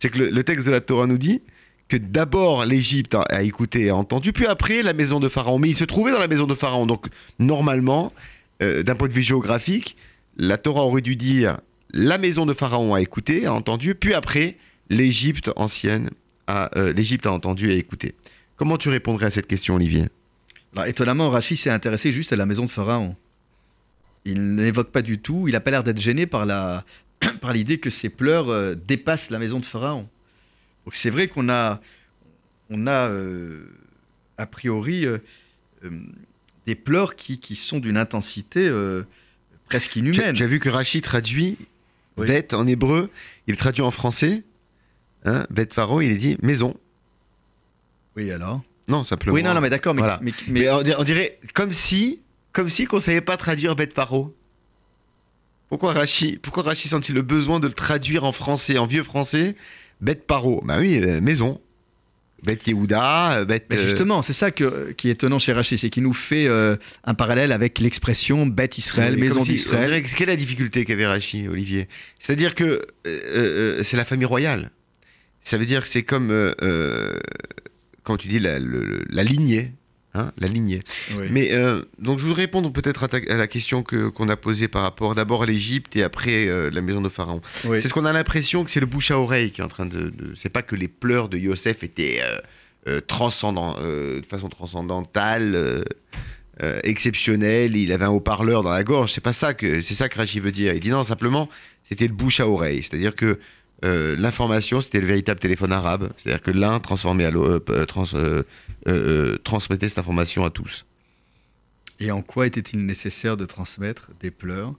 c'est 0.00 0.08
que 0.08 0.18
le, 0.18 0.44
texte 0.44 0.66
de 0.66 0.72
la 0.72 0.80
Torah 0.80 1.06
nous 1.06 1.18
dit 1.18 1.42
que 1.88 1.96
d'abord 1.96 2.64
l'Égypte 2.64 3.14
a, 3.14 3.42
écouté 3.42 3.86
et 3.86 3.88
a 3.90 3.96
entendu, 3.96 4.32
puis 4.32 4.46
après 4.46 4.82
la 4.82 4.92
maison 4.92 5.20
de 5.20 5.28
Pharaon. 5.28 5.58
Mais 5.58 5.68
il 5.68 5.76
se 5.76 5.84
trouvait 5.84 6.12
dans 6.12 6.18
la 6.18 6.28
maison 6.28 6.46
de 6.46 6.54
Pharaon. 6.54 6.86
Donc 6.86 7.06
normalement, 7.38 8.12
euh, 8.62 8.82
d'un 8.82 8.94
point 8.94 9.08
de 9.08 9.12
vue 9.12 9.22
géographique, 9.22 9.96
la 10.36 10.56
Torah 10.56 10.82
aurait 10.82 11.02
dû 11.02 11.16
dire 11.16 11.58
la 11.92 12.18
maison 12.18 12.46
de 12.46 12.54
Pharaon 12.54 12.94
a 12.94 13.00
écouté, 13.00 13.46
a 13.46 13.52
entendu, 13.52 13.94
puis 13.94 14.14
après 14.14 14.56
l'Égypte 14.88 15.50
ancienne 15.56 16.10
euh, 16.76 16.92
l'Égypte 16.92 17.26
a 17.26 17.32
entendu 17.32 17.70
et 17.70 17.76
écouté. 17.76 18.14
Comment 18.56 18.76
tu 18.76 18.88
répondrais 18.88 19.26
à 19.26 19.30
cette 19.30 19.46
question, 19.46 19.74
Olivier? 19.76 20.08
Alors, 20.74 20.86
étonnamment, 20.86 21.30
Rachid 21.30 21.56
s'est 21.56 21.70
intéressé 21.70 22.12
juste 22.12 22.32
à 22.32 22.36
la 22.36 22.46
maison 22.46 22.66
de 22.66 22.70
Pharaon. 22.70 23.16
Il 24.24 24.54
n'évoque 24.54 24.90
pas 24.90 25.02
du 25.02 25.18
tout, 25.18 25.48
il 25.48 25.52
n'a 25.52 25.60
pas 25.60 25.70
l'air 25.70 25.82
d'être 25.82 26.00
gêné 26.00 26.26
par 26.26 26.44
la 26.46 26.84
par 27.40 27.52
l'idée 27.52 27.78
que 27.78 27.90
ses 27.90 28.08
pleurs 28.08 28.48
euh, 28.48 28.74
dépassent 28.74 29.30
la 29.30 29.38
maison 29.38 29.60
de 29.60 29.66
Pharaon. 29.66 30.08
Donc 30.84 30.94
c'est 30.94 31.10
vrai 31.10 31.28
qu'on 31.28 31.48
a, 31.48 31.80
on 32.70 32.86
a 32.86 33.08
euh, 33.10 33.66
a 34.38 34.46
priori 34.46 35.04
euh, 35.06 35.18
des 36.66 36.74
pleurs 36.74 37.16
qui, 37.16 37.38
qui 37.38 37.56
sont 37.56 37.78
d'une 37.78 37.96
intensité 37.96 38.70
presque 39.68 39.96
inhumaine. 39.96 40.40
as 40.40 40.46
vu 40.46 40.58
que 40.58 40.68
Rachid 40.68 41.02
traduit 41.02 41.58
Oui. 42.16 42.26
bête 42.26 42.54
en 42.54 42.66
hébreu, 42.66 43.10
il 43.46 43.56
traduit 43.56 43.82
en 43.82 43.90
français. 43.90 44.42
Hein, 45.24 45.46
bête 45.50 45.74
Pharaon, 45.74 46.00
il 46.00 46.10
est 46.12 46.16
dit 46.16 46.36
maison. 46.42 46.74
Oui, 48.16 48.30
alors 48.32 48.62
Non, 48.88 49.04
simplement. 49.04 49.34
Oui, 49.34 49.42
non, 49.42 49.54
non, 49.54 49.60
mais 49.60 49.70
d'accord, 49.70 49.94
mais, 49.94 50.00
Voilà. 50.00 50.18
mais, 50.22 50.32
mais- 50.48 50.60
Mais 50.62 50.70
on 50.70 50.82
dirait, 50.82 50.96
on 50.98 51.04
dirait 51.04 51.38
comme 51.54 51.72
si, 51.72 52.20
comme 52.52 52.68
si 52.68 52.86
qu'on 52.86 53.00
savait 53.00 53.20
pas 53.20 53.36
traduire 53.36 53.76
bête 53.76 53.94
paro. 53.94 54.34
Pourquoi 55.68 55.92
Rachi, 55.92 56.38
pourquoi 56.42 56.64
Rachi 56.64 56.88
sent-il 56.88 57.14
le 57.14 57.22
besoin 57.22 57.60
de 57.60 57.68
le 57.68 57.72
traduire 57.72 58.24
en 58.24 58.32
français, 58.32 58.76
en 58.78 58.86
vieux 58.86 59.04
français? 59.04 59.54
Bête 60.00 60.26
Paro, 60.26 60.62
bah 60.64 60.78
oui, 60.80 60.98
euh, 61.00 61.20
maison. 61.20 61.60
Bête 62.42 62.66
Yehuda, 62.66 63.34
euh, 63.40 63.44
Bête. 63.44 63.66
Mais 63.70 63.76
euh, 63.78 63.82
justement, 63.82 64.22
c'est 64.22 64.32
ça 64.32 64.50
que, 64.50 64.92
qui 64.92 65.08
est 65.08 65.12
étonnant 65.12 65.38
chez 65.38 65.52
Rachid, 65.52 65.76
c'est 65.78 65.90
qu'il 65.90 66.02
nous 66.02 66.14
fait 66.14 66.46
euh, 66.48 66.76
un 67.04 67.12
parallèle 67.14 67.52
avec 67.52 67.78
l'expression 67.80 68.46
bête 68.46 68.78
Israël, 68.78 69.14
mais 69.14 69.28
maison 69.28 69.40
si- 69.44 69.50
on 69.50 69.52
d'Israël. 69.52 70.02
Quelle 70.16 70.30
est 70.30 70.32
la 70.32 70.36
difficulté 70.36 70.86
qu'avait 70.86 71.06
Rachid, 71.06 71.46
Olivier? 71.48 71.86
C'est-à-dire 72.18 72.54
que 72.54 72.64
euh, 72.64 72.80
euh, 73.06 73.82
c'est 73.82 73.98
la 73.98 74.06
famille 74.06 74.24
royale. 74.24 74.70
Ça 75.42 75.56
veut 75.58 75.66
dire 75.66 75.82
que 75.82 75.88
c'est 75.88 76.02
comme, 76.02 76.30
euh, 76.30 76.52
euh, 76.62 77.18
quand 78.04 78.16
tu 78.16 78.28
dis 78.28 78.38
la, 78.38 78.58
le- 78.58 79.04
la 79.08 79.24
lignée. 79.24 79.72
Hein, 80.12 80.32
la 80.38 80.48
lignée. 80.48 80.82
Oui. 81.16 81.26
Mais 81.30 81.52
euh, 81.52 81.82
donc 82.00 82.18
je 82.18 82.24
voudrais 82.26 82.42
répondre 82.42 82.72
peut-être 82.72 83.04
à, 83.30 83.36
la 83.36 83.46
question 83.46 83.84
que- 83.84 84.08
qu'on 84.08 84.28
a 84.28 84.36
posée 84.36 84.66
par 84.66 84.82
rapport 84.82 85.14
d'abord 85.14 85.44
à 85.44 85.46
l'Égypte 85.46 85.94
et 85.94 86.02
après 86.02 86.48
euh, 86.48 86.68
la 86.72 86.80
maison 86.80 87.00
de 87.00 87.08
Pharaon. 87.08 87.40
Oui. 87.64 87.80
C'est 87.80 87.86
ce 87.86 87.94
qu'on 87.94 88.04
a 88.04 88.12
l'impression 88.12 88.64
que 88.64 88.72
c'est 88.72 88.80
le 88.80 88.86
bouche 88.86 89.12
à 89.12 89.18
oreille 89.20 89.52
qui 89.52 89.60
est 89.60 89.64
en 89.64 89.68
train 89.68 89.86
de. 89.86 90.10
de- 90.10 90.32
c'est 90.34 90.48
pas 90.48 90.62
que 90.62 90.74
les 90.74 90.88
pleurs 90.88 91.28
de 91.28 91.38
Yosef 91.38 91.84
étaient 91.84 92.20
transcendants, 93.06 93.76
de 93.80 94.22
façon 94.28 94.48
transcendantale, 94.48 95.54
euh, 95.54 96.80
exceptionnelle. 96.82 97.76
Il 97.76 97.92
avait 97.92 98.04
un 98.04 98.10
haut-parleur 98.10 98.62
dans 98.62 98.70
la 98.70 98.82
gorge. 98.84 99.12
C'est 99.12 99.20
pas 99.22 99.32
ça 99.32 99.54
que 99.54 99.80
c'est 99.80 99.94
ça 99.94 100.08
que 100.08 100.18
Rachid 100.18 100.42
veut 100.42 100.52
dire. 100.52 100.74
Il 100.74 100.80
dit 100.80 100.90
non 100.90 101.04
simplement 101.04 101.48
c'était 101.84 102.06
le 102.08 102.14
bouche 102.14 102.40
à 102.40 102.48
oreille, 102.48 102.82
c'est-à-dire 102.82 103.14
que 103.14 103.38
euh, 103.84 104.16
l'information 104.16 104.80
c'était 104.80 105.00
le 105.00 105.06
véritable 105.06 105.40
téléphone 105.40 105.72
arabe, 105.72 106.10
c'est-à-dire 106.16 106.42
que 106.42 106.50
l'un 106.50 106.80
transformait 106.80 107.24
à 107.24 107.30
euh, 107.30 107.86
trans- 107.86 108.04
euh, 108.14 108.42
euh, 108.88 109.36
transmettait 109.44 109.88
cette 109.88 109.98
information 109.98 110.44
à 110.44 110.50
tous. 110.50 110.84
Et 111.98 112.10
en 112.10 112.22
quoi 112.22 112.46
était-il 112.46 112.84
nécessaire 112.86 113.36
de 113.36 113.44
transmettre 113.46 114.10
des 114.20 114.30
pleurs 114.30 114.74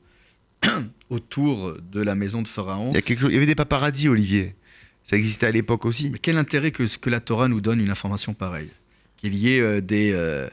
autour 1.09 1.75
de 1.81 2.01
la 2.01 2.15
maison 2.15 2.41
de 2.41 2.47
Pharaon 2.47 2.89
Il 2.91 2.95
y, 2.95 2.97
a 2.97 3.01
quelque 3.01 3.21
chose- 3.21 3.29
il 3.31 3.33
y 3.33 3.37
avait 3.37 3.45
des 3.45 3.55
paparazzis, 3.55 4.07
Olivier. 4.09 4.55
Ça 5.03 5.17
existait 5.17 5.47
à 5.47 5.51
l'époque 5.51 5.85
aussi. 5.85 6.09
Mais 6.11 6.19
quel 6.19 6.37
intérêt 6.37 6.71
que, 6.71 6.83
que 6.97 7.09
la 7.09 7.19
Torah 7.19 7.47
nous 7.47 7.61
donne 7.61 7.79
une 7.81 7.89
information 7.89 8.33
pareille? 8.33 8.69
Qu'il 9.17 9.35
y 9.35 9.55
ait 9.55 9.59
euh, 9.59 9.81
des, 9.81 10.11
euh, 10.13 10.47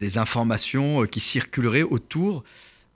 des 0.00 0.18
informations 0.18 1.02
euh, 1.02 1.06
qui 1.06 1.20
circuleraient 1.20 1.82
autour 1.82 2.44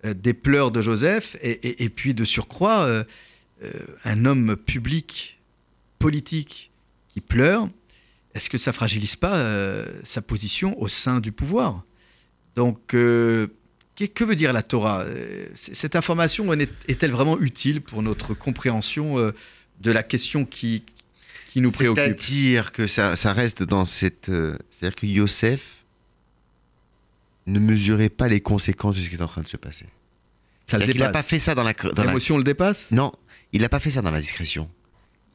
des 0.02 0.32
pleurs 0.32 0.70
de 0.70 0.80
Joseph, 0.80 1.36
et, 1.42 1.50
et- 1.68 1.84
et 1.84 1.88
puis 1.90 2.14
de 2.14 2.24
surcroît, 2.24 3.04
un 4.04 4.24
homme 4.24 4.56
public, 4.56 5.38
politique, 5.98 6.70
qui 7.08 7.20
pleure, 7.20 7.68
est-ce 8.34 8.48
que 8.48 8.58
ça 8.58 8.72
fragilise 8.72 9.16
pas 9.16 9.36
euh, 9.36 9.86
sa 10.04 10.22
position 10.22 10.80
au 10.80 10.88
sein 10.88 11.20
du 11.20 11.32
pouvoir? 11.32 11.82
Donc, 12.56 12.94
euh, 12.94 13.48
que, 13.96 14.04
que 14.04 14.24
veut 14.24 14.36
dire 14.36 14.52
la 14.52 14.62
Torah? 14.62 15.00
Euh, 15.02 15.46
Cette 15.54 15.96
information 15.96 16.52
est- 16.54 16.70
est-elle 16.88 17.10
vraiment 17.10 17.38
utile 17.40 17.80
pour 17.80 18.02
notre 18.02 18.34
compréhension 18.34 19.18
euh, 19.18 19.32
de 19.80 19.90
la 19.92 20.02
question 20.02 20.44
qui, 20.44 20.84
qui 21.48 21.60
nous 21.60 21.70
préoccupe? 21.72 22.02
C'est-à-dire 22.04 22.72
que 22.72 22.86
ça, 22.86 23.16
ça 23.16 23.32
reste 23.32 23.62
dans 23.62 23.84
cette. 23.84 24.28
euh, 24.28 24.56
C'est-à-dire 24.70 24.96
que 24.96 25.06
Yosef 25.06 25.84
ne 27.46 27.58
mesurait 27.58 28.08
pas 28.08 28.28
les 28.28 28.40
conséquences 28.40 28.96
de 28.96 29.00
ce 29.00 29.08
qui 29.10 29.16
est 29.16 29.22
en 29.22 29.26
train 29.26 29.42
de 29.42 29.48
se 29.48 29.56
passer. 29.56 29.86
Ça 30.66 30.76
le 30.78 30.82
C'est-à-dire 30.84 30.92
qu'il 30.92 31.00
n'a 31.00 31.06
dépasse. 31.08 31.22
pas 31.24 31.28
fait 31.28 31.40
ça 31.40 31.54
dans 31.54 31.64
la. 31.64 31.72
cr- 31.72 31.92
Dans 31.94 32.02
la... 32.04 32.10
L'émotion 32.10 32.38
le 32.38 32.44
dépasse? 32.44 32.90
Non, 32.92 33.12
il 33.52 33.62
n'a 33.62 33.68
pas 33.68 33.80
fait 33.80 33.90
ça 33.90 34.02
dans 34.02 34.10
la 34.10 34.20
discrétion. 34.20 34.68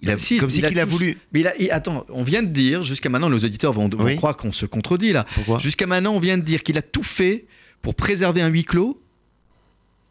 Il 0.02 0.12
a, 0.12 0.18
si, 0.18 0.38
comme 0.38 0.50
si 0.52 0.60
il 0.60 0.66
a 0.66 0.70
qu'il 0.70 0.80
a 0.80 0.86
tous- 0.86 0.92
voulu. 0.92 1.18
Mais 1.32 1.40
il 1.40 1.48
a- 1.48 1.58
il- 1.58 1.72
attends, 1.72 2.06
on 2.10 2.24
vient 2.24 2.44
de 2.44 2.50
dire, 2.50 2.84
jusqu'à 2.84 3.10
maintenant, 3.10 3.30
nos 3.30 3.38
auditeurs 3.40 3.74
vont, 3.74 3.88
vont 3.90 4.04
Oui. 4.04 4.16
croire 4.18 4.36
qu'on 4.38 4.52
se 4.52 4.66
contredit 4.66 5.14
là. 5.14 5.26
Pourquoi? 5.36 5.58
Jusqu'à 5.60 5.88
maintenant, 5.88 6.14
on 6.14 6.20
vient 6.20 6.38
de 6.38 6.44
dire 6.44 6.64
qu'il 6.64 6.78
a 6.78 6.82
tout 6.82 7.02
fait 7.04 7.46
pour 7.82 7.96
préserver 7.96 8.42
un 8.42 8.48
huis 8.50 8.66
clos, 8.66 9.02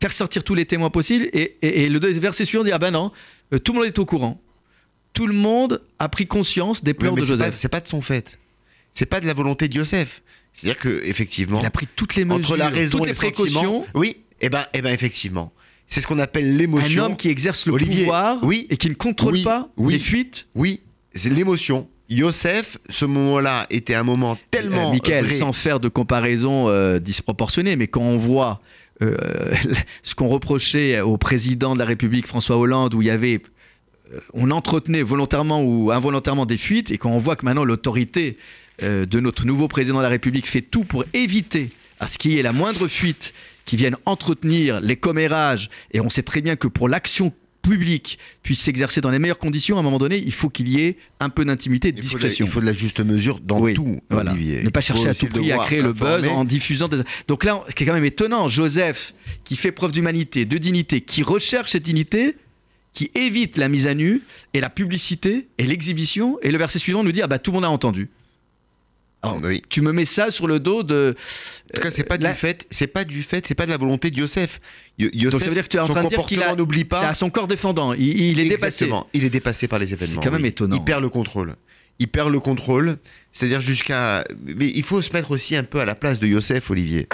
faire 0.01 0.13
sortir 0.13 0.43
tous 0.45 0.55
les 0.55 0.65
témoins 0.65 0.91
possibles, 0.91 1.29
et, 1.33 1.57
et- 1.63 1.85
et 1.85 1.89
le 1.89 1.99
verset 1.99 2.45
suivant 2.45 2.65
dit 2.65 2.73
Ah 2.73 2.79
ben 2.79 2.91
non, 2.91 3.13
euh, 3.53 3.59
tout 3.59 3.73
le 3.73 3.79
monde 3.79 3.87
est 3.87 3.99
au 3.99 4.05
courant. 4.07 4.41
Tout 5.13 5.27
le 5.27 5.35
monde 5.35 5.81
a 5.99 6.09
pris 6.09 6.27
conscience 6.27 6.83
des 6.83 6.93
pleurs 6.95 7.15
de 7.15 7.23
Joseph. 7.23 7.55
C'est 7.57 7.69
pas 7.69 7.81
de 7.81 7.87
son 7.89 8.01
fait. 8.03 8.39
C'est 8.95 9.07
pas 9.07 9.21
de 9.21 9.27
la 9.27 9.35
volonté 9.35 9.69
de 9.69 9.75
Yosef. 9.77 10.23
C'est-à-dire 10.53 10.79
que 10.81 11.03
effectivement, 11.05 11.61
Il 11.61 11.67
a 11.67 11.71
pris 11.71 11.87
toutes 11.95 12.15
les 12.17 12.25
mesures, 12.25 12.41
entre 12.41 12.57
la 12.57 12.69
raison 12.69 12.99
toutes 12.99 13.07
les 13.09 13.13
le 13.13 13.19
précautions. 13.19 13.87
oui, 13.95 14.19
et 14.41 14.49
ben, 14.49 14.65
et 14.73 14.83
ben 14.83 14.93
effectivement, 14.93 15.53
c'est 15.95 16.01
ce 16.01 16.09
qu'on 16.09 16.19
appelle 16.19 16.47
Un 16.49 16.57
l'émotion. 16.57 17.05
homme 17.05 17.17
qui 17.17 17.29
exerce 17.29 17.67
le 17.67 17.73
Olivier, 17.73 18.03
pouvoir 18.03 18.43
oui, 18.43 18.67
et 18.69 18.77
qui 18.77 18.89
ne 18.89 18.95
contrôle 18.95 19.35
oui, 19.35 19.45
pas 19.45 19.69
oui. 19.77 19.93
les 19.93 19.99
fuites. 20.01 20.49
Oui, 20.57 20.81
c'est 21.15 21.31
l'émotion. 21.31 21.89
Yosef, 22.11 22.79
ce 22.91 23.05
moment-là 23.05 23.67
était 23.71 23.95
un 23.95 24.03
moment 24.03 24.37
tellement 24.51 24.89
Euh, 24.89 24.93
Michael, 24.93 25.27
vrai. 25.27 25.35
sans 25.37 25.53
faire 25.53 25.79
de 25.79 25.89
comparaison 25.89 26.69
euh, 26.69 26.99
disproportionnée, 26.99 27.77
mais 27.77 27.87
quand 27.87 28.03
on 28.03 28.19
voit 28.19 28.61
euh, 29.03 29.17
ce 30.03 30.17
qu'on 30.17 30.27
reprochait 30.27 31.01
au 31.01 31.17
président 31.17 31.75
de 31.75 31.79
la 31.79 31.85
République 31.85 32.27
François 32.27 32.57
Hollande, 32.57 32.93
où 32.95 33.01
il 33.01 33.07
y 33.07 33.11
avait, 33.11 33.41
euh, 34.13 34.19
on 34.33 34.51
entretenait 34.51 35.03
volontairement 35.03 35.63
ou 35.63 35.93
involontairement 35.93 36.45
des 36.45 36.57
fuites, 36.57 36.91
et 36.91 36.99
quand 36.99 37.11
on 37.13 37.21
voit 37.21 37.37
que 37.37 37.45
maintenant 37.45 37.65
l'autorité 37.65 38.37
euh, 38.83 39.07
de 39.07 39.21
notre 39.21 39.47
nouveau 39.47 39.69
président 39.69 39.99
de 39.99 40.03
la 40.03 40.09
République 40.09 40.49
fait 40.49 40.61
tout 40.61 40.83
pour 40.85 41.05
éviter 41.15 41.71
à 42.01 42.09
ce 42.09 42.19
qu'il 42.19 42.33
y 42.33 42.39
ait 42.39 42.43
la 42.43 42.53
moindre 42.53 42.89
fuite 42.89 43.33
qui 43.65 43.77
vienne 43.77 43.97
entretenir 44.05 44.81
les 44.81 44.97
commérages, 44.97 45.71
et 45.93 46.01
on 46.01 46.11
sait 46.11 46.23
très 46.23 46.41
bien 46.41 46.57
que 46.57 46.69
pour 46.69 46.89
l'action 46.89 47.33
publique 47.65 48.19
puisse 48.43 48.61
s'exercer 48.61 49.01
dans 49.01 49.11
les 49.11 49.19
meilleures 49.19 49.39
conditions, 49.39 49.77
à 49.77 49.81
un 49.81 49.83
moment 49.83 49.99
donné, 49.99 50.19
il 50.19 50.33
faut 50.33 50.51
qu'il 50.51 50.69
y 50.69 50.83
ait 50.83 50.99
un 51.19 51.31
peu 51.31 51.45
d'intimité 51.45 51.89
et 51.89 51.93
de 51.93 51.99
Il 51.99 52.05
faut, 52.05 52.19
de 52.19 52.23
la, 52.23 52.29
discrétion. 52.29 52.47
il 52.47 52.51
faut 52.51 52.61
de 52.61 52.67
la 52.67 52.73
juste 52.73 53.01
mesure 53.01 53.41
dans 53.41 53.59
Oui, 53.59 53.75
tout, 53.75 54.01
Voilà. 54.11 54.33
Olivier. 54.33 54.63
Ne 54.63 54.69
pas 54.69 54.83
chercher 54.83 55.09
à 55.09 55.15
tout 55.15 55.27
prix 55.27 55.51
à 55.51 55.59
créer 55.59 55.83
le 55.83 55.93
buzz 55.93 56.29
en 56.29 56.45
diffusant 56.45 56.89
des. 56.89 56.99
Donc 57.27 57.45
là, 57.45 57.63
ce 57.69 57.75
qui 57.75 57.83
est 57.83 57.87
quand 57.87 57.95
même 57.95 58.05
étonnant, 58.05 58.49
Joseph, 58.49 59.15
qui 59.45 59.57
fait 59.57 59.73
preuve 59.73 59.93
d'humanité, 59.93 60.45
de 60.45 60.59
dignité, 60.59 61.01
qui 61.01 61.23
recherche 61.23 61.73
cette 61.73 61.83
dignité, 61.83 62.37
qui 62.93 63.11
évite 63.15 63.57
la 63.57 63.69
mise 63.69 63.87
à 63.87 63.95
nu 63.95 64.23
et 64.53 64.61
la 64.61 64.71
publicité 64.71 65.49
et 65.59 65.67
l'exhibition, 65.67 66.39
et 66.43 66.53
le 66.53 66.59
verset 66.59 66.79
suivant 66.79 67.03
nous 67.03 67.13
dit 67.13 67.23
ah 67.23 67.27
bah 67.27 67.39
tout 67.39 67.51
le 67.51 67.57
monde 67.57 67.65
a 67.65 67.71
entendu. 67.71 68.11
Alors, 69.25 69.41
Oui. 69.43 69.63
tu 69.69 69.81
me 69.83 69.93
mets 69.93 70.05
ça 70.05 70.31
sur 70.31 70.47
le 70.47 70.61
dos 70.61 70.83
de. 70.83 71.15
En 71.17 71.75
tout 71.77 71.83
cas, 71.83 71.91
c'est 71.91 72.05
pas 72.05 72.17
là- 72.17 72.31
du 72.33 72.37
fait, 72.39 72.67
c'est 72.71 72.87
pas 72.87 73.05
du 73.05 73.23
fait, 73.23 73.47
c'est 73.47 73.55
pas 73.55 73.67
de 73.67 73.71
la 73.71 73.77
volonté 73.77 74.11
de 74.11 74.19
Yosef. 74.19 74.61
Yo- 74.99 75.09
Yosef 75.13 75.33
Donc 75.33 75.43
ça 75.43 75.49
veut 75.49 75.55
dire 75.55 75.65
que 75.65 75.69
tu 75.69 75.77
es 75.77 75.81
en 75.81 75.89
train 75.89 76.05
de 76.05 76.09
dire 76.09 76.25
qu'il 76.27 76.43
a. 76.43 76.55
n'oublie 76.55 76.81
C'est 76.81 76.85
pas. 76.85 77.09
à 77.09 77.15
son 77.15 77.31
corps 77.31 77.49
défendant. 77.49 77.93
Il, 77.95 78.03
il 78.21 78.41
est 78.41 78.45
dépassé. 78.45 78.85
Exactement. 78.85 79.07
Il 79.13 79.25
est 79.25 79.31
dépassé 79.31 79.67
par 79.69 79.79
les 79.79 79.93
événements. 79.93 80.21
C'est 80.23 80.29
quand 80.29 80.33
même 80.33 80.43
oui. 80.43 80.49
étonnant. 80.49 80.77
Il 80.77 80.85
perd 80.85 81.03
le 81.03 81.09
contrôle. 81.09 81.57
Il 81.99 82.09
perd 82.09 82.31
le 82.31 82.41
contrôle. 82.41 82.99
C'est-à-dire 83.33 83.61
jusqu'à. 83.61 84.25
Mais 84.45 84.69
il 84.75 84.83
faut 84.83 85.01
se 85.03 85.13
mettre 85.13 85.31
aussi 85.33 85.57
un 85.57 85.65
peu 85.65 85.81
à 85.81 85.85
la 85.85 85.95
place 85.95 86.21
de 86.21 86.27
Yosef, 86.27 86.71
Olivier. 86.71 87.09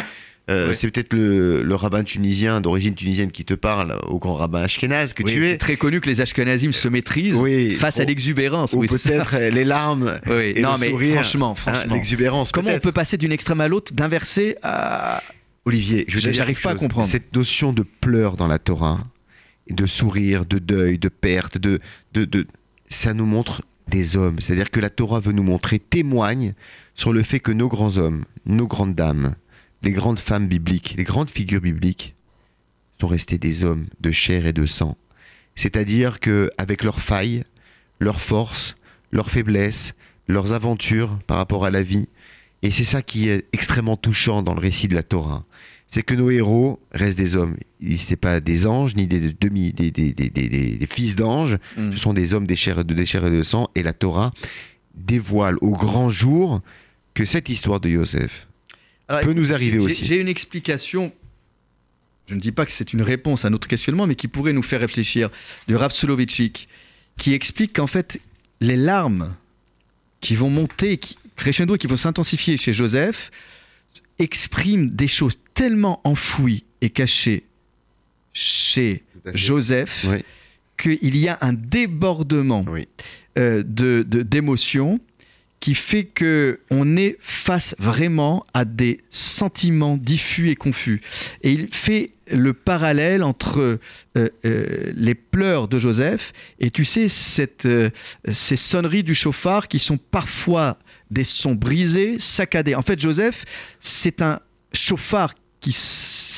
Euh. 0.51 0.73
C'est 0.75 0.91
peut-être 0.91 1.13
le, 1.15 1.63
le 1.63 1.75
rabbin 1.75 2.03
tunisien 2.03 2.61
d'origine 2.61 2.95
tunisienne 2.95 3.31
qui 3.31 3.45
te 3.45 3.55
parle, 3.55 3.99
au 4.07 4.19
grand 4.19 4.35
rabbin 4.35 4.63
Ashkenaz 4.63 5.13
que 5.15 5.23
Oui, 5.23 5.33
tu 5.33 5.43
c'est 5.45 5.51
es. 5.51 5.57
très 5.59 5.77
connu 5.77 6.01
que 6.01 6.09
les 6.11 6.21
Ashkenazim 6.21 6.73
se 6.73 6.89
maîtrisent 6.89 7.37
Oui. 7.37 7.73
face 7.73 8.01
à 8.01 8.05
l'exubérance. 8.05 8.73
Ou 8.73 8.85
c'est 8.87 9.11
peut-être 9.11 9.37
euh, 9.37 9.51
les 9.51 9.65
larmes 9.65 10.19
et 10.27 10.61
Non, 10.61 10.75
le 10.75 10.81
mais 10.81 10.89
sourire. 10.91 11.15
franchement, 11.15 11.53
hein, 11.53 11.55
franchement. 11.55 11.95
L'exubérance. 11.95 12.51
Comment 12.53 12.71
on 12.71 12.79
peut 12.81 12.93
passer 12.93 13.17
d'une 13.17 13.33
extrême 13.33 13.61
à 13.61 13.69
l'autre, 13.69 13.93
d'un 13.95 14.09
verset 14.09 14.57
à. 14.63 15.23
Olivier, 15.67 16.05
je 16.09 16.19
quelque 16.19 16.63
pas 16.63 16.71
à 16.71 16.75
comprendre. 16.75 17.07
Cette 17.07 17.35
notion 17.37 17.73
de 17.73 17.85
pleurs 18.01 18.37
dans 18.37 18.49
la 18.49 18.59
Torah, 18.59 19.07
de 19.69 19.87
sourire, 19.87 20.47
de 20.47 20.59
deuil, 20.59 20.99
de 20.99 21.09
perte, 21.09 21.59
de, 21.59 21.81
de, 22.15 22.25
de- 22.25 22.47
ça 22.89 23.13
nous 23.15 23.27
montre 23.27 23.63
des 23.87 24.17
hommes. 24.17 24.37
C'est-à-dire 24.41 24.71
que 24.71 24.81
la 24.81 24.89
Torah 24.91 25.21
veut 25.21 25.33
nous 25.33 25.43
montrer, 25.43 25.79
témoigne 25.79 26.55
sur 26.95 27.13
le 27.13 27.23
fait 27.23 27.41
que 27.41 27.53
nos 27.53 27.69
grands 27.69 27.99
hommes, 27.99 28.25
nos 28.47 28.67
grandes 28.67 28.95
dames, 28.95 29.35
les 29.83 29.93
grandes 29.93 30.19
femmes 30.19 30.47
bibliques, 30.47 30.95
les 30.97 31.05
grandes 31.05 31.31
figures 31.31 31.61
bibliques 31.61 32.15
sont 33.01 33.09
restés 33.09 33.39
des 33.39 33.65
hommes 33.65 33.87
de 34.01 34.11
chair 34.11 34.47
et 34.47 34.53
de 34.53 34.67
sang. 34.67 34.97
C'est-à-dire 35.55 36.21
que 36.21 36.51
avec 36.59 36.85
leurs 36.85 37.01
failles, 37.01 37.45
leurs 37.99 38.21
forces, 38.21 38.77
leurs 39.11 39.31
faiblesses, 39.31 39.95
leurs 40.29 40.53
aventures 40.53 41.19
par 41.27 41.39
rapport 41.39 41.65
à 41.65 41.71
la 41.71 41.83
vie, 41.83 42.09
et 42.63 42.71
c'est 42.71 42.85
ça 42.85 43.03
qui 43.03 43.29
est 43.29 43.47
extrêmement 43.53 43.97
touchant 43.97 44.43
dans 44.43 44.55
le 44.55 44.61
récit 44.61 44.87
de 44.87 44.95
la 44.95 45.03
Torah. 45.03 45.45
C'est 45.87 46.03
que 46.03 46.15
nos 46.15 46.31
héros 46.31 46.79
restent 46.93 47.19
des 47.19 47.35
hommes. 47.35 47.57
Ils 47.81 47.99
ne 48.11 48.15
pas 48.15 48.39
des 48.41 48.67
anges, 48.67 48.95
ni 48.95 49.07
des 49.07 49.33
demi, 49.33 49.73
des, 49.73 49.91
des, 49.91 50.87
fils 50.89 51.17
d'anges. 51.17 51.59
Mm. 51.77 51.93
Ce 51.93 51.97
sont 51.97 52.13
des 52.13 52.35
hommes 52.35 52.47
des 52.47 52.55
chairs, 52.55 52.85
de, 52.85 52.95
des 52.95 53.07
chairs 53.07 53.27
et 53.27 53.31
de 53.31 53.43
sang. 53.43 53.71
Et 53.75 53.83
la 53.83 53.93
Torah 53.93 54.33
dévoile 54.95 55.57
au 55.63 55.71
grand 55.71 56.11
jour 56.11 56.61
que 57.15 57.25
cette 57.25 57.49
histoire 57.49 57.81
de 57.81 57.89
Yosef 57.89 58.47
Alors, 59.11 59.23
peut 59.25 59.33
nous 59.33 59.53
arriver 59.53 59.79
aussi. 59.79 60.05
J'ai 60.05 60.17
une 60.21 60.29
explication. 60.29 61.13
Je 62.27 62.35
ne 62.37 62.41
dis 62.41 62.53
pas 62.53 62.65
que 62.65 62.71
c'est 62.73 62.93
une 62.93 63.03
réponse 63.03 63.45
à 63.45 63.51
notre 63.51 63.67
questionnement, 63.67 64.07
mais 64.07 64.15
qui 64.15 64.29
pourrait 64.29 64.53
nous 64.53 64.63
faire 64.63 64.81
réfléchir, 64.81 65.31
de 65.67 65.75
Rav 65.75 65.93
Soloveitchik, 65.93 66.69
qui 67.19 67.35
explique 67.35 67.73
qu'en 67.75 67.89
fait, 67.89 68.21
les 68.61 68.77
larmes 68.77 69.35
qui 70.21 70.37
vont 70.37 70.49
monter, 70.51 70.97
qui, 70.99 71.19
crescendo, 71.35 71.77
qui 71.77 71.89
vont 71.89 71.97
s'intensifier 71.97 72.57
chez 72.57 72.73
Joseph, 72.73 73.33
expriment 74.21 74.89
des 74.91 75.09
choses 75.09 75.41
tellement 75.55 76.01
enfouies 76.05 76.63
et 76.83 76.91
cachées 76.91 77.43
chez 78.33 79.03
Joseph 79.35 80.07
Oui. 80.09 80.19
qu'il 80.79 81.17
y 81.17 81.27
a 81.29 81.37
un 81.41 81.53
débordement 81.53 82.65
Oui. 82.69 82.87
euh, 83.39 83.65
de- 83.67 84.05
de- 84.07 84.23
d'émotions 84.23 85.01
qui 85.61 85.75
fait 85.75 86.05
que 86.05 86.61
on 86.71 86.97
est 86.97 87.19
face 87.21 87.77
vraiment 87.79 88.45
à 88.55 88.65
des 88.65 89.01
sentiments 89.11 89.97
diffus 89.97 90.49
et 90.49 90.57
confus. 90.57 91.03
Et 91.43 91.53
il 91.53 91.69
fait 91.71 92.13
le 92.31 92.55
parallèle 92.55 93.23
entre 93.23 93.79
euh, 94.17 94.29
euh, 94.45 94.93
les 94.95 95.15
pleurs 95.15 95.69
de 95.69 95.79
Joseph 95.79 96.33
et 96.61 96.71
tu 96.71 96.85
sais 96.85 97.09
cette, 97.09 97.67
euh, 97.67 97.91
ces 98.31 98.57
sonneries 98.57 99.03
du 99.03 99.15
chauffard 99.15 99.69
qui 99.69 99.79
sont 99.79 99.99
parfois 99.99 100.79
des 101.11 101.25
sons 101.25 101.55
brisés, 101.55 102.19
saccadés. 102.19 102.75
En 102.75 102.83
fait, 102.83 103.01
Joseph, 103.01 103.45
c'est 103.81 104.23
un 104.23 104.41
chauffard 104.73 105.35
qui 105.61 105.73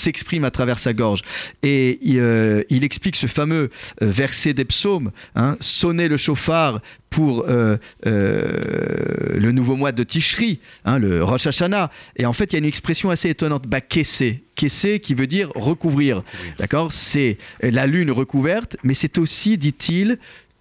s'exprime 0.03 0.45
à 0.45 0.51
travers 0.51 0.79
sa 0.79 0.93
gorge. 0.93 1.23
Et 1.63 1.99
euh, 2.17 2.63
il 2.71 2.85
explique 2.85 3.17
ce 3.17 3.27
fameux 3.27 3.71
euh, 4.03 4.07
verset 4.07 4.53
des 4.53 4.65
psaumes, 4.65 5.13
hein, 5.35 5.57
sonner 5.61 6.09
le 6.09 6.17
chauffard 6.17 6.81
pour 7.11 7.45
euh, 7.49 7.77
le 8.05 9.53
nouveau 9.53 9.77
mois 9.77 9.93
de 9.93 10.03
Tishri, 10.03 10.61
hein, 10.85 10.99
le 10.99 11.23
Rosh 11.23 11.47
Hashanah. 11.47 11.91
Et 12.17 12.27
en 12.27 12.33
fait, 12.33 12.53
il 12.53 12.53
y 12.55 12.57
a 12.57 12.59
une 12.59 12.65
expression 12.65 13.11
assez 13.11 13.29
étonnante, 13.29 13.67
bah, 13.67 13.81
kessé. 13.81 14.43
Kessé 14.55 14.99
qui 15.01 15.15
veut 15.15 15.27
dire 15.27 15.51
recouvrir. 15.55 16.23
D'accord? 16.59 16.91
C'est 16.93 17.39
la 17.63 17.87
lune 17.87 18.11
recouverte, 18.11 18.77
mais 18.83 18.95
c'est 18.95 19.19
aussi, 19.19 19.59
dit-il, 19.59 20.19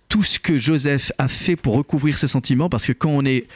tout 0.10 0.24
ce 0.24 0.40
que 0.40 0.58
Joseph 0.58 1.12
a 1.18 1.30
fait 1.30 1.56
pour 1.56 1.76
recouvrir 1.76 2.18
ses 2.18 2.28
sentiments, 2.28 2.70
parce 2.70 2.86
que 2.86 2.94
quand 2.94 3.12
on 3.12 3.26
est 3.26 3.48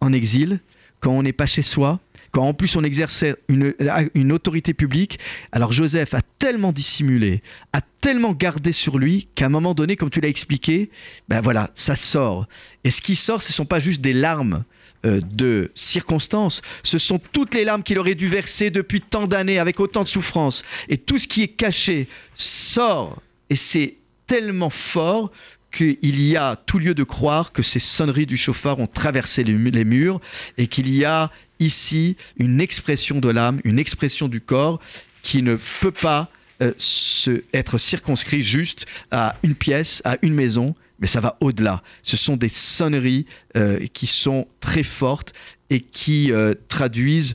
en 0.00 0.12
exil, 0.12 0.60
quand 1.00 1.10
on 1.10 1.22
n'est 1.24 1.32
pas 1.32 1.46
chez 1.46 1.62
soi, 1.62 1.98
quand 2.32 2.48
en 2.48 2.54
plus 2.54 2.74
on 2.76 2.82
exerçait 2.82 3.36
une, 3.48 4.32
autorité 4.32 4.72
publique, 4.72 5.18
alors 5.52 5.72
Joseph 5.72 6.14
a 6.14 6.20
tellement 6.38 6.72
dissimulé, 6.72 7.42
a 7.74 7.82
tellement 8.00 8.32
gardé 8.32 8.72
sur 8.72 8.98
lui 8.98 9.28
qu'à 9.34 9.46
un 9.46 9.50
moment 9.50 9.74
donné, 9.74 9.96
comme 9.96 10.10
tu 10.10 10.20
l'as 10.20 10.28
expliqué, 10.28 10.90
ben 11.28 11.42
voilà, 11.42 11.70
ça 11.74 11.94
sort. 11.94 12.48
Et 12.84 12.90
ce 12.90 13.02
qui 13.02 13.16
sort, 13.16 13.42
ce 13.42 13.50
ne 13.50 13.54
sont 13.54 13.66
pas 13.66 13.80
juste 13.80 14.00
des 14.00 14.14
larmes 14.14 14.64
euh, 15.04 15.20
de 15.20 15.70
circonstances, 15.74 16.62
ce 16.82 16.96
sont 16.96 17.20
toutes 17.32 17.52
les 17.54 17.64
larmes 17.64 17.82
qu'il 17.82 17.98
aurait 17.98 18.14
dû 18.14 18.28
verser 18.28 18.70
depuis 18.70 19.02
tant 19.02 19.26
d'années 19.26 19.58
avec 19.58 19.78
autant 19.78 20.02
de 20.02 20.08
souffrance. 20.08 20.64
Et 20.88 20.96
tout 20.96 21.18
ce 21.18 21.28
qui 21.28 21.42
est 21.42 21.48
caché 21.48 22.08
sort. 22.34 23.20
Et 23.50 23.56
c'est 23.56 23.96
tellement 24.26 24.70
fort 24.70 25.30
qu'il 25.72 26.20
y 26.22 26.36
a 26.36 26.56
tout 26.56 26.78
lieu 26.78 26.94
de 26.94 27.02
croire 27.02 27.52
que 27.52 27.62
ces 27.62 27.78
sonneries 27.80 28.26
du 28.26 28.36
chauffard 28.36 28.78
ont 28.78 28.86
traversé 28.86 29.42
les 29.42 29.84
murs 29.84 30.20
et 30.58 30.66
qu'il 30.66 30.88
y 30.94 31.04
a 31.04 31.30
ici 31.58 32.16
une 32.36 32.60
expression 32.60 33.18
de 33.18 33.30
l'âme, 33.30 33.60
une 33.64 33.78
expression 33.78 34.28
du 34.28 34.40
corps 34.40 34.80
qui 35.22 35.42
ne 35.42 35.56
peut 35.80 35.92
pas 35.92 36.28
euh, 36.62 36.72
se, 36.76 37.42
être 37.54 37.78
circonscrit 37.78 38.42
juste 38.42 38.86
à 39.10 39.36
une 39.42 39.54
pièce, 39.54 40.02
à 40.04 40.16
une 40.22 40.34
maison, 40.34 40.74
mais 41.00 41.06
ça 41.06 41.20
va 41.20 41.36
au-delà. 41.40 41.82
Ce 42.02 42.16
sont 42.16 42.36
des 42.36 42.48
sonneries 42.48 43.26
euh, 43.56 43.86
qui 43.92 44.06
sont 44.06 44.46
très 44.60 44.82
fortes 44.82 45.32
et 45.70 45.80
qui 45.80 46.30
euh, 46.30 46.52
traduisent 46.68 47.34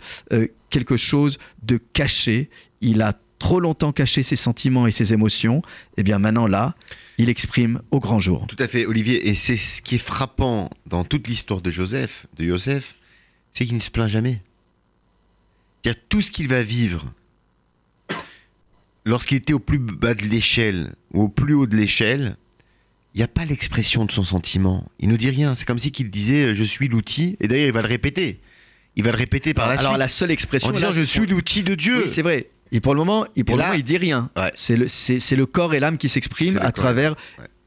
quelque 0.69 0.97
chose 0.97 1.39
de 1.63 1.77
caché. 1.93 2.49
Il 2.81 3.01
a 3.01 3.13
trop 3.39 3.59
longtemps 3.59 3.91
caché 3.91 4.23
ses 4.23 4.35
sentiments 4.35 4.87
et 4.87 4.91
ses 4.91 5.13
émotions. 5.13 5.57
Et 5.59 6.01
eh 6.01 6.03
bien 6.03 6.19
maintenant 6.19 6.47
là, 6.47 6.75
il 7.17 7.29
exprime 7.29 7.81
au 7.91 7.99
grand 7.99 8.19
jour. 8.19 8.45
Tout 8.47 8.57
à 8.59 8.67
fait, 8.67 8.85
Olivier. 8.85 9.27
Et 9.29 9.35
c'est 9.35 9.57
ce 9.57 9.81
qui 9.81 9.95
est 9.95 9.99
frappant 9.99 10.69
dans 10.85 11.03
toute 11.03 11.27
l'histoire 11.27 11.61
de 11.61 11.71
Joseph, 11.71 12.27
de 12.37 12.45
Joseph, 12.45 12.95
c'est 13.53 13.65
qu'il 13.65 13.75
ne 13.75 13.81
se 13.81 13.89
plaint 13.89 14.09
jamais. 14.09 14.41
Il 15.83 15.87
y 15.87 15.91
a 15.91 15.95
tout 15.95 16.21
ce 16.21 16.31
qu'il 16.31 16.47
va 16.47 16.63
vivre 16.63 17.11
lorsqu'il 19.07 19.37
était 19.37 19.53
au 19.53 19.59
plus 19.59 19.79
bas 19.79 20.13
de 20.13 20.23
l'échelle 20.23 20.93
ou 21.13 21.23
au 21.23 21.29
plus 21.29 21.53
haut 21.53 21.65
de 21.65 21.75
l'échelle, 21.75 22.35
il 23.15 23.19
n'y 23.19 23.23
a 23.23 23.27
pas 23.27 23.45
l'expression 23.45 24.05
de 24.05 24.11
son 24.11 24.23
sentiment. 24.23 24.91
Il 24.99 25.09
ne 25.09 25.15
dit 25.15 25.29
rien. 25.29 25.55
C'est 25.55 25.65
comme 25.65 25.79
si 25.79 25.91
qu'il 25.91 26.11
disait 26.11 26.55
je 26.55 26.63
suis 26.63 26.87
l'outil. 26.87 27.37
Et 27.39 27.47
d'ailleurs, 27.47 27.67
il 27.67 27.73
va 27.73 27.81
le 27.81 27.87
répéter. 27.87 28.41
Il 28.95 29.03
va 29.03 29.11
le 29.11 29.17
répéter 29.17 29.53
par 29.53 29.67
la 29.67 29.75
suite. 29.75 29.85
Alors 29.85 29.97
la 29.97 30.07
seule 30.07 30.29
expression. 30.29 30.69
En 30.69 30.73
disant 30.73 30.91
je 30.93 31.03
suis 31.03 31.25
l'outil 31.25 31.63
de 31.63 31.73
Dieu. 31.73 32.03
Oui, 32.03 32.09
c'est 32.09 32.21
vrai. 32.21 32.49
Et 32.71 32.79
pour 32.79 32.93
le 32.93 32.99
moment, 32.99 33.25
il, 33.35 33.45
pour 33.45 33.57
le 33.57 33.63
moment, 33.63 33.75
il 33.75 33.83
dit 33.83 33.97
rien. 33.97 34.29
C'est 34.55 34.75
le, 34.75 34.85
le, 34.85 35.45
corps 35.45 35.73
et 35.73 35.79
l'âme 35.79 35.97
qui 35.97 36.09
s'expriment 36.09 36.59
à 36.61 36.71
travers 36.71 37.15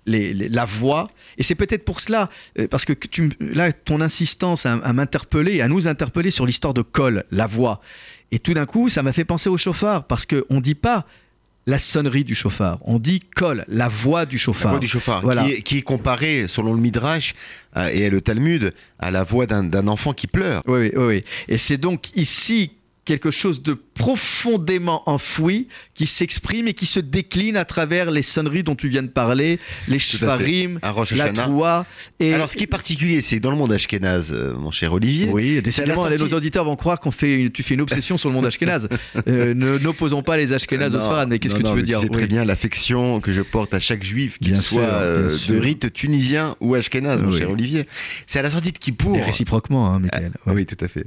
la 0.07 0.65
voix. 0.65 1.11
Et 1.39 1.43
c'est 1.43 1.55
peut-être 1.55 1.85
pour 1.85 2.01
cela, 2.01 2.29
euh, 2.59 2.67
parce 2.69 2.85
que 2.85 2.93
tu, 2.93 3.31
là, 3.41 3.73
ton 3.73 4.01
insistance 4.01 4.67
à, 4.67 4.93
m'interpeller, 4.93 5.61
à 5.61 5.69
nous 5.69 5.89
interpeller 5.89 6.31
sur 6.31 6.47
l'histoire 6.47 6.75
de 6.75 6.83
Cole, 6.83 7.25
la 7.31 7.47
voix. 7.47 7.81
Et 8.33 8.39
tout 8.39 8.55
d'un 8.55 8.67
coup, 8.67 8.89
ça 8.89 9.03
m'a 9.03 9.13
fait 9.13 9.25
penser 9.25 9.49
au 9.49 9.57
chauffard, 9.57 10.05
parce 10.05 10.27
qu'on 10.27 10.57
ne 10.57 10.61
dit 10.61 10.75
pas 10.75 11.07
la 11.67 11.79
sonnerie 11.79 12.25
du 12.25 12.35
chauffard. 12.35 12.79
On 12.83 12.99
dit 12.99 13.21
Cole, 13.21 13.65
la 13.69 13.89
voix 13.89 14.27
du 14.27 14.39
chauffard. 14.39 14.73
La 14.73 14.79
voix 14.79 14.81
du 14.81 14.89
chauffard, 14.89 15.23
voilà. 15.23 15.45
qui, 15.45 15.51
est, 15.51 15.63
qui, 15.63 15.79
est, 15.79 15.83
comparée, 15.83 16.47
selon 16.49 16.73
le 16.73 16.81
Midrash 16.81 17.35
euh, 17.77 17.89
et 17.89 18.11
le 18.11 18.21
Talmud, 18.21 18.73
à 18.99 19.11
la 19.11 19.23
voix 19.23 19.47
d'un 19.47 19.87
enfant 19.87 20.13
qui 20.13 20.27
pleure. 20.27 20.63
Oui, 20.67 20.91
oui, 20.95 21.05
oui. 21.05 21.25
Et 21.49 21.59
c'est 21.59 21.77
donc 21.77 22.17
ici 22.17 22.73
quelque 23.05 23.31
chose 23.31 23.63
de 23.63 23.75
profondément 23.75 25.03
enfoui 25.09 25.69
qui 25.95 26.07
s'exprime 26.07 26.69
et 26.69 26.75
qui 26.75 26.87
se 26.87 27.01
décline 27.01 27.57
à 27.57 27.65
travers 27.65 28.11
les 28.11 28.23
sonneries 28.23 28.63
dont 28.63 28.75
tu 28.75 28.89
viens 28.89 29.03
de 29.03 29.09
parler, 29.09 29.59
les 29.89 29.99
shvarim, 29.99 30.79
la 31.13 31.33
troua. 31.33 31.87
Et... 32.19 32.33
Alors, 32.33 32.51
ce 32.51 32.57
qui 32.57 32.65
est 32.65 32.69
particulier, 32.69 33.21
c'est 33.21 33.41
dans 33.41 33.51
le 33.51 33.57
monde 33.57 33.73
ashkénaze, 33.73 34.33
euh, 34.33 34.55
mon 34.57 34.71
cher 34.71 34.93
Olivier. 34.93 35.29
Oui, 35.31 35.61
décidément, 35.61 36.09
nos 36.09 36.35
auditeurs 36.35 36.65
vont 36.65 36.77
croire 36.77 37.01
qu'on 37.01 37.11
fait, 37.11 37.51
tu 37.53 37.63
fais 37.63 37.75
une 37.75 37.81
obsession 37.81 38.17
sur 38.17 38.29
le 38.29 38.35
monde 38.35 38.47
ashkénaze. 38.47 38.89
Euh, 39.29 39.55
n'opposons 39.55 40.23
pas 40.23 40.37
les 40.37 40.53
ashkénazes 40.53 40.95
aux 40.95 41.01
sfarad, 41.01 41.29
mais 41.29 41.39
qu'est-ce 41.39 41.55
que 41.55 41.63
tu 41.63 41.75
veux 41.75 41.83
dire 41.83 42.01
C'est 42.01 42.09
très 42.09 42.27
bien 42.27 42.45
l'affection 42.45 43.21
que 43.21 43.33
je 43.33 43.43
porte 43.43 43.75
à 43.75 43.81
chaque 43.81 44.03
juif, 44.03 44.39
qu'il 44.39 44.61
soit 44.63 44.83
euh, 44.83 45.29
de 45.49 45.59
rite 45.59 45.93
tunisien 45.93 46.57
ou 46.61 46.75
ashkénaze, 46.75 47.23
mon 47.23 47.37
cher 47.37 47.51
Olivier. 47.51 47.87
C'est 48.27 48.39
à 48.39 48.43
la 48.43 48.51
sortie 48.51 48.73
de 48.73 48.79
Kippour. 48.79 49.17
Et 49.17 49.23
réciproquement, 49.23 49.93
hein, 49.93 49.99
Michael. 49.99 50.33
Ah, 50.47 50.53
oui, 50.55 50.65
tout 50.65 50.83
à 50.83 50.89
fait. 50.89 51.07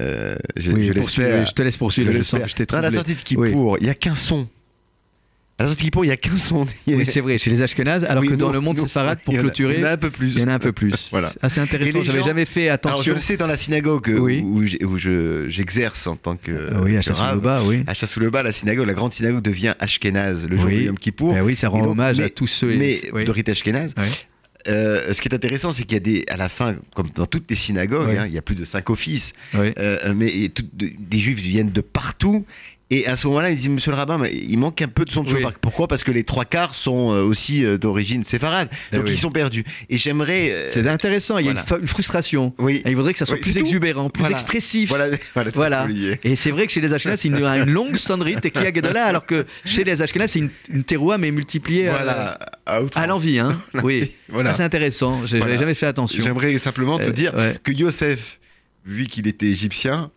Euh, 0.00 0.36
je, 0.56 0.70
je, 0.70 1.52
te 1.52 1.62
laisse 1.62 1.76
poursuivre. 1.76 2.12
Je, 2.12 2.20
sens 2.22 2.40
que 2.54 2.74
À 2.74 2.82
la 2.82 2.92
sortie 2.92 3.14
de 3.14 3.20
Kippour, 3.20 3.78
il 3.80 3.84
n'y 3.84 3.90
a 3.90 3.94
qu'un 3.94 4.14
son. 4.14 4.48
À 5.58 5.62
la 5.62 5.68
sortie 5.70 5.84
de 5.84 5.86
Kippour, 5.86 6.04
il 6.04 6.08
n'y 6.08 6.12
a 6.12 6.18
qu'un 6.18 6.36
son. 6.36 6.66
Oui, 6.86 7.06
c'est 7.06 7.22
vrai, 7.22 7.38
chez 7.38 7.50
les 7.50 7.62
Ashkenazes, 7.62 8.04
alors 8.04 8.22
que 8.22 8.34
dans 8.34 8.52
le 8.52 8.60
monde 8.60 8.78
séfarade, 8.78 9.18
pour 9.24 9.32
clôturer, 9.32 9.76
il 9.76 9.80
y 9.80 9.84
en 9.84 9.88
a 9.88 9.92
un 9.92 9.96
peu 9.96 10.10
plus. 10.10 10.34
Il 10.34 10.40
y 10.40 10.44
en 10.44 10.48
a 10.48 10.54
un 10.54 10.58
peu 10.58 10.72
plus. 10.72 11.08
voilà. 11.10 11.32
assez 11.40 11.60
intéressant, 11.60 12.02
j'avais 12.02 12.22
jamais 12.22 12.44
fait 12.44 12.68
attention. 12.68 12.94
Alors, 12.94 13.04
je 13.04 13.12
le 13.12 13.18
sais 13.18 13.36
dans 13.36 13.46
la 13.46 13.56
synagogue 13.56 14.14
où, 14.18 14.62
j'exerce 15.48 16.06
en 16.06 16.16
tant 16.16 16.36
que. 16.36 16.70
Ah 16.74 16.80
oui, 16.82 16.96
à 16.96 17.62
oui. 17.62 17.84
À 17.86 18.42
la 18.42 18.52
synagogue, 18.52 18.86
la 18.86 18.94
grande 18.94 19.12
synagogue 19.14 19.42
devient 19.42 19.74
Ashkenaz 19.80 20.46
le 20.46 20.58
jour 20.58 20.70
de 20.70 20.74
Yom 20.74 20.98
Kippour. 20.98 21.32
Ben 21.32 21.42
oui, 21.42 21.56
ça 21.56 21.68
rend 21.68 21.86
hommage 21.86 22.20
à 22.20 22.28
tous 22.28 22.46
ceux. 22.46 22.74
Mais 22.76 23.24
de 23.24 23.30
rite 23.30 23.48
Ashkenaz. 23.48 23.94
Euh, 24.68 25.12
ce 25.12 25.20
qui 25.20 25.28
est 25.28 25.34
intéressant, 25.34 25.70
c'est 25.70 25.84
qu'il 25.84 25.94
y 25.94 25.96
a 25.96 26.00
des, 26.00 26.24
à 26.28 26.36
la 26.36 26.48
fin, 26.48 26.76
comme 26.94 27.08
dans 27.14 27.26
toutes 27.26 27.48
les 27.50 27.56
synagogues, 27.56 28.16
hein, 28.16 28.26
il 28.26 28.34
y 28.34 28.38
a 28.38 28.42
plus 28.42 28.54
de 28.56 28.64
cinq 28.64 28.90
offices, 28.90 29.32
euh, 29.54 30.14
mais 30.14 30.50
des 30.72 31.18
juifs 31.18 31.38
viennent 31.40 31.70
de 31.70 31.80
partout 31.80 32.44
et 32.88 33.06
à 33.08 33.16
ce 33.16 33.26
moment-là, 33.26 33.50
il 33.50 33.56
dit 33.56 33.68
Monsieur 33.68 33.90
le 33.90 33.96
rabbin, 33.96 34.24
il 34.26 34.56
manque 34.58 34.80
un 34.80 34.86
peu 34.86 35.04
de 35.04 35.10
son 35.10 35.24
de. 35.24 35.34
Pourquoi? 35.60 35.88
Parce 35.88 36.04
que 36.04 36.12
les 36.12 36.22
trois 36.22 36.44
quarts 36.44 36.76
sont 36.76 37.12
euh, 37.12 37.22
aussi 37.22 37.64
euh, 37.64 37.78
d'origine 37.78 38.22
séfarade. 38.22 38.68
Eh 38.92 38.96
Donc 38.96 39.08
ils 39.08 39.18
sont 39.18 39.32
perdus. 39.32 39.64
Et 39.90 39.98
j'aimerais. 39.98 40.50
Euh, 40.52 40.68
c'est 40.70 40.86
intéressant, 40.86 41.38
il 41.38 41.46
y 41.46 41.48
a 41.48 41.52
une, 41.52 41.86
frustration. 41.88 42.54
Oui. 42.58 42.82
il 42.86 42.94
faudrait 42.94 43.12
que 43.12 43.18
ça 43.18 43.24
soit 43.24 43.38
plus 43.38 43.58
exubérant, 43.58 44.08
plus 44.08 44.30
expressif. 44.30 44.88
Voilà. 44.88 45.16
voilà, 45.54 45.88
Et 46.22 46.36
c'est 46.36 46.52
vrai 46.52 46.68
que 46.68 46.72
chez 46.72 46.80
les 46.80 46.94
Ashkenazes, 46.94 47.20
c'est 47.20 47.28
une, 47.28 47.44
une, 47.44 47.70
longue 47.70 47.96
sonnerie, 47.96 48.36
Tekia 48.36 48.72
Gedola, 48.72 49.04
alors 49.04 49.26
que 49.26 49.46
chez 49.64 49.82
les 49.82 50.00
Ashkenazes, 50.00 50.30
c'est 50.30 50.38
une, 50.38 50.50
une 50.70 50.84
teroua, 50.84 51.18
mais 51.18 51.32
multipliée 51.32 51.88
à, 51.88 52.38
à 52.66 53.06
l'envie. 53.08 53.40
Hein. 53.40 53.58
oui. 53.82 54.12
voilà. 54.28 54.50
Ah, 54.50 54.54
c'est 54.54 54.62
intéressant. 54.62 55.26
J'avais 55.26 55.58
jamais 55.58 55.74
fait 55.74 55.86
attention. 55.86 56.22
J'aimerais 56.22 56.56
simplement 56.58 57.00
te 57.00 57.10
dire 57.10 57.32
que 57.64 57.72
Yosef, 57.72 58.38
vu 58.84 59.06
qu'il 59.06 59.26
était 59.26 59.46
égyptien, 59.46 60.12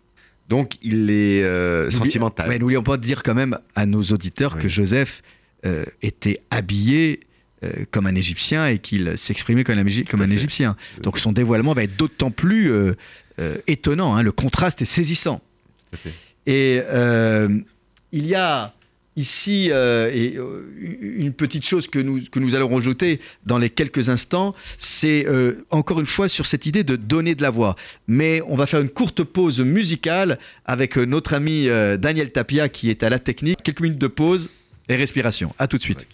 donc 0.49 0.73
il 0.81 1.11
est 1.11 1.43
euh, 1.43 1.91
sentimental. 1.91 2.49
Mais 2.49 2.57
n'oublions 2.57 2.83
pas 2.83 2.97
de 2.97 3.03
dire 3.03 3.21
quand 3.23 3.35
même 3.35 3.57
à 3.75 3.85
nos 3.85 4.01
auditeurs 4.01 4.57
que 4.57 4.67
Joseph 4.67 5.21
euh, 5.65 5.85
était 6.01 6.41
habillé 6.49 7.21
euh, 7.63 7.69
comme 7.91 8.07
un 8.07 8.15
Égyptien 8.15 8.67
et 8.67 8.79
qu'il 8.79 9.13
s'exprimait 9.15 9.63
comme, 9.63 9.77
un, 9.77 10.29
Égyptien. 10.31 10.75
Donc 11.03 11.19
son 11.19 11.31
dévoilement 11.31 11.73
va 11.73 11.83
être 11.83 11.95
d'autant 11.95 12.31
plus 12.31 12.73
étonnant. 13.67 14.15
Hein. 14.15 14.23
Le 14.23 14.31
contraste 14.31 14.81
est 14.81 14.85
saisissant. 14.85 15.41
Et 16.47 16.81
il 18.11 18.25
y 18.25 18.35
a 18.35 18.73
ici, 19.19 19.69
euh, 19.71 20.09
et, 20.13 20.37
euh, 20.37 20.63
une 21.01 21.33
petite 21.33 21.65
chose 21.65 21.87
que 21.87 21.99
nous, 21.99 22.21
que 22.31 22.39
nous 22.39 22.55
allons 22.55 22.69
rajouter 22.69 23.19
dans 23.45 23.57
les 23.57 23.69
quelques 23.69 24.09
instants, 24.09 24.55
c'est 24.77 25.25
euh, 25.27 25.65
encore 25.69 25.99
une 25.99 26.05
fois 26.05 26.27
sur 26.27 26.45
cette 26.45 26.65
idée 26.65 26.83
de 26.83 26.95
donner 26.95 27.35
de 27.35 27.41
la 27.41 27.49
voix. 27.49 27.75
Mais 28.07 28.41
on 28.47 28.55
va 28.55 28.65
faire 28.65 28.79
une 28.79 28.89
courte 28.89 29.23
pause 29.23 29.59
musicale 29.59 30.39
avec 30.65 30.97
notre 30.97 31.33
ami 31.33 31.67
Daniel 31.99 32.31
Tapia 32.31 32.69
qui 32.69 32.89
est 32.89 33.03
à 33.03 33.09
la 33.09 33.19
technique. 33.19 33.59
Quelques 33.63 33.81
minutes 33.81 33.99
de 33.99 34.07
pause 34.07 34.49
et 34.87 34.95
respiration. 34.95 35.53
À 35.57 35.67
tout 35.67 35.77
de 35.77 35.81
suite. 35.83 36.07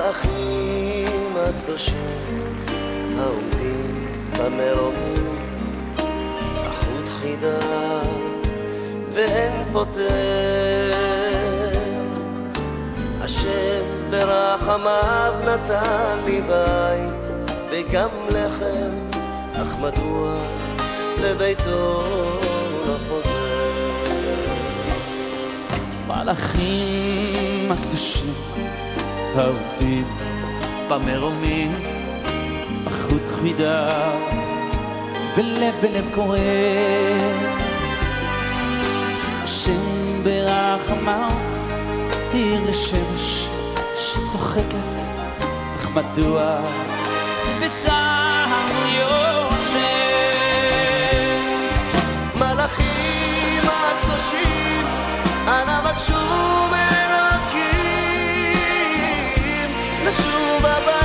מלאכים 0.00 1.36
הקדושים 1.36 2.42
העומדים 3.18 4.06
במרומים, 4.38 5.38
החוט 6.56 7.08
חידה 7.20 7.58
ואין 9.10 9.52
פותר. 9.72 10.92
השם 13.20 13.84
ברחמיו 14.10 15.34
נתן 15.44 16.18
לי 16.24 16.40
בית 16.40 17.32
וגם 17.70 18.10
לחם, 18.30 19.20
אך 19.54 19.76
מדוע 19.80 20.34
לביתו 21.22 22.02
לא 22.86 22.96
חוזר? 23.08 23.30
מלאכים 26.06 27.72
הקדושים 27.72 28.49
העובדים 29.34 30.04
במרומים 30.88 31.72
בחוט 32.84 33.22
חידה 33.40 33.88
ולב 35.36 35.74
בלב 35.82 36.08
קורא. 36.14 36.38
השם 39.42 40.22
ברחמיו 40.22 41.30
עיר 42.32 42.60
לשמש 42.68 43.48
שצוחקת 43.96 45.00
אך 45.76 45.88
מדוע? 45.94 46.60
בצער 47.60 48.46
יושב 48.86 50.30
מלאכים 52.34 53.62
הקדושים, 53.64 54.86
אנא 55.46 55.80
בקשו 55.80 56.12
מאלוקים, 56.70 56.89
Baba. 60.62 60.99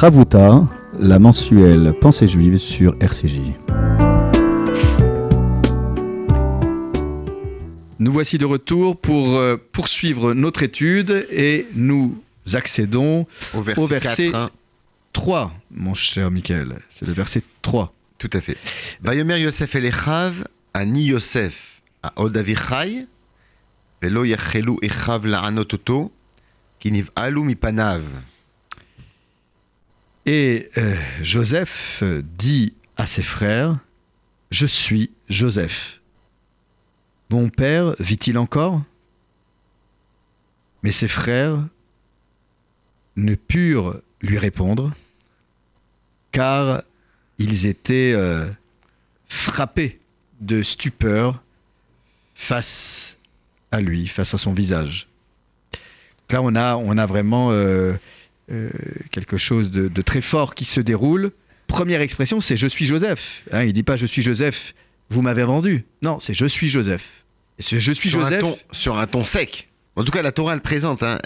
Chavuta, 0.00 0.64
la 0.96 1.18
mensuelle 1.18 1.92
Pensée 2.00 2.28
juive 2.28 2.56
sur 2.58 2.94
RCJ. 3.00 3.40
Nous 7.98 8.12
voici 8.12 8.38
de 8.38 8.44
retour 8.44 8.96
pour 8.96 9.36
euh, 9.36 9.56
poursuivre 9.72 10.34
notre 10.34 10.62
étude 10.62 11.26
et 11.32 11.66
nous 11.74 12.16
accédons 12.54 13.26
Au 13.52 13.60
verset, 13.60 13.82
Au 13.82 13.86
verset 13.88 14.30
4, 14.30 14.34
hein. 14.36 14.50
3, 15.14 15.52
mon 15.72 15.94
cher 15.94 16.30
Michael. 16.30 16.78
C'est 16.90 17.08
le 17.08 17.12
verset 17.12 17.42
3. 17.62 17.92
Tout 18.18 18.30
à 18.34 18.40
fait. 18.40 18.56
Vayomer 19.02 19.40
Yosef 19.40 19.74
Elechav, 19.74 20.44
Ani 20.74 21.06
Yosef, 21.06 21.82
à 22.04 22.12
Odavichai, 22.14 23.08
Velo 24.00 24.22
Yachelu 24.22 24.76
Echav 24.80 25.26
La'anototo, 25.26 26.12
Kiniv 26.78 27.10
Alu 27.16 27.42
Mipanav. 27.42 28.04
Et 30.30 30.68
euh, 30.76 30.94
Joseph 31.22 32.02
dit 32.36 32.74
à 32.98 33.06
ses 33.06 33.22
frères, 33.22 33.78
Je 34.50 34.66
suis 34.66 35.10
Joseph. 35.30 36.02
Mon 37.30 37.48
père 37.48 37.94
vit-il 37.98 38.36
encore? 38.36 38.82
Mais 40.82 40.92
ses 40.92 41.08
frères 41.08 41.66
ne 43.16 43.36
purent 43.36 44.02
lui 44.20 44.36
répondre, 44.36 44.92
car 46.30 46.82
ils 47.38 47.64
étaient 47.64 48.12
euh, 48.14 48.50
frappés 49.30 49.98
de 50.42 50.62
stupeur 50.62 51.42
face 52.34 53.16
à 53.72 53.80
lui, 53.80 54.06
face 54.06 54.34
à 54.34 54.38
son 54.38 54.52
visage. 54.52 55.08
Là, 56.28 56.42
on 56.42 56.54
a, 56.54 56.76
on 56.76 56.98
a 56.98 57.06
vraiment 57.06 57.50
euh, 57.50 57.94
euh, 58.50 58.70
quelque 59.10 59.36
chose 59.36 59.70
de, 59.70 59.88
de 59.88 60.02
très 60.02 60.20
fort 60.20 60.54
qui 60.54 60.64
se 60.64 60.80
déroule. 60.80 61.32
Première 61.66 62.00
expression, 62.00 62.40
c'est 62.40 62.56
je 62.56 62.66
suis 62.66 62.84
Joseph. 62.86 63.42
Hein, 63.52 63.64
il 63.64 63.72
dit 63.72 63.82
pas 63.82 63.96
je 63.96 64.06
suis 64.06 64.22
Joseph, 64.22 64.74
vous 65.10 65.22
m'avez 65.22 65.44
vendu. 65.44 65.84
Non, 66.02 66.18
c'est 66.18 66.34
je 66.34 66.46
suis 66.46 66.68
Joseph. 66.68 67.24
Et 67.58 67.62
ce 67.62 67.78
je 67.78 67.92
suis 67.92 68.08
sur, 68.10 68.20
Joseph. 68.20 68.38
un 68.38 68.40
ton, 68.40 68.58
sur 68.72 68.98
un 68.98 69.06
ton 69.06 69.24
sec. 69.24 69.68
En 69.96 70.04
tout 70.04 70.12
cas, 70.12 70.22
la 70.22 70.30
Torah, 70.32 70.54
elle 70.54 70.60
présente, 70.60 71.02
hein, 71.02 71.18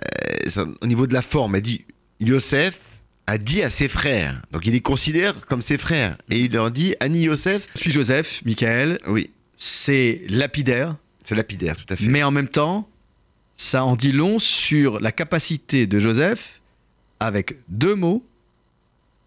euh, 0.56 0.66
au 0.80 0.87
niveau 0.87 1.06
de 1.06 1.12
la 1.12 1.20
forme, 1.22 1.54
elle 1.56 1.62
dit 1.62 1.85
Yosef 2.20 2.78
a 3.26 3.38
dit 3.38 3.62
à 3.62 3.70
ses 3.70 3.87
frères. 3.88 4.42
Donc 4.50 4.66
il 4.66 4.72
les 4.72 4.80
considère 4.80 5.46
comme 5.46 5.62
ses 5.62 5.78
frères. 5.78 6.16
Et 6.30 6.40
il 6.40 6.52
leur 6.52 6.70
dit 6.70 6.94
Ani 7.00 7.22
Yosef. 7.24 7.68
Je 7.76 7.80
suis 7.80 7.92
Joseph, 7.92 8.40
Michael. 8.44 8.98
Oui, 9.06 9.30
C'est 9.56 10.22
lapidaire, 10.28 10.96
c'est 11.22 11.35
lapidaire, 11.37 11.76
tout 11.76 11.92
à 11.92 11.96
fait. 11.96 12.04
mais 12.04 12.22
en 12.24 12.30
même 12.32 12.48
temps, 12.48 12.88
ça 13.56 13.85
en 13.85 13.94
dit 13.94 14.11
long 14.11 14.38
sur 14.40 14.98
la 15.00 15.12
capacité 15.12 15.87
de 15.87 16.00
Joseph, 16.00 16.62
avec 17.22 17.56
deux 17.68 17.94
mots, 17.94 18.24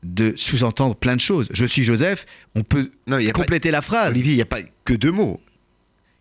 de 0.03 0.34
sous-entendre 0.36 0.95
plein 0.95 1.15
de 1.15 1.21
choses. 1.21 1.47
Je 1.51 1.65
suis 1.65 1.84
Joseph, 1.84 2.25
on 2.55 2.62
peut 2.63 2.91
non, 3.08 3.17
il 3.17 3.25
y 3.25 3.29
a 3.29 3.34
pas, 3.34 3.39
compléter 3.39 3.71
la 3.71 3.81
phrase. 3.81 4.12
Olivier, 4.12 4.34
il 4.34 4.38
n'y 4.38 4.41
a 4.41 4.45
pas 4.45 4.60
que 4.84 4.93
deux 4.93 5.12
mots. 5.12 5.41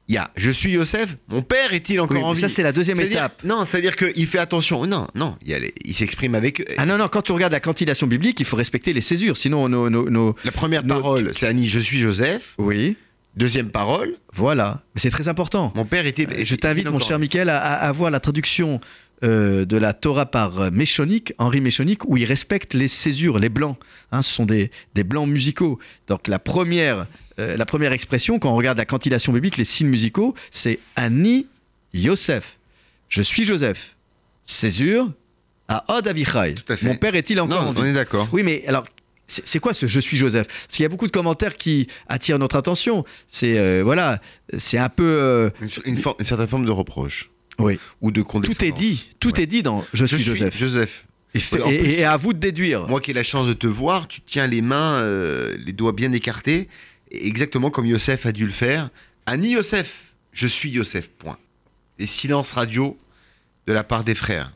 Il 0.08 0.14
y 0.14 0.18
a 0.18 0.30
Je 0.36 0.50
suis 0.50 0.70
Yosef, 0.72 1.16
mon 1.28 1.40
père 1.42 1.72
est-il 1.72 1.98
encore 2.00 2.16
Oui, 2.18 2.22
en 2.22 2.32
vie 2.32 2.40
ça, 2.40 2.48
c'est 2.50 2.62
la 2.62 2.72
deuxième 2.72 3.00
étape. 3.00 3.42
Non, 3.42 3.64
c'est-à-dire 3.64 3.96
qu'il 3.96 4.26
fait 4.26 4.38
attention. 4.38 4.86
Non, 4.86 5.06
non, 5.14 5.36
il, 5.46 5.54
les- 5.54 5.92
s'exprime 5.94 6.34
avec 6.34 6.60
eux. 6.60 6.64
Ah 6.76 6.84
non, 6.84 6.98
non, 6.98 7.08
quand 7.08 7.22
tu 7.22 7.32
regardes 7.32 7.52
la 7.54 7.60
cantillation 7.60 8.06
biblique, 8.06 8.38
il 8.40 8.44
faut 8.46 8.56
respecter 8.56 8.92
les 8.92 9.00
césures, 9.00 9.36
sinon 9.36 9.68
nos... 9.68 9.88
nos, 9.88 10.10
nos- 10.10 10.34
La 10.44 10.52
première 10.52 10.84
parole, 10.84 11.30
c'est 11.34 11.46
Annie, 11.46 11.68
je 11.68 11.80
suis 11.80 11.98
Joseph. 12.00 12.54
Oui, 12.58 12.96
Deuxième 13.36 13.70
parole, 13.70 14.14
voilà. 14.32 14.82
C'est 14.94 15.10
très 15.10 15.26
important. 15.26 15.72
mon 15.74 15.84
père 15.84 16.06
était. 16.06 16.26
Euh, 16.28 16.44
Je 16.44 16.54
t'invite, 16.54 16.88
mon 16.88 17.00
cher. 17.00 17.18
Michael, 17.18 17.48
à, 17.50 17.58
à- 17.58 17.88
à 17.88 17.90
voir 17.92 18.10
la 18.12 18.20
traduction 18.20 18.80
euh, 19.24 19.64
de 19.64 19.76
la 19.76 19.92
Torah 19.94 20.26
par 20.26 20.60
euh, 20.60 20.70
Méchonique, 20.70 21.32
Henri 21.38 21.60
Méchonique, 21.60 22.04
où 22.08 22.16
il 22.16 22.24
respecte 22.24 22.74
les 22.74 22.88
césures, 22.88 23.38
les 23.38 23.48
blancs. 23.48 23.76
Hein, 24.12 24.22
ce 24.22 24.32
sont 24.32 24.44
des, 24.46 24.70
des 24.94 25.02
blancs 25.04 25.28
musicaux. 25.28 25.78
Donc 26.08 26.28
la 26.28 26.38
première, 26.38 27.06
euh, 27.40 27.56
la 27.56 27.66
première 27.66 27.92
expression, 27.92 28.38
quand 28.38 28.52
on 28.52 28.56
regarde 28.56 28.78
la 28.78 28.84
cantillation 28.84 29.32
biblique, 29.32 29.56
les 29.56 29.64
signes 29.64 29.88
musicaux, 29.88 30.34
c'est 30.50 30.78
Ani 30.96 31.46
Yosef. 31.94 32.58
Je 33.08 33.22
suis 33.22 33.44
Joseph. 33.44 33.96
Césure 34.44 35.10
à 35.68 35.84
Od 35.96 36.06
Avichai. 36.06 36.54
Mon 36.82 36.96
père 36.96 37.14
est-il 37.14 37.40
encore 37.40 37.62
en 37.62 37.64
Non, 37.66 37.70
vie? 37.72 37.80
on 37.80 37.84
est 37.86 37.92
d'accord. 37.94 38.28
oui, 38.32 38.42
mais 38.42 38.62
alors, 38.66 38.84
c'est 39.26 39.58
quoi 39.58 39.72
ce 39.72 39.86
je 39.86 40.00
suis 40.00 40.18
Joseph? 40.18 40.46
Parce 40.46 40.66
qu'il 40.76 40.82
y 40.82 40.86
a 40.86 40.90
beaucoup 40.90 41.06
de 41.06 41.12
commentaires 41.12 41.56
qui 41.56 41.86
attirent 42.08 42.38
notre 42.38 42.56
attention. 42.56 43.04
C'est 43.26 43.56
euh, 43.58 43.80
voilà, 43.82 44.20
c'est 44.58 44.76
un 44.76 44.90
peu. 44.90 45.02
euh, 45.06 45.50
Une, 45.86 45.96
une 45.96 46.24
certaine 46.26 46.46
forme 46.46 46.66
de 46.66 46.70
reproche. 46.70 47.30
Oui. 47.58 47.78
Ou 48.00 48.10
de 48.10 48.22
condescendance. 48.22 48.58
tout 48.58 48.64
est 48.64 48.72
dit, 48.72 49.08
tout 49.20 49.34
Ouais. 49.36 49.42
est 49.42 49.46
dit 49.46 49.62
dans 49.62 49.84
je 49.92 50.04
suis 50.06 50.18
Joseph. 50.18 50.56
Joseph. 50.56 51.06
Et, 51.34 51.40
fait- 51.40 51.56
Ouais, 51.56 51.62
en 51.62 51.70
et- 51.70 51.78
plus- 51.78 51.90
et 51.90 52.04
à 52.04 52.16
vous 52.16 52.32
de 52.32 52.38
déduire. 52.38 52.86
Moi 52.88 53.00
qui 53.00 53.10
ai 53.10 53.14
la 53.14 53.22
chance 53.24 53.46
de 53.46 53.52
te 53.54 53.66
voir, 53.66 54.06
tu 54.08 54.20
tiens 54.20 54.46
les 54.46 54.60
mains, 54.62 54.94
euh, 55.00 55.56
les 55.64 55.72
doigts 55.72 55.92
bien 55.92 56.12
écartés, 56.12 56.68
exactement 57.10 57.70
comme 57.70 57.86
Yosef 57.86 58.26
a 58.26 58.32
dû 58.32 58.44
le 58.46 58.52
faire. 58.52 58.90
Annie 59.26 59.50
Yosef, 59.52 60.12
je 60.32 60.46
suis 60.46 60.70
Yosef, 60.70 61.08
point. 61.08 61.38
Et 61.98 62.06
silence 62.06 62.52
radio 62.52 62.96
de 63.66 63.72
la 63.72 63.82
part 63.84 64.04
des 64.04 64.14
frères. 64.14 64.52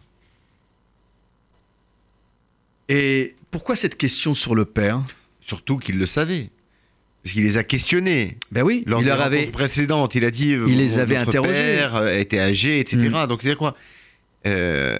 Et 2.88 3.34
pourquoi 3.50 3.76
cette 3.76 3.96
question 3.96 4.34
sur 4.34 4.54
le 4.54 4.64
père? 4.64 5.00
Surtout 5.40 5.78
qu'il 5.78 5.98
le 5.98 6.06
savait. 6.06 6.50
Parce 7.22 7.34
qu'il 7.34 7.44
les 7.44 7.56
a 7.56 7.64
questionnés. 7.64 8.36
Ben 8.52 8.62
oui, 8.62 8.84
Lors 8.86 9.00
il 9.00 9.04
des 9.04 9.10
leur 9.10 9.20
avait. 9.20 9.46
précédentes, 9.46 10.14
il 10.14 10.24
a 10.24 10.30
dit 10.30 10.50
Il 10.66 10.78
les 10.78 10.98
avait 10.98 11.16
interrogés. 11.16 11.52
père 11.52 11.96
euh, 11.96 12.16
était 12.16 12.38
âgé, 12.38 12.78
etc. 12.80 12.96
Mm. 12.96 13.26
Donc, 13.26 13.40
c'est 13.42 13.56
quoi 13.56 13.74
Euh, 14.46 14.96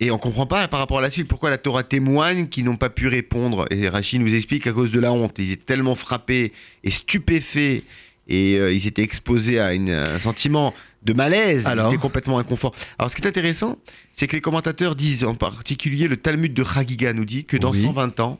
Et 0.00 0.10
on 0.10 0.18
comprend 0.18 0.46
pas 0.46 0.66
par 0.68 0.80
rapport 0.80 0.98
à 0.98 1.02
la 1.02 1.10
suite 1.10 1.28
pourquoi 1.28 1.48
la 1.50 1.58
Torah 1.58 1.84
témoigne 1.84 2.48
qu'ils 2.48 2.64
n'ont 2.64 2.76
pas 2.76 2.90
pu 2.90 3.06
répondre. 3.06 3.66
Et 3.70 3.88
Rachid 3.88 4.20
nous 4.20 4.34
explique 4.34 4.66
à 4.66 4.72
cause 4.72 4.90
de 4.90 4.98
la 5.00 5.12
honte. 5.12 5.34
Ils 5.38 5.52
étaient 5.52 5.64
tellement 5.64 5.94
frappés 5.94 6.52
et 6.82 6.90
stupéfaits 6.90 7.84
et 8.28 8.56
euh, 8.56 8.72
ils 8.72 8.86
étaient 8.86 9.02
exposés 9.02 9.60
à 9.60 9.72
une- 9.72 9.90
un 9.90 10.18
sentiment 10.18 10.74
de 11.04 11.12
malaise. 11.12 11.66
Alors 11.66 11.86
ils 11.90 11.94
étaient 11.94 12.00
complètement 12.02 12.38
inconfort. 12.38 12.74
Alors, 12.98 13.10
ce 13.10 13.16
qui 13.16 13.22
est 13.22 13.26
intéressant, 13.28 13.78
c'est 14.12 14.26
que 14.26 14.34
les 14.36 14.40
commentateurs 14.42 14.94
disent, 14.96 15.24
en 15.24 15.34
particulier 15.34 16.08
le 16.08 16.16
Talmud 16.16 16.52
de 16.52 16.64
Chagiga 16.64 17.12
nous 17.12 17.24
dit 17.24 17.44
que 17.44 17.56
dans 17.56 17.70
Oui. 17.72 17.82
120 17.82 18.18
ans, 18.20 18.38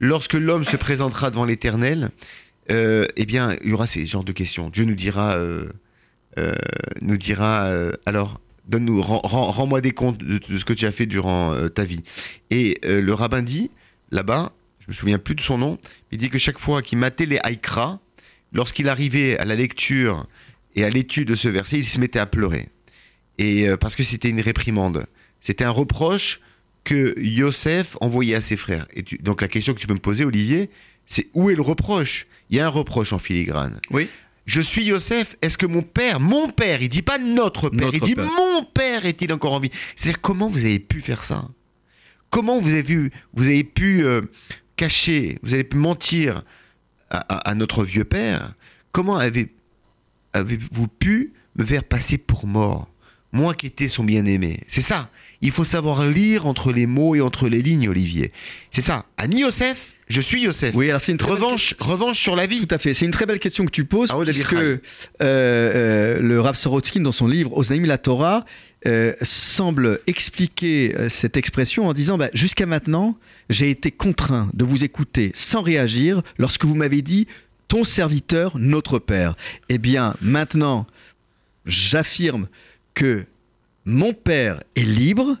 lorsque 0.00 0.34
l'homme 0.34 0.64
se 0.64 0.76
présentera 0.76 1.30
devant 1.30 1.44
l'Éternel, 1.44 2.10
euh, 2.70 3.06
eh 3.16 3.26
bien, 3.26 3.56
il 3.62 3.70
y 3.70 3.72
aura 3.72 3.86
ces 3.86 4.06
genres 4.06 4.24
de 4.24 4.32
questions. 4.32 4.68
Dieu 4.70 4.84
nous 4.84 4.94
dira, 4.94 5.34
euh, 5.36 5.66
euh, 6.38 6.54
nous 7.00 7.16
dira, 7.16 7.70
alors, 8.06 8.40
donne-nous, 8.68 9.00
rends- 9.02 9.20
rends- 9.24 9.50
rends-moi 9.50 9.80
des 9.80 9.92
comptes 9.92 10.18
de, 10.18 10.40
ce 10.58 10.64
que 10.64 10.72
tu 10.72 10.86
as 10.86 10.92
fait 10.92 11.06
durant 11.06 11.68
ta 11.68 11.84
vie. 11.84 12.02
Et 12.50 12.80
le 12.84 13.12
rabbin 13.12 13.42
dit, 13.42 13.70
là-bas, 14.10 14.52
je 14.80 14.86
me 14.88 14.92
souviens 14.92 15.18
plus 15.18 15.34
de 15.34 15.40
son 15.40 15.58
nom, 15.58 15.78
il 16.12 16.18
dit 16.18 16.30
que 16.30 16.38
chaque 16.38 16.58
fois 16.58 16.82
qu'il 16.82 16.98
matait 16.98 17.26
les 17.26 17.38
haïkra, 17.42 18.00
lorsqu'il 18.52 18.88
arrivait 18.88 19.38
à 19.38 19.44
la 19.44 19.54
lecture 19.54 20.26
et 20.76 20.84
à 20.84 20.90
l'étude 20.90 21.28
de 21.28 21.34
ce 21.34 21.48
verset, 21.48 21.78
il 21.78 21.86
se 21.86 21.98
mettait 21.98 22.18
à 22.18 22.26
pleurer. 22.26 22.68
Et 23.38 23.66
parce 23.80 23.96
que 23.96 24.02
c'était 24.02 24.28
une 24.30 24.40
réprimande, 24.40 25.06
c'était 25.40 25.64
un 25.64 25.70
reproche 25.70 26.40
que 26.84 27.18
Yosef 27.18 27.96
envoyait 28.00 28.34
à 28.34 28.40
ses 28.40 28.56
frères. 28.56 28.86
Et 28.94 29.02
donc 29.20 29.40
la 29.40 29.48
question 29.48 29.72
que 29.74 29.80
tu 29.80 29.86
peux 29.86 29.94
me 29.94 29.98
poser, 29.98 30.24
Olivier, 30.24 30.70
c'est 31.06 31.28
où 31.34 31.50
est 31.50 31.54
le 31.54 31.62
reproche? 31.62 32.26
Il 32.50 32.56
y 32.56 32.60
a 32.60 32.66
un 32.66 32.70
reproche 32.70 33.12
en 33.12 33.18
filigrane. 33.18 33.80
Oui. 33.90 34.08
Je 34.46 34.60
suis 34.60 34.84
Yosef, 34.84 35.36
est-ce 35.40 35.56
que 35.56 35.64
mon 35.66 35.80
père, 35.82 36.20
mon 36.20 36.48
père, 36.50 36.82
il 36.82 36.88
dit 36.90 37.00
pas 37.02 37.18
notre 37.18 37.70
père, 37.70 37.80
Notre 37.86 37.94
il 37.96 38.00
dit 38.02 38.14
père. 38.14 38.26
mon 38.36 38.62
père 38.64 39.06
est-il 39.06 39.32
encore 39.32 39.54
en 39.54 39.60
vie? 39.60 39.70
C'est-à-dire 39.96 40.20
comment 40.20 40.50
vous 40.50 40.58
avez 40.64 40.78
pu 40.78 41.00
faire 41.00 41.24
ça? 41.24 41.48
Comment 42.30 42.60
vous 42.60 42.68
avez, 42.70 42.82
vu, 42.82 43.10
vous 43.32 43.46
avez 43.46 43.64
pu 43.64 44.04
euh, 44.04 44.22
cacher, 44.76 45.38
vous 45.42 45.54
avez 45.54 45.64
pu 45.64 45.76
mentir 45.78 46.42
à, 47.10 47.18
à- 47.18 47.50
à 47.50 47.54
notre 47.54 47.84
vieux 47.84 48.04
père? 48.04 48.54
Comment 48.92 49.16
avez, 49.16 49.54
avez-vous 50.32 50.88
pu 50.88 51.32
me 51.56 51.64
faire 51.64 51.84
passer 51.84 52.18
pour 52.18 52.46
mort 52.46 52.88
Moi 53.32 53.54
qui 53.54 53.66
étais 53.66 53.88
son 53.88 54.04
bien-aimé? 54.04 54.60
C'est 54.66 54.80
ça. 54.80 55.10
Il 55.44 55.50
faut 55.50 55.62
savoir 55.62 56.06
lire 56.06 56.46
entre 56.46 56.72
les 56.72 56.86
mots 56.86 57.14
et 57.14 57.20
entre 57.20 57.50
les 57.50 57.60
lignes, 57.60 57.90
Olivier. 57.90 58.32
C'est 58.70 58.80
ça. 58.80 59.04
Ani 59.18 59.40
Yosef, 59.40 59.88
je 60.08 60.22
suis 60.22 60.44
Yosef. 60.44 60.74
Oui, 60.74 60.88
alors 60.88 61.02
c'est 61.02 61.12
une 61.12 61.18
très 61.18 61.32
Revanche, 61.32 61.74
revanche 61.80 62.18
sur 62.18 62.34
la 62.34 62.46
vie. 62.46 62.66
Tout 62.66 62.74
à 62.74 62.78
fait. 62.78 62.94
C'est 62.94 63.04
une 63.04 63.10
très 63.10 63.26
belle 63.26 63.38
question 63.38 63.66
que 63.66 63.70
tu 63.70 63.84
poses, 63.84 64.08
Ah 64.10 64.16
puisque 64.24 64.54
euh, 64.54 64.78
euh, 65.22 66.18
le 66.18 66.40
Rav 66.40 66.54
Sorotskin, 66.54 67.02
dans 67.02 67.12
son 67.12 67.26
livre 67.26 67.54
Oznaim 67.58 67.84
la 67.84 67.98
Torah, 67.98 68.46
euh, 68.86 69.12
semble 69.20 70.00
expliquer 70.06 70.94
cette 71.10 71.36
expression 71.36 71.88
en 71.88 71.92
disant 71.92 72.16
bah, 72.16 72.30
Jusqu'à 72.32 72.64
maintenant, 72.64 73.18
j'ai 73.50 73.68
été 73.68 73.90
contraint 73.90 74.48
de 74.54 74.64
vous 74.64 74.82
écouter 74.82 75.30
sans 75.34 75.60
réagir 75.60 76.22
lorsque 76.38 76.64
vous 76.64 76.74
m'avez 76.74 77.02
dit 77.02 77.26
Ton 77.68 77.84
serviteur, 77.84 78.56
notre 78.56 78.98
Père. 78.98 79.36
Eh 79.68 79.76
bien, 79.76 80.14
maintenant, 80.22 80.86
j'affirme 81.66 82.48
que 82.94 83.26
mon 83.84 84.12
Père 84.12 84.62
est 84.76 84.82
libre. 84.84 85.36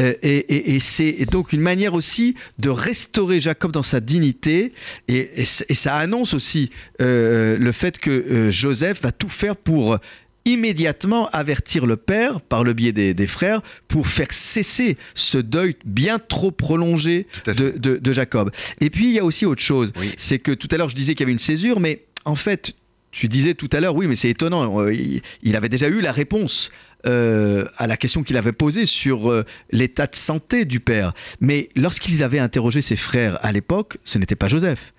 euh, 0.00 0.12
et, 0.22 0.38
et- 0.38 0.74
et 0.74 0.80
c'est 0.80 1.24
donc 1.30 1.52
une 1.52 1.60
manière 1.60 1.94
aussi 1.94 2.34
de 2.58 2.68
restaurer 2.68 3.38
Jacob 3.38 3.70
dans 3.70 3.84
sa 3.84 4.00
dignité. 4.00 4.72
Et, 5.06 5.44
ça 5.44 5.94
annonce 5.96 6.34
aussi 6.34 6.70
euh, 7.00 7.56
le 7.56 7.70
fait 7.72 7.98
que 7.98 8.10
euh, 8.10 8.50
Joseph 8.50 9.02
va 9.02 9.12
tout 9.12 9.28
faire 9.28 9.54
pour 9.56 9.98
immédiatement 10.46 11.28
avertir 11.30 11.86
le 11.86 11.96
père 11.96 12.40
par 12.40 12.64
le 12.64 12.72
biais 12.74 12.92
des, 12.92 13.14
des 13.14 13.26
frères 13.26 13.62
pour 13.88 14.06
faire 14.06 14.30
cesser 14.32 14.96
ce 15.14 15.38
deuil 15.38 15.76
bien 15.84 16.18
trop 16.18 16.50
prolongé 16.50 17.26
de, 17.46 17.52
de- 17.78 17.96
de 17.96 18.12
Jacob. 18.12 18.50
Et 18.80 18.90
puis 18.90 19.06
il 19.06 19.12
y 19.12 19.18
a 19.18 19.24
aussi 19.24 19.46
autre 19.46 19.62
chose, 19.62 19.92
Oui. 19.98 20.12
c'est 20.18 20.38
que 20.38 20.52
tout 20.52 20.68
à 20.72 20.76
l'heure 20.76 20.88
je 20.90 20.94
disais 20.96 21.14
qu'il 21.14 21.20
y 21.20 21.26
avait 21.26 21.32
une 21.32 21.38
césure, 21.38 21.80
mais 21.80 22.02
en 22.26 22.34
fait 22.34 22.74
tu 23.10 23.28
disais 23.28 23.54
tout 23.54 23.70
à 23.72 23.80
l'heure, 23.80 23.94
oui 23.94 24.06
mais 24.06 24.16
c'est 24.16 24.28
étonnant, 24.30 24.86
il, 24.88 25.22
il 25.42 25.56
avait 25.56 25.68
déjà 25.70 25.88
eu 25.88 26.00
la 26.02 26.12
réponse 26.12 26.70
euh, 27.06 27.64
à 27.76 27.86
la 27.86 27.96
question 27.96 28.22
qu'il 28.22 28.36
avait 28.36 28.52
posée 28.52 28.86
sur 28.86 29.30
euh, 29.30 29.44
l'état 29.70 30.06
de 30.06 30.16
santé 30.16 30.64
du 30.64 30.80
père. 30.80 31.12
Mais 31.40 31.68
lorsqu'il 31.76 32.22
avait 32.22 32.38
interrogé 32.38 32.80
ses 32.80 32.96
frères 32.96 33.38
à 33.44 33.52
l'époque, 33.52 33.98
ce 34.04 34.18
n'était 34.18 34.36
pas 34.36 34.48
Joseph. 34.48 34.92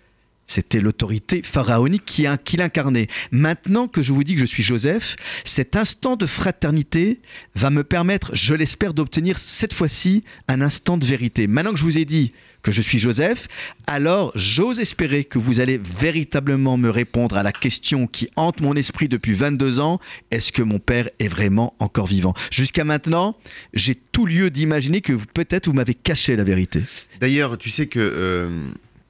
C'était 0.48 0.80
l'autorité 0.80 1.42
pharaonique 1.44 2.06
qui, 2.06 2.26
qui 2.44 2.58
l'incarnait. 2.58 3.08
Maintenant 3.32 3.88
que 3.88 4.02
je 4.02 4.14
vous 4.14 4.24
dis 4.24 4.36
que 4.36 4.42
je 4.42 4.46
suis 4.46 4.64
Joseph, 4.64 5.16
cet 5.44 5.76
instant 5.76 6.16
de 6.16 6.26
fraternité 6.26 7.20
va 7.56 7.70
me 7.70 7.84
permettre, 7.84 8.36
je 8.36 8.54
l'espère, 8.54 8.94
d'obtenir 8.94 9.40
cette 9.40 9.74
fois-ci 9.74 10.24
un 10.48 10.62
instant 10.62 10.98
de 10.98 11.06
vérité. 11.06 11.48
Maintenant 11.48 11.72
que 11.72 11.80
je 11.80 11.84
vous 11.84 11.98
ai 11.98 12.06
dit 12.06 12.32
que 12.66 12.72
je 12.72 12.82
suis 12.82 12.98
Joseph, 12.98 13.48
alors 13.86 14.32
j'ose 14.34 14.80
espérer 14.80 15.24
que 15.24 15.38
vous 15.38 15.60
allez 15.60 15.78
véritablement 15.78 16.78
me 16.78 16.90
répondre 16.90 17.38
à 17.38 17.44
la 17.44 17.52
question 17.52 18.08
qui 18.08 18.28
hante 18.36 18.60
mon 18.60 18.76
esprit 18.76 19.08
depuis 19.08 19.34
22 19.34 19.80
ans, 19.80 20.00
est-ce 20.32 20.52
que 20.52 20.64
mon 20.64 20.80
père 20.80 21.10
est 21.20 21.28
vraiment 21.28 21.76
encore 21.78 22.08
vivant? 22.08 22.34
Jusqu'à 22.50 22.84
maintenant, 22.84 23.38
j'ai 23.76 23.94
tout 23.94 24.26
lieu 24.26 24.50
d'imaginer 24.50 25.02
que 25.02 25.14
peut-être 25.14 25.68
vous 25.68 25.74
m'avez 25.74 25.94
caché 25.94 26.36
la 26.36 26.44
vérité. 26.44 26.82
D'ailleurs, 27.22 27.60
tu 27.60 27.70
sais 27.70 27.86
que 27.86 28.00
euh, 28.00 28.68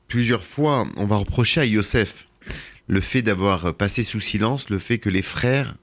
plusieurs 0.08 0.44
fois, 0.44 0.88
on 0.98 1.06
va 1.06 1.18
reprocher 1.18 1.62
à 1.62 1.66
Yosef 1.66 2.28
le 2.88 3.02
fait 3.02 3.22
d'avoir 3.22 3.74
passé 3.74 4.04
sous 4.04 4.20
silence 4.20 4.70
le 4.70 4.78
fait 4.80 4.98
que 5.00 5.10
les 5.10 5.22
frères, 5.24 5.76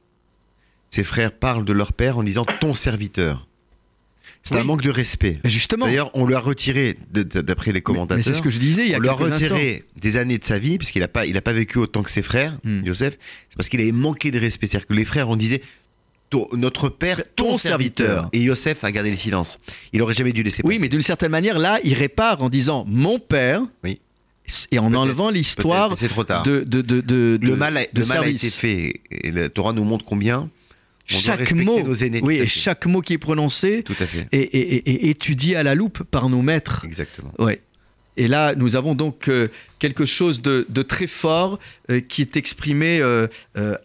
ses 0.90 1.02
frères 1.04 1.32
parlent 1.32 1.64
de 1.64 1.72
leur 1.72 1.92
père 1.92 2.18
en 2.18 2.22
disant 2.22 2.44
ton 2.60 2.74
serviteur. 2.74 3.46
C'est 4.44 4.54
Oui. 4.56 4.60
un 4.60 4.64
manque 4.64 4.82
de 4.82 4.90
respect. 4.90 5.38
Mais 5.44 5.50
Justement, 5.50 5.86
D'ailleurs, 5.86 6.10
on 6.14 6.26
lui 6.26 6.34
a 6.34 6.40
retiré, 6.40 6.98
d'après 7.12 7.70
les 7.72 7.80
commentateurs, 7.80 8.16
mais 8.16 8.22
c'est 8.24 8.34
ce 8.34 8.42
que 8.42 8.50
je 8.50 8.58
disais 8.58 8.84
il 8.86 8.90
y 8.90 8.94
a 8.94 8.98
on 8.98 9.00
lui 9.00 9.08
a 9.08 9.12
instants. 9.12 9.34
retiré 9.34 9.84
des 9.96 10.16
années 10.16 10.38
de 10.38 10.44
sa 10.44 10.58
vie, 10.58 10.78
parce 10.78 10.90
qu'il 10.90 11.00
n'a 11.00 11.06
pas, 11.08 11.26
il 11.26 11.36
a 11.36 11.40
pas 11.40 11.52
vécu 11.52 11.78
autant 11.78 12.02
que 12.02 12.10
ses 12.10 12.22
frères, 12.22 12.58
Hmm. 12.64 12.84
Yosef, 12.84 13.18
c'est 13.50 13.56
parce 13.56 13.68
qu'il 13.68 13.80
avait 13.80 13.92
manqué 13.92 14.30
de 14.32 14.40
respect. 14.40 14.66
C'est-à-dire 14.66 14.88
que 14.88 14.94
les 14.94 15.04
frères, 15.04 15.28
on 15.28 15.36
disait 15.36 15.62
notre 16.54 16.88
père, 16.88 17.22
ton, 17.36 17.50
Ton 17.50 17.56
serviteur. 17.58 18.06
serviteur. 18.06 18.30
Et 18.32 18.40
Yosef 18.40 18.82
a 18.84 18.90
gardé 18.90 19.10
le 19.10 19.16
silence. 19.16 19.58
Il 19.92 20.00
aurait 20.02 20.14
jamais 20.14 20.32
dû 20.32 20.42
laisser 20.42 20.62
Oui, 20.64 20.74
passer. 20.76 20.82
mais 20.82 20.88
d'une 20.88 21.02
certaine 21.02 21.30
manière, 21.30 21.58
là, 21.58 21.78
il 21.84 21.94
répare 21.94 22.42
en 22.42 22.48
disant 22.48 22.84
mon 22.88 23.18
père, 23.18 23.60
Oui. 23.84 24.00
Et 24.70 24.78
en 24.78 24.92
enlevant 24.94 25.30
l'histoire 25.30 25.90
de, 25.90 26.60
de, 26.64 26.80
de, 26.82 27.00
de- 27.00 27.38
le 27.40 27.50
de- 27.50 27.54
mal, 27.54 27.76
a, 27.76 27.82
de 27.82 27.88
le 27.94 28.06
mal 28.06 28.18
a 28.18 28.20
service. 28.22 28.44
été 28.44 28.50
fait. 28.50 29.00
Et 29.10 29.30
la 29.30 29.48
Torah 29.48 29.72
nous 29.72 29.84
montre 29.84 30.04
combien 30.04 30.40
on 31.12 31.18
Chaque 31.18 31.52
mot, 31.52 31.82
nos 31.82 31.94
aînés. 31.94 32.20
oui, 32.22 32.46
chaque 32.46 32.86
mot 32.86 33.00
qui 33.00 33.14
est 33.14 33.18
prononcé 33.18 33.82
tout 33.82 33.94
à 33.98 34.06
fait. 34.06 34.26
est, 34.32 34.38
est- 34.54 34.88
est- 34.88 34.88
est 35.06 35.10
étudié 35.10 35.56
à 35.56 35.62
la 35.62 35.74
loupe 35.74 36.02
par 36.04 36.28
nos 36.28 36.42
maîtres. 36.42 36.84
Exactement. 36.84 37.32
Ouais. 37.38 37.60
Et 38.16 38.28
là, 38.28 38.54
nous 38.54 38.76
avons 38.76 38.94
donc 38.94 39.28
euh, 39.28 39.48
quelque 39.78 40.04
chose 40.04 40.42
de, 40.42 40.66
de 40.68 40.82
très 40.82 41.06
fort 41.06 41.58
euh, 41.90 42.00
qui 42.00 42.20
est 42.22 42.36
exprimé 42.36 43.00
euh, 43.00 43.26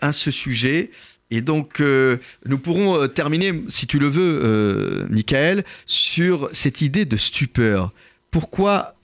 à 0.02 0.12
ce 0.12 0.32
sujet. 0.32 0.92
Et 1.32 1.42
donc, 1.42 1.82
nous 2.46 2.58
pourrons 2.58 3.06
terminer, 3.10 3.52
si 3.68 3.86
tu 3.86 4.00
le 4.00 4.08
veux, 4.08 5.06
Michael, 5.10 5.66
sur 5.86 6.48
cette 6.54 6.80
idée 6.80 7.04
de 7.04 7.18
stupeur. 7.18 7.92
Pourquoi 8.32 8.96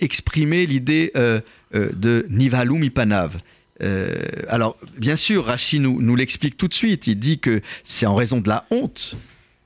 exprimer 0.00 0.66
l'idée 0.66 1.12
euh, 1.16 1.40
euh, 1.74 1.90
de 1.94 2.26
Nivalum 2.30 2.82
Ipanav 2.82 3.36
Euh, 3.82 4.14
alors, 4.48 4.76
bien 4.98 5.16
sûr, 5.16 5.46
Rachid 5.46 5.82
nous, 5.82 6.00
nous 6.00 6.14
l'explique 6.16 6.56
tout 6.56 6.68
de 6.68 6.74
suite. 6.74 7.06
Il 7.08 7.18
dit 7.18 7.38
que 7.40 7.60
c'est 7.82 8.06
en 8.06 8.14
raison 8.14 8.40
de 8.40 8.48
la 8.48 8.66
honte 8.70 9.16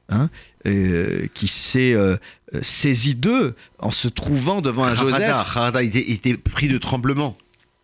hein, 0.08 0.30
euh, 0.66 1.26
qui 1.34 1.46
s'est 1.46 1.92
euh, 1.92 2.16
euh, 2.54 2.60
saisi 2.62 3.14
d'eux 3.14 3.54
en 3.78 3.90
se 3.90 4.08
trouvant 4.08 4.62
devant 4.62 4.84
un 4.84 4.92
Harada, 4.92 5.10
Joseph. 5.10 5.30
Harada, 5.30 5.82
il 5.82 5.88
était, 5.88 6.04
il 6.08 6.14
était 6.14 6.36
pris 6.38 6.68
de 6.68 6.78
tremblement. 6.78 7.36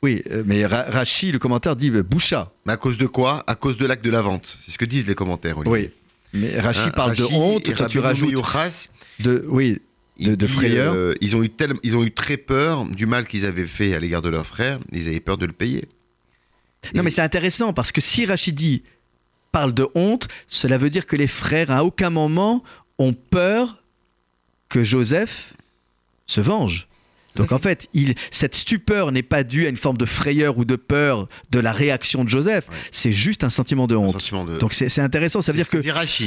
Oui, 0.03 0.23
euh, 0.31 0.43
mais 0.47 0.65
Ra- 0.65 0.87
Rachid, 0.89 1.33
le 1.35 1.39
commentaire 1.39 1.77
dit 1.77 1.91
euh, 1.91 2.03
Boucha. 2.03 2.51
Mais 2.65 2.73
à 2.73 2.77
cause 2.79 2.97
de 2.97 3.07
quoi? 3.07 3.45
À 3.47 3.55
cause 3.55 3.77
de 3.77 3.85
l'acte 3.87 4.05
de 4.05 4.11
la 4.11 4.23
vente. 4.23 4.57
C'est 4.61 4.71
ce 4.71 4.79
que 4.79 4.87
disent 4.87 5.07
les 5.07 5.15
commentaires. 5.15 5.59
Olivier. 5.59 5.91
Oui. 6.35 6.41
Mais 6.41 6.59
Rachid 6.59 6.89
Hein, 6.89 6.91
parle 6.97 7.15
de 7.17 7.25
honte, 7.25 7.73
toi 7.75 7.87
tu 7.87 7.99
rajoutes 8.01 8.33
de 9.21 9.45
oui, 9.49 9.79
de- 10.19 10.47
frayeur. 10.47 10.95
euh, 10.95 11.13
ils, 11.21 11.35
ont 11.37 11.43
eu 11.43 11.51
tel- 11.51 11.75
ils 11.83 11.97
ont 11.97 12.05
eu 12.05 12.13
très 12.13 12.37
peur 12.37 12.87
du 12.87 13.07
mal 13.07 13.27
qu'ils 13.27 13.45
avaient 13.45 13.67
fait 13.67 13.95
à 13.95 13.99
l'égard 14.01 14.23
de 14.23 14.29
leur 14.29 14.47
frère. 14.47 14.79
Ils 14.93 15.09
avaient 15.09 15.21
peur 15.21 15.37
de 15.37 15.47
le 15.47 15.53
payer. 15.53 15.89
Non, 16.95 17.01
Et- 17.01 17.05
mais 17.05 17.11
c'est 17.11 17.23
intéressant 17.23 17.73
parce 17.73 17.93
que 17.93 18.01
si 18.01 18.27
Rachidi 18.27 18.83
parle 19.53 19.73
de 19.75 19.89
honte, 19.95 20.29
cela 20.47 20.79
veut 20.79 20.91
dire 20.91 21.07
que 21.07 21.17
les 21.17 21.27
frères 21.27 21.71
à 21.71 21.85
aucun 21.85 22.11
moment 22.11 22.63
ont 22.99 23.13
peur 23.13 23.83
que 24.69 24.83
Joseph 24.83 25.55
se 26.27 26.41
venge. 26.41 26.89
Donc 27.37 27.53
en 27.53 27.59
fait, 27.59 27.89
il, 27.95 28.15
cette 28.31 28.55
stupeur 28.55 29.11
n'est 29.13 29.23
pas 29.23 29.43
due 29.45 29.67
à 29.67 29.69
une 29.69 29.77
forme 29.77 29.97
de 29.97 30.05
frayeur 30.05 30.57
ou 30.59 30.65
de 30.65 30.77
peur 30.77 31.29
de 31.51 31.59
la 31.59 31.73
réaction 31.73 32.23
de 32.25 32.29
Joseph, 32.29 32.69
Ouais. 32.69 32.77
c'est 32.93 33.11
juste 33.13 33.43
un 33.45 33.51
sentiment 33.51 33.87
de 33.87 33.97
honte. 33.97 34.13
sentiment 34.13 34.45
de. 34.45 34.59
Donc 34.59 34.73
c'est 34.73 35.01
intéressant, 35.01 35.43
ça 35.43 35.53
veut 35.53 35.59
dire 35.59 35.69
que... 35.69 35.79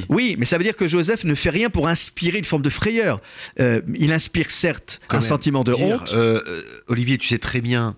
Oui, 0.09 0.35
mais 0.37 0.45
ça 0.45 0.57
veut 0.57 0.63
dire 0.63 0.75
que 0.75 0.87
Joseph 0.87 1.23
ne 1.23 1.33
fait 1.35 1.49
rien 1.49 1.69
pour 1.69 1.87
inspirer 1.87 2.37
une 2.39 2.43
forme 2.45 2.61
de 2.61 2.69
frayeur. 2.69 3.21
Euh, 3.59 3.81
il 3.95 4.11
inspire 4.11 4.51
certes 4.51 4.99
Quand 5.07 5.17
un 5.17 5.21
sentiment 5.21 5.63
de 5.63 5.73
dire, 5.73 5.85
honte. 6.01 6.13
euh, 6.13 6.41
Olivier, 6.87 7.17
tu 7.17 7.27
sais 7.27 7.37
très 7.39 7.61
bien, 7.61 7.95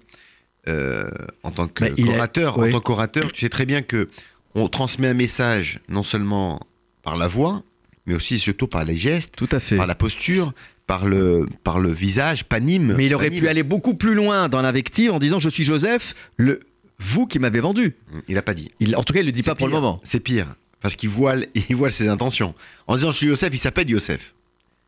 euh, 0.67 1.09
en 1.43 1.51
tant 1.51 1.65
Bah, 1.79 1.89
qu'orateur, 1.89 2.57
oui. 2.59 2.69
en 2.69 2.73
tant 2.73 2.79
qu'orateur, 2.81 3.31
tu 3.31 3.41
sais 3.41 3.49
très 3.49 3.65
bien 3.65 3.81
que 3.81 4.09
on 4.55 4.67
transmet 4.67 5.07
un 5.07 5.13
message 5.13 5.79
non 5.89 6.03
seulement 6.03 6.59
par 7.03 7.15
la 7.17 7.27
voix, 7.27 7.63
mais 8.05 8.13
aussi 8.15 8.39
surtout 8.39 8.67
par 8.67 8.83
les 8.83 8.97
gestes, 8.97 9.35
Tout 9.35 9.49
à 9.51 9.59
fait. 9.59 9.77
par 9.77 9.87
la 9.87 9.95
posture, 9.95 10.53
par 10.89 11.05
le, 11.05 11.45
par 11.63 11.77
le 11.77 11.91
visage, 11.91 12.45
panime. 12.45 12.95
Mais 12.97 13.05
il 13.05 13.13
aurait 13.13 13.27
panime. 13.27 13.43
pu 13.43 13.47
aller 13.47 13.61
beaucoup 13.61 13.93
plus 13.93 14.15
loin 14.15 14.49
dans 14.49 14.59
l'invective 14.63 15.11
en 15.11 15.19
disant 15.19 15.39
je 15.39 15.47
suis 15.47 15.63
Joseph, 15.63 16.15
le 16.37 16.61
vous 16.97 17.27
qui 17.27 17.37
m'avez 17.37 17.59
vendu. 17.59 17.95
Il 18.27 18.39
a 18.39 18.41
pas 18.41 18.55
dit. 18.55 18.71
Il, 18.79 18.95
en 18.95 19.03
tout 19.03 19.13
cas, 19.13 19.19
il 19.19 19.25
le 19.27 19.31
dit 19.31 19.43
pas 19.43 19.53
pour 19.53 19.67
le 19.67 19.73
moment. 19.73 20.01
C'est 20.03 20.19
pire. 20.19 20.55
Parce 20.81 20.95
qu'il 20.95 21.09
voile, 21.09 21.45
il 21.69 21.75
voile 21.75 21.91
ses 21.91 22.07
intentions. 22.07 22.55
En 22.87 22.95
disant 22.95 23.11
je 23.11 23.17
suis 23.17 23.27
Yosef, 23.27 23.53
il 23.53 23.59
s'appelle 23.59 23.87
Yosef. 23.87 24.33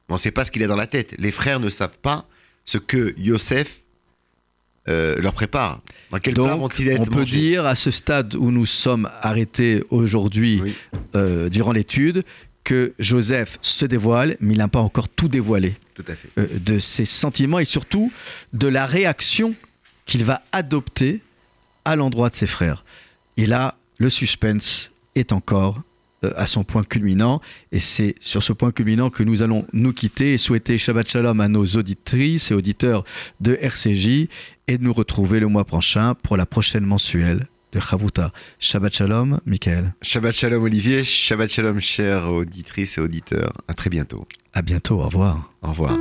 Mais 0.09 0.13
on 0.13 0.15
ne 0.15 0.19
sait 0.19 0.31
pas 0.31 0.43
ce 0.43 0.49
qu'il 0.49 0.63
a 0.63 0.67
dans 0.67 0.75
la 0.75 0.87
tête. 0.87 1.13
Les 1.19 1.29
frères 1.29 1.59
ne 1.59 1.69
savent 1.69 1.99
pas 2.01 2.25
ce 2.65 2.79
que 2.79 3.13
Yosef 3.19 3.81
euh, 4.89 5.21
leur 5.21 5.33
prépare. 5.33 5.81
Dans 6.09 6.17
quel 6.17 6.33
plat 6.33 6.47
Donc, 6.47 6.61
vont-ils 6.61 6.87
être 6.87 7.01
on 7.01 7.05
peut 7.05 7.25
dire 7.25 7.67
à 7.67 7.75
ce 7.75 7.91
stade 7.91 8.33
où 8.33 8.49
nous 8.49 8.65
sommes 8.65 9.07
arrêtés 9.21 9.83
aujourd'hui 9.91 10.61
Oui. 10.63 10.73
euh, 11.15 11.47
durant 11.49 11.71
l'étude 11.73 12.23
que 12.63 12.93
Joseph 12.99 13.57
se 13.61 13.85
dévoile, 13.85 14.37
mais 14.39 14.53
il 14.53 14.57
n'a 14.57 14.67
pas 14.67 14.79
encore 14.81 15.09
tout 15.09 15.27
dévoilé 15.27 15.75
Tout 15.95 16.05
à 16.07 16.15
fait. 16.15 16.29
euh, 16.37 16.47
de 16.59 16.79
ses 16.79 17.05
sentiments 17.05 17.59
et 17.59 17.65
surtout 17.65 18.11
de 18.53 18.67
la 18.67 18.85
réaction 18.85 19.53
qu'il 20.05 20.23
va 20.25 20.41
adopter 20.51 21.21
à 21.85 21.95
l'endroit 21.95 22.29
de 22.29 22.35
ses 22.35 22.47
frères. 22.47 22.83
Et 23.37 23.45
là, 23.45 23.77
le 23.97 24.09
suspense 24.09 24.91
est 25.15 25.31
encore 25.31 25.81
euh, 26.23 26.31
à 26.35 26.45
son 26.45 26.63
point 26.63 26.83
culminant. 26.83 27.41
Et 27.71 27.79
c'est 27.79 28.15
sur 28.19 28.43
ce 28.43 28.53
point 28.53 28.71
culminant 28.71 29.09
que 29.09 29.23
nous 29.23 29.41
allons 29.41 29.65
nous 29.73 29.93
quitter 29.93 30.33
et 30.33 30.37
souhaiter 30.37 30.77
Shabbat 30.77 31.09
Shalom 31.09 31.39
à 31.39 31.47
nos 31.47 31.65
auditrices 31.65 32.51
et 32.51 32.53
auditeurs 32.53 33.03
de 33.39 33.57
RCJ 33.61 34.27
et 34.67 34.77
de 34.77 34.83
nous 34.83 34.93
retrouver 34.93 35.39
le 35.39 35.47
mois 35.47 35.65
prochain 35.65 36.13
pour 36.15 36.37
la 36.37 36.45
prochaine 36.45 36.85
mensuelle 36.85 37.47
de 37.71 37.79
Chavuta. 37.79 38.31
Shabbat 38.59 38.93
Shalom, 38.93 39.39
Michael. 39.45 39.93
Shabbat 40.01 40.33
shalom 40.33 40.63
Olivier, 40.63 41.03
Shabbat 41.03 41.49
shalom 41.49 41.79
chères 41.79 42.29
auditrices 42.29 42.97
et 42.97 43.01
auditeurs. 43.01 43.53
À 43.67 43.73
très 43.73 43.89
bientôt. 43.89 44.25
À 44.53 44.61
bientôt, 44.61 44.99
au 44.99 45.05
revoir. 45.05 45.51
Au 45.61 45.69
revoir. 45.69 45.97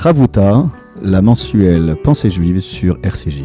Chavuta, 0.00 0.70
la 1.02 1.22
mensuelle 1.22 1.96
pensée 2.02 2.30
juive 2.30 2.60
sur 2.60 2.98
RCJ. 3.02 3.42